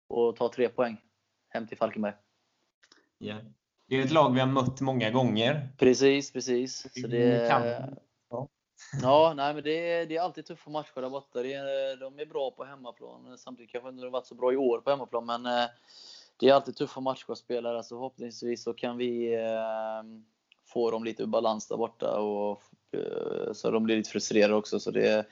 Och 0.08 0.36
ta 0.36 0.52
tre 0.52 0.68
poäng 0.68 0.96
hem 1.48 1.66
till 1.66 1.76
Falkenberg. 1.76 2.14
Ja. 3.18 3.34
Det 3.86 3.96
är 3.96 4.04
ett 4.04 4.12
lag 4.12 4.34
vi 4.34 4.40
har 4.40 4.46
mött 4.46 4.80
många 4.80 5.10
gånger. 5.10 5.68
Precis, 5.78 6.32
precis. 6.32 7.00
Så 7.00 7.06
det, 7.06 7.48
Ja, 9.02 9.32
nej, 9.36 9.54
men 9.54 9.62
det 9.62 9.90
är, 9.92 10.06
det 10.06 10.16
är 10.16 10.20
alltid 10.20 10.46
tuffa 10.46 10.70
matcher 10.70 11.00
där 11.00 11.10
borta. 11.10 11.42
Det 11.42 11.52
är, 11.52 11.96
de 11.96 12.18
är 12.18 12.26
bra 12.26 12.50
på 12.50 12.64
hemmaplan. 12.64 13.38
Samtidigt 13.38 13.72
kanske 13.72 13.88
inte 13.88 14.02
de 14.02 14.12
varit 14.12 14.26
så 14.26 14.34
bra 14.34 14.52
i 14.52 14.56
år 14.56 14.80
på 14.80 14.90
hemmaplan, 14.90 15.26
men 15.26 15.46
eh, 15.46 15.68
det 16.36 16.48
är 16.48 16.54
alltid 16.54 16.76
tuffa 16.76 17.00
matcher 17.00 17.32
att 17.32 17.38
spela 17.38 17.72
där. 17.72 17.82
Så 17.82 17.88
förhoppningsvis 17.88 18.62
så 18.62 18.74
kan 18.74 18.96
vi 18.96 19.34
eh, 19.34 20.02
få 20.66 20.90
dem 20.90 21.04
lite 21.04 21.22
ur 21.22 21.26
balans 21.26 21.68
där 21.68 21.76
borta 21.76 22.18
och 22.20 22.62
eh, 22.92 23.52
så 23.52 23.70
de 23.70 23.84
blir 23.84 23.96
lite 23.96 24.10
frustrerade 24.10 24.54
också. 24.54 24.80
Så 24.80 24.90
det, 24.90 25.26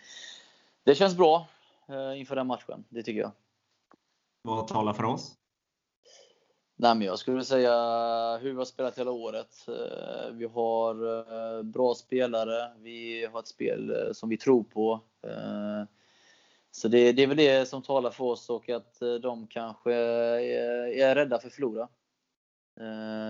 det 0.84 0.94
känns 0.94 1.16
bra 1.16 1.46
eh, 1.88 2.20
inför 2.20 2.36
den 2.36 2.46
matchen. 2.46 2.84
Det 2.88 3.02
tycker 3.02 3.20
jag. 3.20 3.32
Vad 4.42 4.68
talar 4.68 4.92
för 4.92 5.04
oss? 5.04 5.36
Nej, 6.82 6.94
men 6.94 7.06
jag 7.06 7.18
skulle 7.18 7.44
säga 7.44 7.72
hur 8.36 8.50
vi 8.50 8.56
har 8.56 8.64
spelat 8.64 8.98
hela 8.98 9.10
året. 9.10 9.68
Eh, 9.68 10.32
vi 10.32 10.44
har 10.44 11.18
eh, 11.18 11.62
bra 11.62 11.94
spelare. 11.94 12.72
Vi 12.78 13.26
har 13.32 13.40
ett 13.40 13.46
spel 13.46 13.90
eh, 13.90 14.12
som 14.12 14.28
vi 14.28 14.36
tror 14.36 14.64
på. 14.64 15.00
Så 16.70 16.88
det, 16.88 17.12
det 17.12 17.22
är 17.22 17.26
väl 17.26 17.36
det 17.36 17.68
som 17.68 17.82
talar 17.82 18.10
för 18.10 18.24
oss 18.24 18.50
och 18.50 18.68
att 18.68 18.98
de 19.22 19.46
kanske 19.46 19.94
är, 19.94 20.86
är 20.86 21.14
rädda 21.14 21.38
för 21.38 21.48
att 21.48 21.54
förlora. 21.54 21.88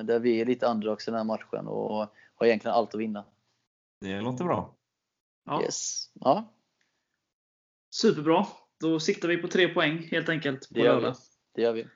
Där 0.04 0.18
vi 0.18 0.40
är 0.40 0.44
lite 0.44 0.66
underdogs 0.66 1.08
i 1.08 1.10
den 1.10 1.18
här 1.18 1.24
matchen 1.24 1.66
och 1.66 2.06
har 2.34 2.46
egentligen 2.46 2.74
allt 2.74 2.94
att 2.94 3.00
vinna. 3.00 3.24
Det 4.00 4.20
låter 4.20 4.44
bra. 4.44 4.74
Ja. 5.44 5.62
Yes. 5.62 6.10
Ja. 6.14 6.54
Superbra. 7.90 8.46
Då 8.80 9.00
siktar 9.00 9.28
vi 9.28 9.36
på 9.36 9.48
tre 9.48 9.68
poäng 9.68 10.08
helt 10.10 10.28
enkelt 10.28 10.68
på 10.68 10.74
Det 10.74 10.82
lördag. 10.82 11.14
Det 11.54 11.62
gör 11.62 11.72
vi. 11.72 11.86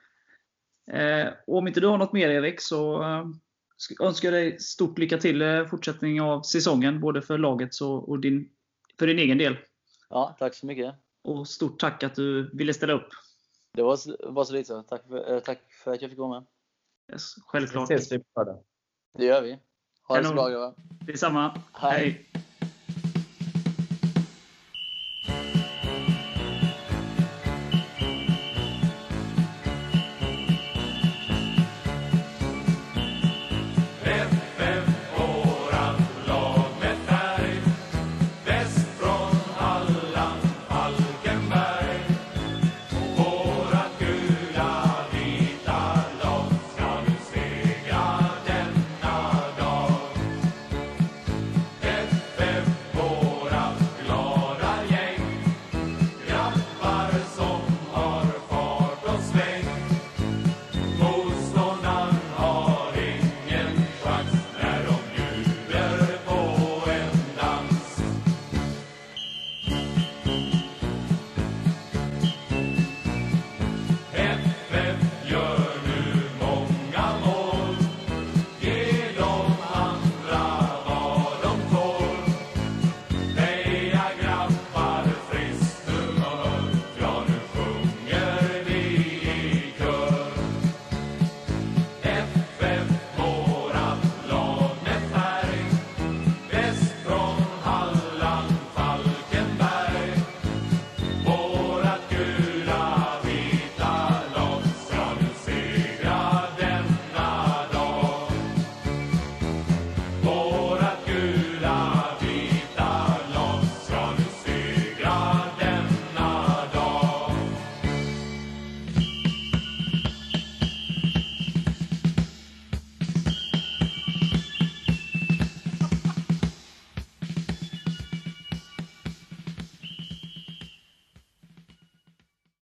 Eh, 0.91 1.27
och 1.47 1.57
om 1.57 1.67
inte 1.67 1.79
du 1.79 1.87
har 1.87 1.97
något 1.97 2.13
mer 2.13 2.29
Erik 2.29 2.61
så 2.61 3.01
eh, 3.01 3.25
sk- 3.77 4.03
önskar 4.05 4.31
jag 4.31 4.41
dig 4.43 4.59
stort 4.59 4.97
lycka 4.97 5.17
till 5.17 5.41
i 5.41 5.65
fortsättningen 5.69 6.23
av 6.23 6.41
säsongen. 6.41 6.99
Både 6.99 7.21
för 7.21 7.37
lagets 7.37 7.81
och, 7.81 8.19
din, 8.19 8.49
för 8.99 9.07
din 9.07 9.19
egen 9.19 9.37
del. 9.37 9.57
Ja, 10.09 10.35
tack 10.39 10.53
så 10.55 10.65
mycket. 10.65 10.95
Och 11.23 11.47
stort 11.47 11.79
tack 11.79 12.03
att 12.03 12.15
du 12.15 12.49
ville 12.57 12.73
ställa 12.73 12.93
upp. 12.93 13.09
Det 13.73 13.81
var, 13.81 13.95
så- 13.95 14.17
var 14.23 14.43
så 14.45 14.53
lite 14.53 14.67
så. 14.67 14.81
Tack 14.83 15.07
för, 15.07 15.33
eh, 15.33 15.39
tack 15.39 15.59
för 15.83 15.93
att 15.93 16.01
jag 16.01 16.09
fick 16.11 16.19
vara 16.19 16.39
med. 16.39 16.47
Yes, 17.11 17.29
Så 17.31 17.41
självklart. 17.45 17.91
ses 17.91 18.11
vi 18.11 18.19
på 18.19 18.25
lördag. 18.35 18.63
Det 19.17 19.25
gör 19.25 19.41
vi. 19.41 19.57
Ha 20.07 20.17
det 20.17 20.23
så 20.25 20.33
bra 20.33 20.49
grabbar. 20.49 20.73
Detsamma. 21.05 21.61
Hej. 21.73 21.91
Hej. 21.99 22.43